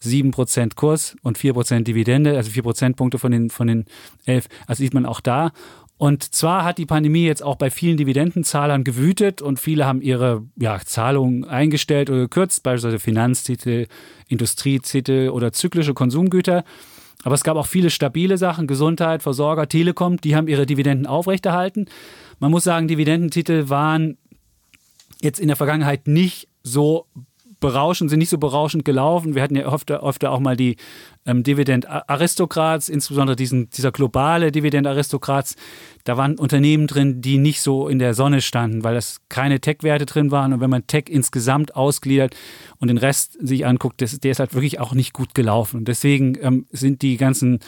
[0.00, 3.86] 7 Prozent Kurs und 4 Prozent Dividende, also 4 Prozentpunkte von den, von den
[4.26, 4.48] 11.
[4.66, 5.52] Also sieht man auch da.
[5.96, 10.42] Und zwar hat die Pandemie jetzt auch bei vielen Dividendenzahlern gewütet und viele haben ihre
[10.56, 13.86] ja, Zahlungen eingestellt oder gekürzt, beispielsweise Finanztitel,
[14.28, 16.64] Industrietitel oder zyklische Konsumgüter.
[17.22, 21.86] Aber es gab auch viele stabile Sachen, Gesundheit, Versorger, Telekom, die haben ihre Dividenden aufrechterhalten.
[22.38, 24.18] Man muss sagen, Dividendentitel waren
[25.22, 27.06] jetzt in der Vergangenheit nicht so
[27.64, 29.34] berauschend, sind nicht so berauschend gelaufen.
[29.34, 30.76] Wir hatten ja öfter, öfter auch mal die
[31.26, 35.56] ähm, Dividend-Aristokrats, insbesondere diesen, dieser globale Dividend-Aristokrats.
[36.04, 40.06] Da waren Unternehmen drin, die nicht so in der Sonne standen, weil das keine Tech-Werte
[40.06, 40.52] drin waren.
[40.52, 42.36] Und wenn man Tech insgesamt ausgliedert
[42.78, 45.78] und den Rest sich anguckt, das, der ist halt wirklich auch nicht gut gelaufen.
[45.78, 47.60] Und deswegen ähm, sind die ganzen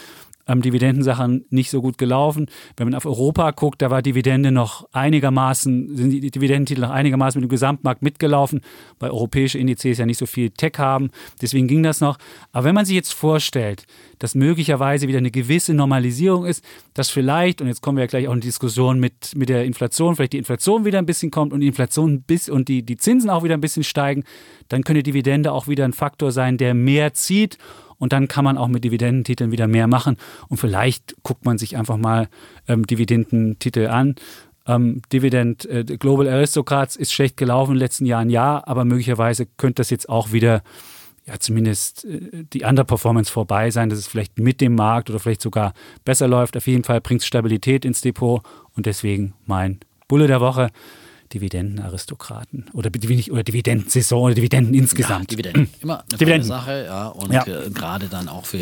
[0.46, 2.46] ähm, Dividendensachen nicht so gut gelaufen.
[2.76, 7.40] Wenn man auf Europa guckt, da war Dividende noch einigermaßen, sind die Dividendentitel noch einigermaßen
[7.40, 8.60] mit dem Gesamtmarkt mitgelaufen,
[8.98, 11.10] weil europäische Indizes ja nicht so viel Tech haben.
[11.42, 12.18] Deswegen ging das noch.
[12.52, 13.86] Aber wenn man sich jetzt vorstellt,
[14.18, 18.28] dass möglicherweise wieder eine gewisse Normalisierung ist, dass vielleicht, und jetzt kommen wir ja gleich
[18.28, 21.52] auch in die Diskussion mit, mit der Inflation, vielleicht die Inflation wieder ein bisschen kommt
[21.52, 24.24] und die Inflation bis und die, die Zinsen auch wieder ein bisschen steigen,
[24.68, 27.58] dann könnte Dividende auch wieder ein Faktor sein, der mehr zieht
[27.98, 30.16] und dann kann man auch mit Dividendentiteln wieder mehr machen.
[30.48, 32.28] Und vielleicht guckt man sich einfach mal
[32.68, 34.16] ähm, Dividendentitel an.
[34.66, 39.46] Ähm, Dividend äh, Global Aristocrats ist schlecht gelaufen in den letzten Jahren, ja, aber möglicherweise
[39.56, 40.62] könnte das jetzt auch wieder
[41.26, 45.42] ja, zumindest äh, die Underperformance vorbei sein, dass es vielleicht mit dem Markt oder vielleicht
[45.42, 45.72] sogar
[46.04, 46.56] besser läuft.
[46.56, 48.42] Auf jeden Fall bringt es Stabilität ins Depot
[48.74, 50.70] und deswegen mein Bulle der Woche.
[51.32, 52.90] Dividendenaristokraten oder,
[53.30, 55.30] oder Dividendensaison oder Dividenden insgesamt.
[55.30, 55.68] Ja, Dividenden.
[55.80, 56.48] Immer eine Dividenden.
[56.48, 57.08] Sache, ja.
[57.08, 57.46] Und ja.
[57.46, 58.58] Äh, gerade dann auch für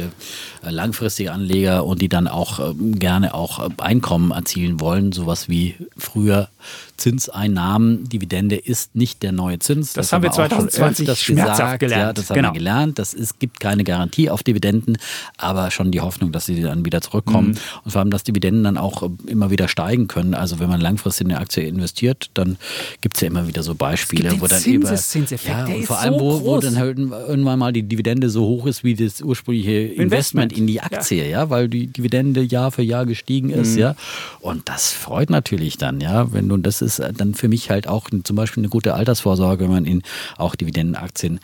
[0.65, 5.77] äh, langfristige Anleger und die dann auch äh, gerne auch Einkommen erzielen wollen, sowas wie
[5.97, 6.49] früher
[6.97, 9.93] Zinseinnahmen, Dividende ist nicht der neue Zins.
[9.93, 11.81] Das, das haben wir 2020 das schmerzhaft gesagt.
[11.81, 12.03] gelernt.
[12.03, 12.49] Ja, das haben genau.
[12.49, 12.99] wir gelernt.
[12.99, 14.99] Das ist, gibt keine Garantie auf Dividenden,
[15.37, 17.49] aber schon die Hoffnung, dass sie dann wieder zurückkommen.
[17.49, 17.59] Mhm.
[17.85, 20.35] Und vor allem, dass Dividenden dann auch immer wieder steigen können.
[20.35, 22.57] Also wenn man langfristig in eine Aktie investiert, dann
[23.01, 26.21] gibt es ja immer wieder so Beispiele, wo dann über ja, und vor allem, so
[26.21, 30.53] wo, wo, dann halt irgendwann mal die Dividende so hoch ist wie das ursprüngliche Investment,
[30.53, 31.41] Investment in die Aktie, ja.
[31.41, 31.51] ja.
[31.51, 33.79] weil die Dividende Jahr für Jahr gestiegen ist, mhm.
[33.79, 33.97] ja.
[34.41, 38.09] Und das freut natürlich dann, ja, wenn du das ist dann für mich halt auch
[38.23, 40.03] zum Beispiel eine gute Altersvorsorge, wenn man in
[40.37, 41.41] auch Dividendenaktien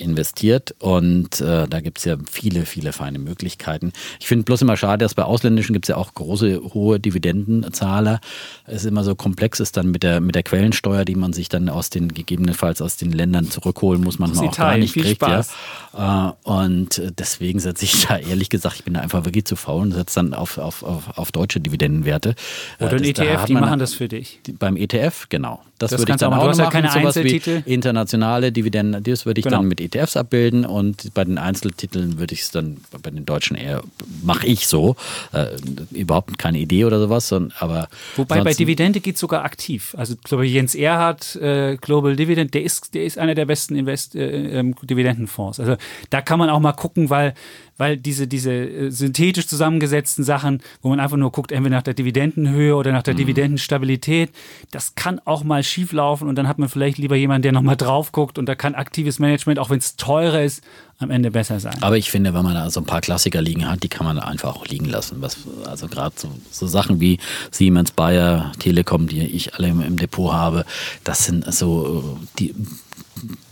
[0.00, 0.74] investiert.
[0.78, 3.92] Und äh, da gibt es ja viele, viele feine Möglichkeiten.
[4.20, 8.20] Ich finde bloß immer schade, dass bei ausländischen gibt es ja auch große, hohe Dividendenzahler.
[8.66, 11.48] Es ist immer so komplex ist dann mit der, mit der Quellensteuer, die man sich
[11.48, 15.16] dann aus den gegebenenfalls aus den Ländern zurückholen muss, manchmal auch gar nicht Viel kriegt.
[15.16, 15.50] Spaß.
[15.96, 16.36] Ja.
[16.44, 19.82] Äh, und deswegen setze ich da ehrlich gesagt, ich bin da einfach wirklich zu faul
[19.82, 22.34] und setze dann auf, auf, auf, auf deutsche Dividendenwerte.
[22.78, 24.40] Oder ein ETF, die machen das für dich.
[24.58, 25.60] Beim ETF, genau.
[25.78, 26.58] Das, das würde ich dann auch, auch machen.
[26.58, 27.62] Ja keine Einzeltitel.
[27.64, 29.58] wie internationale Dividenden, das würde ich genau.
[29.58, 33.56] dann mit ETFs abbilden und bei den Einzeltiteln würde ich es dann bei den Deutschen
[33.56, 33.82] eher,
[34.22, 34.96] mache ich so.
[35.32, 35.46] Äh,
[35.92, 37.88] überhaupt keine Idee oder sowas, sondern, aber.
[38.16, 39.94] Wobei bei Dividende geht es sogar aktiv.
[39.96, 43.76] Also ich glaube, Jens Erhardt, äh, Global Dividend, der ist, der ist einer der besten
[43.76, 45.60] Invest äh, ähm, Dividendenfonds.
[45.60, 45.76] Also
[46.10, 47.34] da kann man auch mal gucken, weil
[47.78, 51.94] weil diese, diese äh, synthetisch zusammengesetzten Sachen, wo man einfach nur guckt, entweder nach der
[51.94, 53.18] Dividendenhöhe oder nach der mhm.
[53.18, 54.30] Dividendenstabilität,
[54.70, 57.76] das kann auch mal schief laufen und dann hat man vielleicht lieber jemanden, der nochmal
[57.76, 60.62] drauf guckt und da kann aktives Management, auch wenn es teurer ist,
[60.98, 61.76] am Ende besser sein.
[61.80, 64.18] Aber ich finde, wenn man da so ein paar Klassiker liegen hat, die kann man
[64.18, 65.18] einfach auch liegen lassen.
[65.20, 67.18] Was, also gerade so, so, Sachen wie
[67.52, 70.64] Siemens, Bayer, Telekom, die ich alle im, im Depot habe,
[71.04, 72.52] das sind so die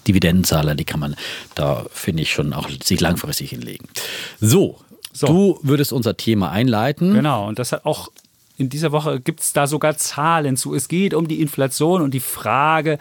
[0.06, 1.16] Dividendenzahler, die kann man
[1.54, 3.88] da, finde ich, schon auch sich langfristig hinlegen.
[4.40, 4.78] So,
[5.12, 7.14] so, du würdest unser Thema einleiten.
[7.14, 8.10] Genau, und das hat auch
[8.58, 10.74] in dieser Woche gibt es da sogar Zahlen zu.
[10.74, 12.98] Es geht um die Inflation und die Frage,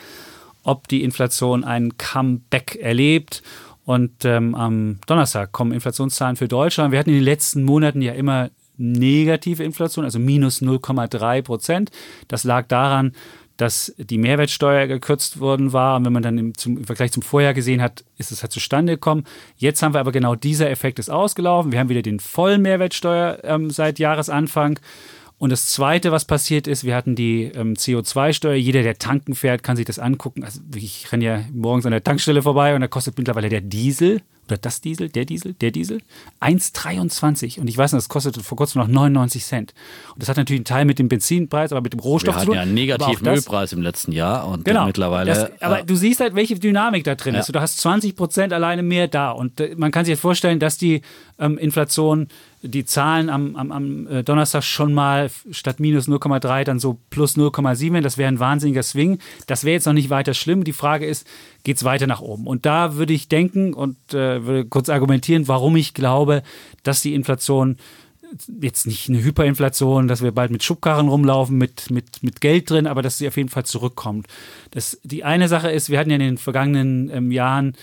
[0.63, 3.41] ob die Inflation ein Comeback erlebt.
[3.85, 6.91] Und ähm, am Donnerstag kommen Inflationszahlen für Deutschland.
[6.91, 11.91] Wir hatten in den letzten Monaten ja immer negative Inflation, also minus 0,3 Prozent.
[12.27, 13.13] Das lag daran,
[13.57, 15.95] dass die Mehrwertsteuer gekürzt worden war.
[15.95, 18.51] Und wenn man dann im, zum, im, Vergleich zum Vorjahr gesehen hat, ist es halt
[18.51, 19.23] zustande gekommen.
[19.57, 21.71] Jetzt haben wir aber genau dieser Effekt ist ausgelaufen.
[21.71, 24.79] Wir haben wieder den vollen Mehrwertsteuer ähm, seit Jahresanfang.
[25.37, 28.55] Und das Zweite, was passiert ist, wir hatten die ähm, CO2-Steuer.
[28.55, 30.43] Jeder, der tanken fährt, kann sich das angucken.
[30.43, 34.21] Also ich renne ja morgens an der Tankstelle vorbei und da kostet mittlerweile der Diesel
[34.47, 36.01] oder das Diesel, der Diesel, der Diesel,
[36.41, 37.59] 1,23.
[37.59, 39.73] Und ich weiß nicht, das kostete vor kurzem noch 99 Cent.
[40.13, 42.53] Und das hat natürlich einen Teil mit dem Benzinpreis, aber mit dem Rohstoff zu tun.
[42.53, 45.33] Wir hatten ja einen negativen Ölpreis im letzten Jahr und genau, mittlerweile.
[45.33, 47.39] Das, aber äh, du siehst halt, welche Dynamik da drin ja.
[47.39, 47.53] ist.
[47.53, 49.31] Du hast 20 Prozent alleine mehr da.
[49.31, 51.01] Und äh, man kann sich jetzt vorstellen, dass die
[51.39, 52.27] ähm, Inflation
[52.61, 57.37] die Zahlen am, am, am äh, Donnerstag schon mal statt minus 0,3 dann so plus
[57.37, 58.01] 0,7.
[58.01, 59.19] Das wäre ein wahnsinniger Swing.
[59.47, 60.63] Das wäre jetzt noch nicht weiter schlimm.
[60.63, 61.27] Die Frage ist,
[61.63, 62.47] geht es weiter nach oben?
[62.47, 66.43] Und da würde ich denken und äh, würde kurz argumentieren, warum ich glaube,
[66.83, 67.77] dass die Inflation
[68.61, 72.87] jetzt nicht eine Hyperinflation, dass wir bald mit Schubkarren rumlaufen, mit, mit, mit Geld drin,
[72.87, 74.27] aber dass sie auf jeden Fall zurückkommt.
[74.71, 77.75] Das, die eine Sache ist, wir hatten ja in den vergangenen ähm, Jahren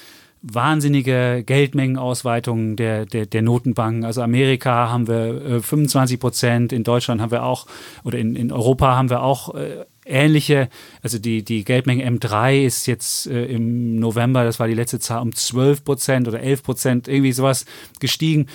[0.43, 4.05] wahnsinnige Geldmengenausweitungen der, der, der Notenbanken.
[4.05, 7.67] Also Amerika haben wir äh, 25 Prozent, in Deutschland haben wir auch,
[8.03, 10.69] oder in, in Europa haben wir auch äh, ähnliche,
[11.01, 15.23] also die, die Geldmenge M3 ist jetzt äh, im November, das war die letzte Zahl,
[15.23, 17.65] um 12 Prozent oder 11 Prozent, irgendwie sowas
[18.01, 18.49] gestiegen.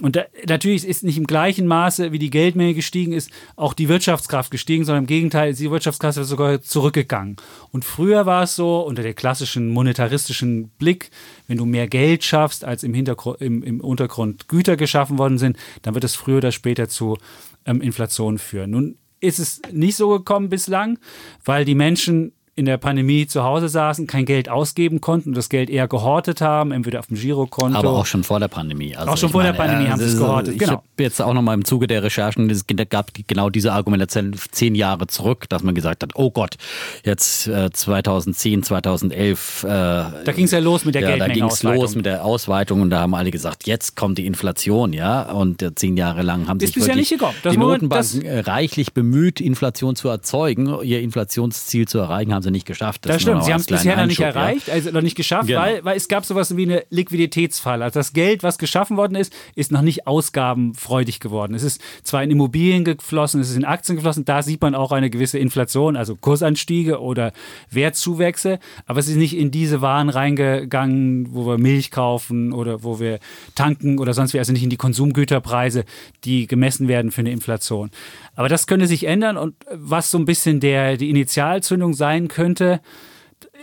[0.00, 3.88] Und da, natürlich ist nicht im gleichen Maße, wie die Geldmenge gestiegen ist, auch die
[3.88, 7.36] Wirtschaftskraft gestiegen, sondern im Gegenteil, die Wirtschaftskraft ist sogar zurückgegangen.
[7.70, 11.10] Und früher war es so, unter der klassischen monetaristischen Blick,
[11.46, 15.56] wenn du mehr Geld schaffst, als im, Hintergrund, im, im Untergrund Güter geschaffen worden sind,
[15.82, 17.18] dann wird es früher oder später zu
[17.66, 18.70] ähm, Inflation führen.
[18.70, 20.98] Nun ist es nicht so gekommen bislang,
[21.44, 25.48] weil die Menschen in der Pandemie zu Hause saßen, kein Geld ausgeben konnten und das
[25.48, 27.78] Geld eher gehortet haben, entweder auf dem Girokonto.
[27.78, 28.94] Aber auch schon vor der Pandemie.
[28.94, 30.52] Also auch schon vor meine, der Pandemie äh, haben sie es gehortet.
[30.52, 30.72] Ich genau.
[30.72, 35.06] habe jetzt auch nochmal im Zuge der Recherchen, es gab genau diese Argumentation zehn Jahre
[35.06, 36.56] zurück, dass man gesagt hat, oh Gott,
[37.02, 39.64] jetzt äh, 2010, 2011.
[39.64, 42.26] Äh, da ging es ja los mit der ja, Da ging es los mit der
[42.26, 45.22] Ausweitung und da haben alle gesagt, jetzt kommt die Inflation, ja.
[45.32, 47.34] Und äh, zehn Jahre lang haben sich wirklich nicht gekommen.
[47.42, 52.49] Das die Notenbanken äh, reichlich bemüht, Inflation zu erzeugen, ihr Inflationsziel zu erreichen, haben sie
[52.50, 53.04] nicht geschafft.
[53.04, 54.74] Das, das stimmt, sie haben es bisher noch nicht erreicht, ja.
[54.74, 55.60] also noch nicht geschafft, genau.
[55.60, 57.84] weil, weil es gab sowas wie eine Liquiditätsfalle.
[57.84, 61.54] Also das Geld, was geschaffen worden ist, ist noch nicht ausgabenfreudig geworden.
[61.54, 64.92] Es ist zwar in Immobilien geflossen, es ist in Aktien geflossen, da sieht man auch
[64.92, 67.32] eine gewisse Inflation, also Kursanstiege oder
[67.70, 73.00] Wertzuwächse, aber es ist nicht in diese Waren reingegangen, wo wir Milch kaufen oder wo
[73.00, 73.18] wir
[73.54, 75.84] tanken oder sonst wie, also nicht in die Konsumgüterpreise,
[76.24, 77.90] die gemessen werden für eine Inflation.
[78.34, 82.80] Aber das könnte sich ändern und was so ein bisschen der, die Initialzündung sein könnte,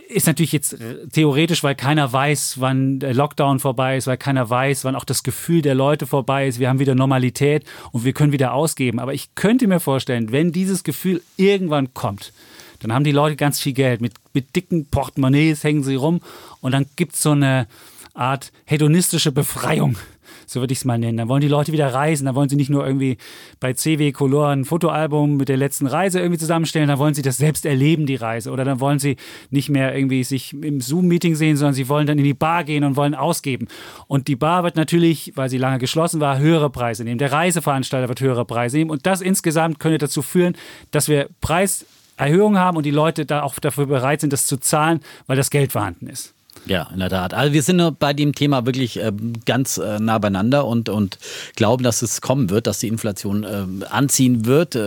[0.07, 0.77] ist natürlich jetzt
[1.11, 5.23] theoretisch, weil keiner weiß, wann der Lockdown vorbei ist, weil keiner weiß, wann auch das
[5.23, 6.59] Gefühl der Leute vorbei ist.
[6.59, 8.99] Wir haben wieder Normalität und wir können wieder ausgeben.
[8.99, 12.31] Aber ich könnte mir vorstellen, wenn dieses Gefühl irgendwann kommt,
[12.79, 14.01] dann haben die Leute ganz viel Geld.
[14.01, 16.21] Mit, mit dicken Portemonnaies hängen sie rum
[16.61, 17.67] und dann gibt es so eine
[18.13, 19.97] Art hedonistische Befreiung
[20.45, 21.17] so würde ich es mal nennen.
[21.17, 23.17] Dann wollen die Leute wieder reisen, dann wollen sie nicht nur irgendwie
[23.59, 27.37] bei CW Color ein Fotoalbum mit der letzten Reise irgendwie zusammenstellen, dann wollen sie das
[27.37, 28.51] selbst erleben, die Reise.
[28.51, 29.17] Oder dann wollen sie
[29.49, 32.83] nicht mehr irgendwie sich im Zoom-Meeting sehen, sondern sie wollen dann in die Bar gehen
[32.83, 33.67] und wollen ausgeben.
[34.07, 37.17] Und die Bar wird natürlich, weil sie lange geschlossen war, höhere Preise nehmen.
[37.19, 38.91] Der Reiseveranstalter wird höhere Preise nehmen.
[38.91, 40.55] Und das insgesamt könnte dazu führen,
[40.91, 41.85] dass wir Preis
[42.17, 45.51] Erhöhungen haben und die Leute da auch dafür bereit sind, das zu zahlen, weil das
[45.51, 46.33] Geld vorhanden ist.
[46.67, 47.33] Ja, in der Tat.
[47.33, 49.11] Also wir sind bei dem Thema wirklich äh,
[49.45, 51.17] ganz äh, nah beieinander und, und
[51.55, 54.77] glauben, dass es kommen wird, dass die Inflation äh, anziehen wird.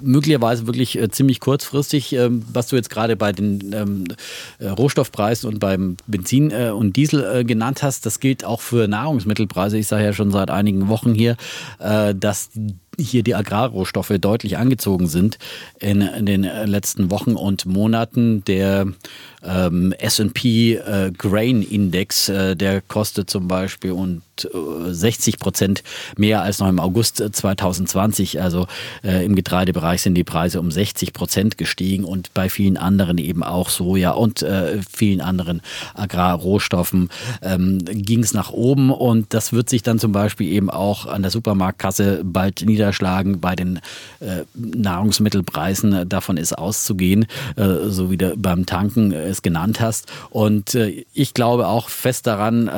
[0.00, 4.04] Möglicherweise wirklich ziemlich kurzfristig, äh, was du jetzt gerade bei den ähm,
[4.60, 9.78] Rohstoffpreisen und beim Benzin und Diesel genannt hast, das gilt auch für Nahrungsmittelpreise.
[9.78, 11.36] Ich sage ja schon seit einigen Wochen hier,
[11.78, 12.50] dass
[12.98, 15.38] hier die Agrarrohstoffe deutlich angezogen sind
[15.78, 18.44] in, den letzten Wochen und Monaten.
[18.44, 18.86] Der
[19.42, 25.82] ähm, SP äh, Grain Index, äh, der kostet zum Beispiel und 60 äh, Prozent
[26.16, 28.40] mehr als noch im August 2020.
[28.40, 28.66] Also
[29.02, 33.42] äh, im Getreidebereich sind die Preise um 60 Prozent gestiegen und bei vielen anderen eben
[33.42, 35.62] auch Soja und äh, vielen anderen
[35.94, 37.10] Agrarrohstoffen
[37.42, 41.22] ähm, ging es nach oben und das wird sich dann zum Beispiel eben auch an
[41.22, 43.80] der Supermarktkasse bald niederschlagen bei den
[44.20, 46.08] äh, Nahrungsmittelpreisen.
[46.08, 47.26] Davon ist auszugehen,
[47.56, 50.10] äh, so wie du beim Tanken es genannt hast.
[50.30, 52.70] Und äh, ich glaube auch fest daran,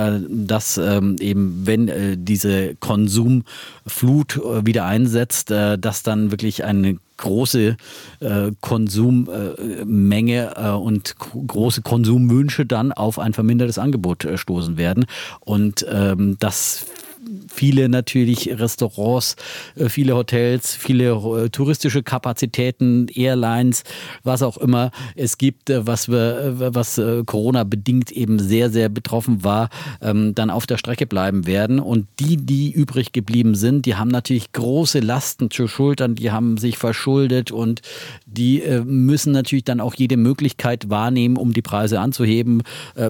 [0.47, 6.99] dass ähm, eben wenn äh, diese Konsumflut äh, wieder einsetzt, äh, dass dann wirklich eine
[7.17, 7.77] große
[8.61, 11.15] Konsummenge und
[11.47, 15.07] große Konsumwünsche dann auf ein vermindertes Angebot stoßen werden.
[15.39, 16.87] Und ähm, das
[17.49, 19.37] viele natürlich Restaurants,
[19.77, 23.85] äh, viele Hotels, viele äh, touristische Kapazitäten, Airlines,
[24.22, 29.45] was auch immer es gibt, äh, was wir, was Corona bedingt eben sehr, sehr betroffen
[29.45, 29.68] war,
[30.01, 31.81] ähm, dann auf der Strecke bleiben werden.
[31.81, 36.57] Und die, die übrig geblieben sind, die haben natürlich große Lasten zu schultern, die haben
[36.57, 37.81] sich verschuldet und
[38.27, 42.62] die müssen natürlich dann auch jede Möglichkeit wahrnehmen, um die Preise anzuheben.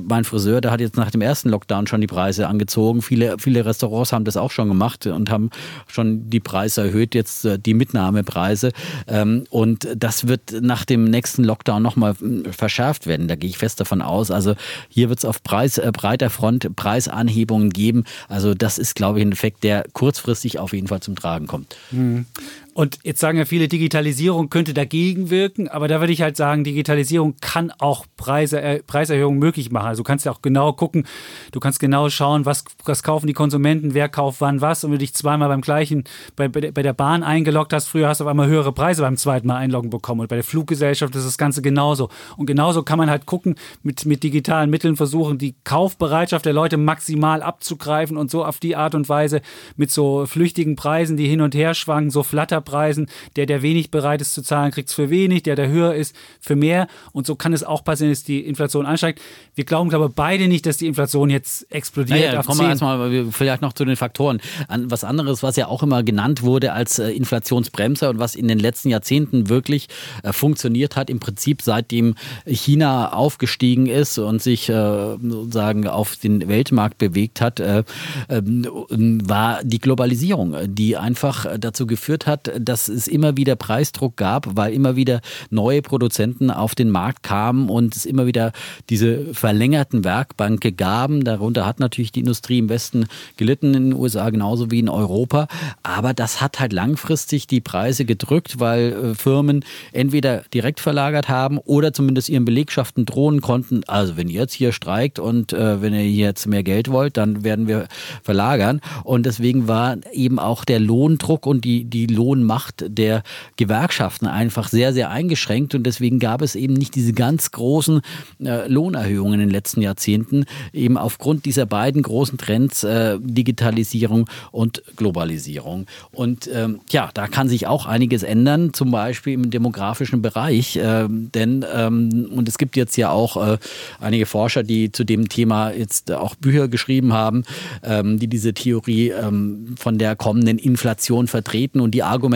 [0.03, 3.03] Mein Friseur, der hat jetzt nach dem ersten Lockdown schon die Preise angezogen.
[3.03, 5.51] Viele, viele Restaurants haben das auch schon gemacht und haben
[5.87, 8.73] schon die Preise erhöht, jetzt äh, die Mitnahmepreise.
[9.07, 13.29] Ähm, und das wird nach dem nächsten Lockdown nochmal hm, verschärft werden.
[13.29, 14.31] Da gehe ich fest davon aus.
[14.31, 14.55] Also
[14.89, 18.05] hier wird es auf Preis, äh, breiter Front Preisanhebungen geben.
[18.29, 21.77] Also das ist, glaube ich, ein Effekt, der kurzfristig auf jeden Fall zum Tragen kommt.
[21.91, 22.27] Mhm.
[22.75, 26.64] Und jetzt sagen ja viele, Digitalisierung könnte dagegen wirken, aber da würde ich halt sagen,
[26.64, 29.87] Digitalisierung kann auch Preise, äh, Preiserhöhungen möglich machen.
[29.87, 31.07] Also du kannst ja auch genau gucken,
[31.53, 34.83] du kannst genau schauen, was, was kaufen die Konsumenten, wer kauft wann was.
[34.83, 36.03] Und wenn du dich zweimal beim gleichen,
[36.35, 39.16] bei, bei, bei der Bahn eingeloggt hast, früher hast du auf einmal höhere Preise beim
[39.16, 40.22] zweiten Mal einloggen bekommen.
[40.22, 42.09] Und bei der Fluggesellschaft ist das Ganze genauso.
[42.37, 43.55] Und genauso kann man halt gucken,
[43.85, 48.75] mit, mit digitalen Mitteln versuchen, die Kaufbereitschaft der Leute maximal abzugreifen und so auf die
[48.75, 49.43] Art und Weise
[49.77, 53.09] mit so flüchtigen Preisen, die hin und her schwanken, so flatter Preisen.
[53.37, 55.43] Der, der wenig bereit ist zu zahlen, kriegt es für wenig.
[55.45, 56.89] Der, der höher ist, für mehr.
[57.12, 59.21] Und so kann es auch passieren, dass die Inflation ansteigt.
[59.55, 62.19] Wir glauben, glaube beide nicht, dass die Inflation jetzt explodiert.
[62.19, 64.41] Naja, kommen wir erstmal vielleicht noch zu den Faktoren.
[64.69, 68.49] An was anderes, was ja auch immer genannt wurde als äh, Inflationsbremser und was in
[68.49, 69.89] den letzten Jahrzehnten wirklich
[70.23, 72.15] äh, funktioniert hat, im Prinzip seitdem
[72.47, 74.73] China aufgestiegen ist und sich äh,
[75.21, 77.85] sozusagen auf den Weltmarkt bewegt hat, äh,
[78.29, 84.57] ähm, war die Globalisierung, die einfach dazu geführt hat, dass es immer wieder Preisdruck gab,
[84.57, 88.53] weil immer wieder neue Produzenten auf den Markt kamen und es immer wieder
[88.91, 91.25] diese verlängerten Werkbanken gaben.
[91.25, 95.49] Darunter hat natürlich die Industrie im Westen gelitten, in den USA genauso wie in Europa.
[95.83, 101.59] Aber das hat halt langfristig die Preise gedrückt, weil äh, Firmen entweder direkt verlagert haben
[101.59, 103.83] oder zumindest ihren Belegschaften drohen konnten.
[103.87, 107.45] Also wenn ihr jetzt hier streikt und äh, wenn ihr jetzt mehr Geld wollt, dann
[107.45, 107.89] werden wir
[108.23, 108.81] verlagern.
[109.03, 112.07] Und deswegen war eben auch der Lohndruck und die, die
[112.45, 113.23] Lohnmacht der
[113.57, 115.75] Gewerkschaften einfach sehr, sehr eingeschränkt.
[115.75, 118.01] Und deswegen gab es eben nicht diese ganz großen
[118.45, 124.83] äh, Lohnerhöhungen in den letzten Jahrzehnten, eben aufgrund dieser beiden großen Trends, äh, Digitalisierung und
[124.97, 125.87] Globalisierung.
[126.13, 130.77] Und ähm, ja, da kann sich auch einiges ändern, zum Beispiel im demografischen Bereich.
[130.77, 133.59] Äh, denn, ähm, und es gibt jetzt ja auch äh,
[134.01, 137.45] einige Forscher, die zu dem Thema jetzt auch Bücher geschrieben haben,
[137.83, 142.34] ähm, die diese Theorie ähm, von der kommenden Inflation vertreten und die argumentieren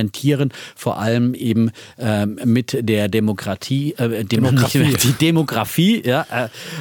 [0.76, 4.94] vor allem eben ähm, mit der Demokratie, äh, Demografie.
[5.02, 6.26] die Demografie, ja,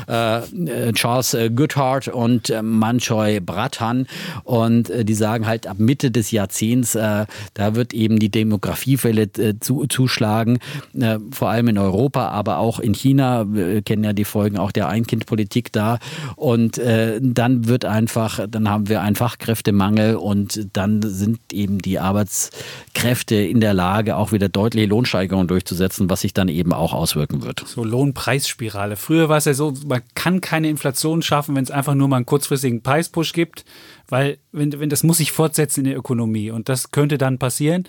[0.08, 4.08] äh, äh, Charles Goodhart und äh, Manchoy Bratan
[4.44, 9.24] und äh, die sagen halt ab Mitte des Jahrzehnts, äh, da wird eben die Demografiewelle
[9.38, 10.60] äh, zu, zuschlagen,
[10.94, 13.46] äh, vor allem in Europa, aber auch in China.
[13.48, 16.00] Wir kennen ja die Folgen auch der Einkindpolitik da.
[16.36, 22.00] Und äh, dann wird einfach, dann haben wir einen Fachkräftemangel und dann sind eben die
[22.00, 22.97] Arbeitskräfte
[23.30, 27.64] in der Lage, auch wieder deutliche Lohnsteigerungen durchzusetzen, was sich dann eben auch auswirken wird.
[27.66, 28.96] So Lohnpreisspirale.
[28.96, 32.18] Früher war es ja so, man kann keine Inflation schaffen, wenn es einfach nur mal
[32.18, 33.66] einen kurzfristigen Preispush gibt.
[34.08, 37.86] Weil, wenn, wenn das muss sich fortsetzen in der Ökonomie und das könnte dann passieren.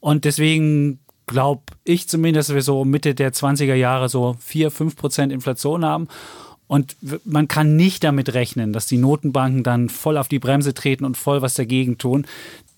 [0.00, 4.96] Und deswegen glaube ich zumindest, dass wir so Mitte der 20er Jahre so 4, 5
[4.96, 6.08] Prozent Inflation haben.
[6.66, 11.04] Und man kann nicht damit rechnen, dass die Notenbanken dann voll auf die Bremse treten
[11.04, 12.26] und voll was dagegen tun.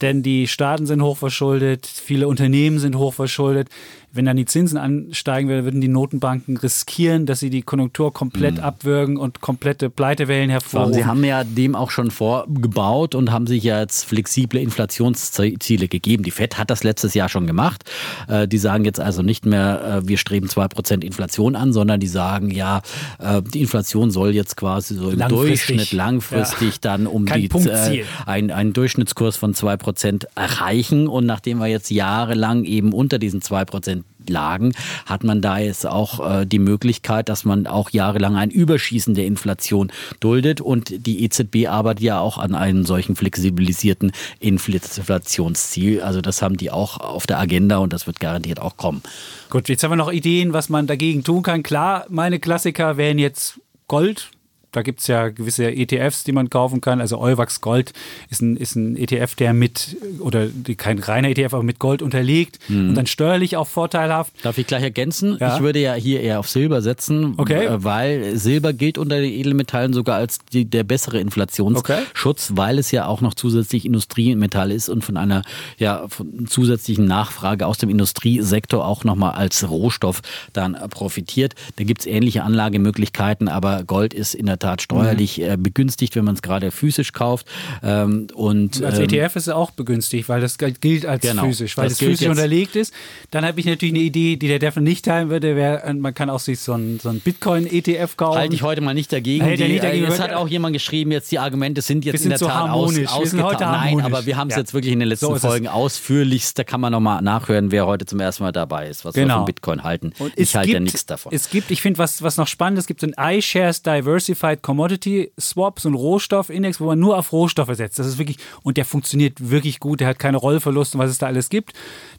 [0.04, 3.70] Denn die Staaten sind hochverschuldet, viele Unternehmen sind hochverschuldet
[4.14, 8.58] wenn dann die Zinsen ansteigen würden, würden die Notenbanken riskieren, dass sie die Konjunktur komplett
[8.58, 8.62] mhm.
[8.62, 10.94] abwürgen und komplette Pleitewellen hervorrufen.
[10.94, 16.22] Sie haben ja dem auch schon vorgebaut und haben sich ja jetzt flexible Inflationsziele gegeben.
[16.22, 17.90] Die FED hat das letztes Jahr schon gemacht.
[18.28, 22.06] Äh, die sagen jetzt also nicht mehr, äh, wir streben 2% Inflation an, sondern die
[22.06, 22.82] sagen, ja,
[23.18, 25.66] äh, die Inflation soll jetzt quasi so im langfristig.
[25.66, 26.78] Durchschnitt langfristig ja.
[26.82, 29.93] dann um Kein die äh, ein, einen Durchschnittskurs von 2%
[30.34, 31.06] erreichen.
[31.06, 34.72] Und nachdem wir jetzt jahrelang eben unter diesen 2% lagen,
[35.06, 39.26] hat man da jetzt auch äh, die Möglichkeit, dass man auch jahrelang ein Überschießen der
[39.26, 40.60] Inflation duldet.
[40.60, 46.00] Und die EZB arbeitet ja auch an einem solchen flexibilisierten Inflationsziel.
[46.00, 49.02] Also das haben die auch auf der Agenda und das wird garantiert auch kommen.
[49.50, 51.62] Gut, jetzt haben wir noch Ideen, was man dagegen tun kann.
[51.62, 54.30] Klar, meine Klassiker wären jetzt Gold,
[54.74, 57.00] da gibt es ja gewisse ETFs, die man kaufen kann.
[57.00, 57.92] Also Euwax Gold
[58.28, 62.58] ist ein, ist ein ETF, der mit, oder kein reiner ETF, aber mit Gold unterlegt
[62.68, 62.90] mhm.
[62.90, 64.32] und dann steuerlich auch vorteilhaft.
[64.42, 65.36] Darf ich gleich ergänzen?
[65.38, 65.54] Ja.
[65.54, 67.68] Ich würde ja hier eher auf Silber setzen, okay.
[67.70, 72.56] weil Silber gilt unter den Edelmetallen sogar als die, der bessere Inflationsschutz, okay.
[72.56, 75.42] weil es ja auch noch zusätzlich Industriemetall ist und von einer
[75.78, 80.22] ja, von zusätzlichen Nachfrage aus dem Industriesektor auch nochmal als Rohstoff
[80.52, 81.54] dann profitiert.
[81.76, 85.44] Da gibt es ähnliche Anlagemöglichkeiten, aber Gold ist in der Tat steuerlich mhm.
[85.44, 87.46] äh, begünstigt, wenn man es gerade physisch kauft.
[87.82, 91.76] Ähm, und, als ähm, ETF ist es auch begünstigt, weil das gilt als genau, physisch,
[91.76, 92.94] weil es physisch unterlegt ist.
[93.30, 96.30] Dann habe ich natürlich eine Idee, die der Devil nicht teilen würde, wär, man kann
[96.30, 98.38] auch sich so ein, so ein Bitcoin-ETF kaufen.
[98.38, 99.44] Halte ich heute mal nicht dagegen.
[99.44, 100.06] Die, nicht dagegen.
[100.06, 102.46] Äh, es hat auch jemand geschrieben, jetzt die Argumente sind jetzt sind in der so
[102.46, 103.08] Tat harmonisch.
[103.08, 103.72] aus, ausgetan.
[103.72, 104.60] Nein, aber wir haben es ja.
[104.60, 108.06] jetzt wirklich in den letzten so Folgen ausführlichst, da kann man nochmal nachhören, wer heute
[108.06, 109.28] zum ersten Mal dabei ist, was genau.
[109.28, 110.12] wir von Bitcoin halten.
[110.18, 111.32] Und ich halte ja nichts davon.
[111.34, 114.53] Es gibt, ich finde, was, was noch spannend ist, es gibt so ein iShares Diversified
[114.56, 117.98] Commodity Swap, so ein Rohstoffindex, wo man nur auf Rohstoffe setzt.
[117.98, 121.18] Das ist wirklich, und der funktioniert wirklich gut, der hat keine Rollverluste und was es
[121.18, 121.72] da alles gibt.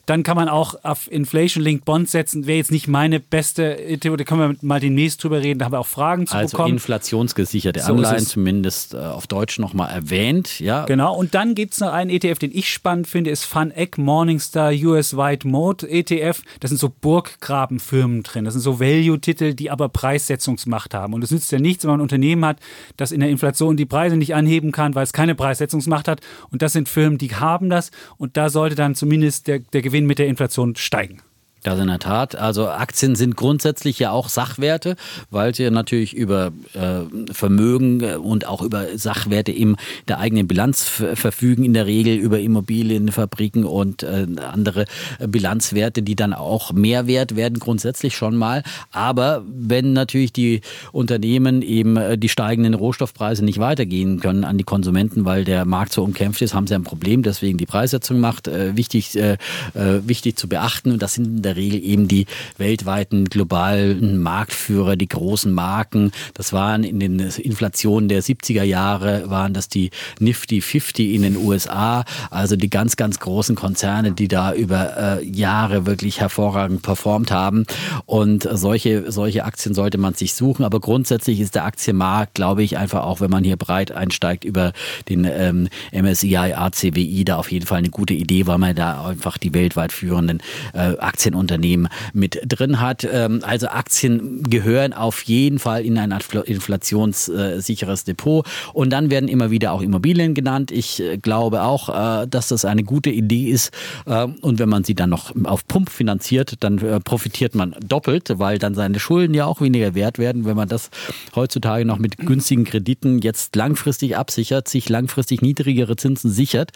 [0.06, 2.46] Dann kann man auch auf Inflation-Linked Bonds setzen.
[2.46, 5.74] Wäre jetzt nicht meine beste Theorie, da können wir mal demnächst drüber reden, da haben
[5.74, 6.74] wir auch Fragen zu also bekommen.
[6.74, 10.60] Also inflationsgesicherte Anleihen, so zumindest äh, auf Deutsch nochmal erwähnt.
[10.60, 10.86] Ja.
[10.86, 14.72] Genau, und dann gibt es noch einen ETF, den ich spannend finde, ist FunEck Morningstar
[14.72, 16.42] US Wide Mode ETF.
[16.60, 18.46] Das sind so Burggrabenfirmen drin.
[18.46, 21.14] Das sind so Value-Titel, die aber Preissetzungsmacht haben.
[21.14, 22.60] Und es nützt ja nichts, wenn man ein Unternehmen hat,
[22.98, 26.22] das in der Inflation die Preise nicht anheben kann, weil es keine Preissetzungsmacht hat.
[26.52, 27.92] Und das sind Firmen, die haben das.
[28.18, 31.22] Und da sollte dann zumindest der, der Gewinn Gewinn mit der Inflation steigen.
[31.66, 32.36] Das in der Tat.
[32.36, 34.96] Also Aktien sind grundsätzlich ja auch Sachwerte,
[35.32, 39.76] weil sie natürlich über äh, Vermögen äh, und auch über Sachwerte in
[40.08, 44.86] der eigenen Bilanz verfügen, in der Regel über Immobilien, Fabriken und äh, andere
[45.26, 48.62] Bilanzwerte, die dann auch mehr wert werden, grundsätzlich schon mal.
[48.92, 50.62] Aber wenn natürlich die
[50.92, 55.94] Unternehmen eben äh, die steigenden Rohstoffpreise nicht weitergehen können an die Konsumenten, weil der Markt
[55.94, 57.24] so umkämpft ist, haben sie ein Problem.
[57.24, 59.38] Deswegen die Preissetzung macht äh, wichtig, äh,
[59.74, 60.92] wichtig zu beachten.
[60.92, 62.26] Und das sind in der Regel eben die
[62.58, 66.12] weltweiten globalen Marktführer, die großen Marken.
[66.34, 71.38] Das waren in den Inflationen der 70er Jahre, waren das die Nifty 50 in den
[71.38, 77.32] USA, also die ganz, ganz großen Konzerne, die da über äh, Jahre wirklich hervorragend performt
[77.32, 77.66] haben.
[78.06, 80.66] Und solche, solche Aktien sollte man sich suchen.
[80.66, 84.74] Aber grundsätzlich ist der Aktienmarkt, glaube ich, einfach auch, wenn man hier breit einsteigt über
[85.10, 89.38] den ähm, MSCI ACWI, da auf jeden Fall eine gute Idee, weil man da einfach
[89.38, 90.42] die weltweit führenden
[90.74, 93.08] äh, Aktien Unternehmen mit drin hat.
[93.10, 98.46] Ähm, also Aktien gehören auf jeden Fall in ein inflationssicheres Depot.
[98.74, 100.72] Und dann werden immer wieder auch Immobilien genannt.
[100.72, 101.90] Ich äh, glaube auch,
[102.24, 103.72] äh, dass das eine gute Idee ist.
[104.08, 108.34] Ähm, und wenn man sie dann noch auf Pump finanziert, dann äh, profitiert man doppelt,
[108.40, 110.90] weil dann seine Schulden ja auch weniger wert werden, wenn man das
[111.36, 116.72] heutzutage noch mit günstigen Krediten jetzt langfristig absichert, sich langfristig niedrigere Zinsen sichert,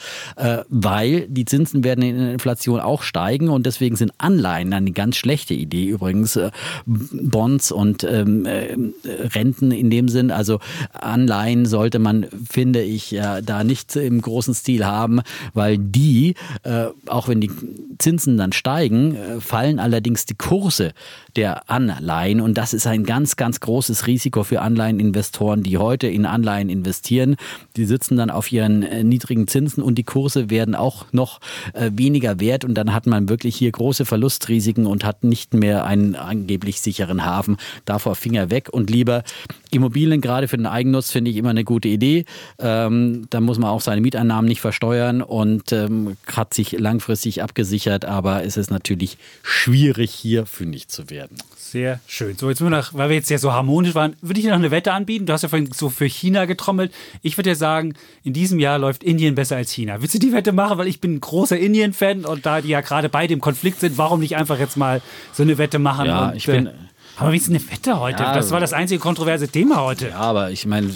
[0.70, 4.92] weil die Zinsen werden in der Inflation auch steigen und deswegen sind Anleihen Anleihen, eine
[4.92, 6.52] ganz schlechte Idee übrigens, äh,
[6.86, 8.76] Bonds und ähm, äh,
[9.06, 10.32] Renten in dem Sinn.
[10.32, 10.60] Also
[10.94, 15.22] Anleihen sollte man, finde ich, ja, da nicht im großen Stil haben,
[15.54, 17.52] weil die, äh, auch wenn die
[17.98, 20.94] Zinsen dann steigen, äh, fallen allerdings die Kurse
[21.36, 22.42] der Anleihen.
[22.42, 27.36] Und das ist ein ganz, ganz großes Risiko für Anleiheninvestoren, die heute in Anleihen investieren.
[27.76, 31.40] Die sitzen dann auf ihren niedrigen Zinsen und die Kurse werden auch noch
[31.74, 32.66] weniger wert.
[32.66, 36.82] Und dann hat man wirklich hier große Verluste Sicherheitsrisiken und hat nicht mehr einen angeblich
[36.82, 37.58] sicheren Hafen.
[37.86, 39.24] Davor Finger weg und lieber
[39.72, 42.26] Immobilien, gerade für den Eigennutz, finde ich immer eine gute Idee.
[42.58, 48.06] Ähm, da muss man auch seine Mieteinnahmen nicht versteuern und ähm, hat sich langfristig abgesichert,
[48.06, 51.38] aber es ist natürlich schwierig, hier fündig zu werden.
[51.70, 52.36] Sehr schön.
[52.36, 54.58] So, jetzt nur noch, weil wir jetzt ja so harmonisch waren, würde ich dir noch
[54.58, 55.28] eine Wette anbieten.
[55.28, 56.92] Du hast ja vorhin so für China getrommelt.
[57.22, 57.94] Ich würde ja sagen,
[58.24, 60.02] in diesem Jahr läuft Indien besser als China.
[60.02, 60.80] Willst du die Wette machen?
[60.80, 64.00] Weil ich bin ein großer Indien-Fan und da die ja gerade beide im Konflikt sind,
[64.00, 65.02] warum nicht einfach jetzt mal
[65.34, 66.06] so eine Wette machen?
[66.08, 66.68] Ja, und, ich bin.
[66.68, 66.72] Äh,
[67.18, 68.24] aber wie ist eine Wette heute?
[68.24, 70.10] Ja, das war das einzige kontroverse Thema heute.
[70.10, 70.90] Ja, aber ich meine,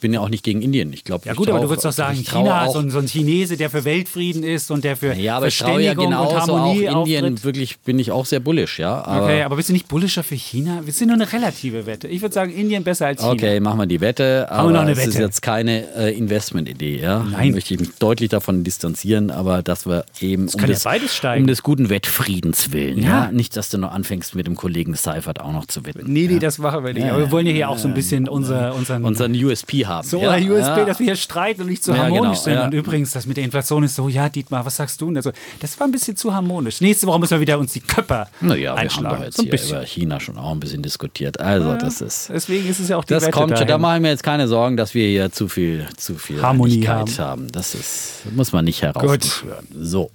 [0.00, 0.92] bin ja auch nicht gegen Indien.
[0.92, 3.06] Ich glaube, ja gut, aber du würdest doch sagen, China ist so ein, so ein,
[3.06, 7.00] Chinese, der für Weltfrieden ist und der für ja, aber Verständigung ja und Harmonie auch
[7.06, 7.44] Indien auftritt.
[7.44, 9.04] wirklich bin ich auch sehr bullisch, ja.
[9.04, 10.80] Aber okay, aber bist du nicht bullischer für China?
[10.84, 12.08] Wir sind nur eine relative Wette.
[12.08, 13.32] Ich würde sagen, Indien besser als China.
[13.32, 14.50] Okay, machen wir die Wette.
[14.50, 15.08] Aber wir noch eine Wette.
[15.08, 17.20] ist jetzt keine äh, Investmentidee, ja.
[17.20, 17.48] Nein.
[17.48, 21.34] Da möchte ich mich deutlich davon distanzieren, aber dass wir eben das um, des, ja
[21.34, 23.26] um, des, guten Wettfriedens willen, ja.
[23.26, 23.32] ja.
[23.32, 26.12] Nicht, dass du noch anfängst mit dem Kollegen Seifert auch noch zu wetten.
[26.12, 27.06] Nee, nee, das machen wir nicht.
[27.06, 29.89] aber wir wollen ja hier auch so ein bisschen unser, unseren, unseren USP haben.
[30.02, 30.36] So, ja.
[30.36, 30.84] USP ja.
[30.84, 32.54] dass wir hier streiten und nicht zu ja, harmonisch genau, sind.
[32.54, 32.64] Ja.
[32.64, 35.14] Und übrigens, das mit der Inflation ist so, ja, Dietmar, was sagst du?
[35.14, 36.80] Also, das war ein bisschen zu harmonisch.
[36.80, 39.06] Nächste Woche müssen wir wieder uns die Köpfe naja, einschlagen.
[39.06, 39.76] wir haben jetzt so hier bisschen.
[39.76, 41.40] über China schon auch ein bisschen diskutiert.
[41.40, 42.30] Also, das ist.
[42.30, 43.66] Deswegen ist es ja auch die Das Wette kommt schon.
[43.66, 46.86] Da mache ich mir jetzt keine Sorgen, dass wir hier zu viel, zu viel Harmonie
[46.86, 47.18] haben.
[47.18, 47.52] haben.
[47.52, 49.66] Das ist, muss man nicht herausführen.
[49.74, 50.10] So.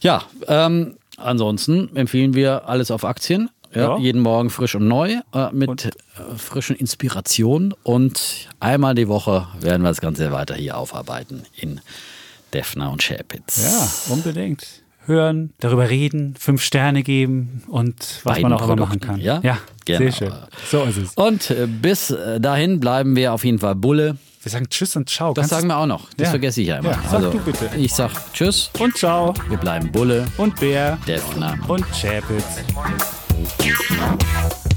[0.00, 3.50] Ja, ähm, ansonsten empfehlen wir alles auf Aktien.
[3.74, 3.98] Ja, ja.
[3.98, 5.84] Jeden Morgen frisch und neu äh, mit und?
[5.86, 5.90] Äh,
[6.36, 7.74] frischen Inspirationen.
[7.82, 11.80] Und einmal die Woche werden wir das Ganze weiter hier aufarbeiten in
[12.52, 13.62] Defner und Schäpitz.
[14.08, 14.66] Ja, unbedingt.
[15.06, 19.20] Hören, darüber reden, fünf Sterne geben und was Beiden man auch immer machen kann.
[19.20, 19.98] Ja, ja genau.
[19.98, 20.32] sehr schön.
[20.70, 21.14] So ist es.
[21.14, 24.16] Und äh, bis äh, dahin bleiben wir auf jeden Fall Bulle.
[24.42, 25.34] Wir sagen Tschüss und Ciao.
[25.34, 26.08] Das Kannst sagen wir auch noch.
[26.16, 26.30] Das ja.
[26.30, 26.92] vergesse ich ja immer.
[26.92, 27.70] Ja, sag also, du bitte.
[27.76, 29.34] Ich sag Tschüss und Ciao.
[29.48, 32.60] Wir bleiben Bulle und Bär Defner und Schäpitz.
[33.44, 34.73] Thank you.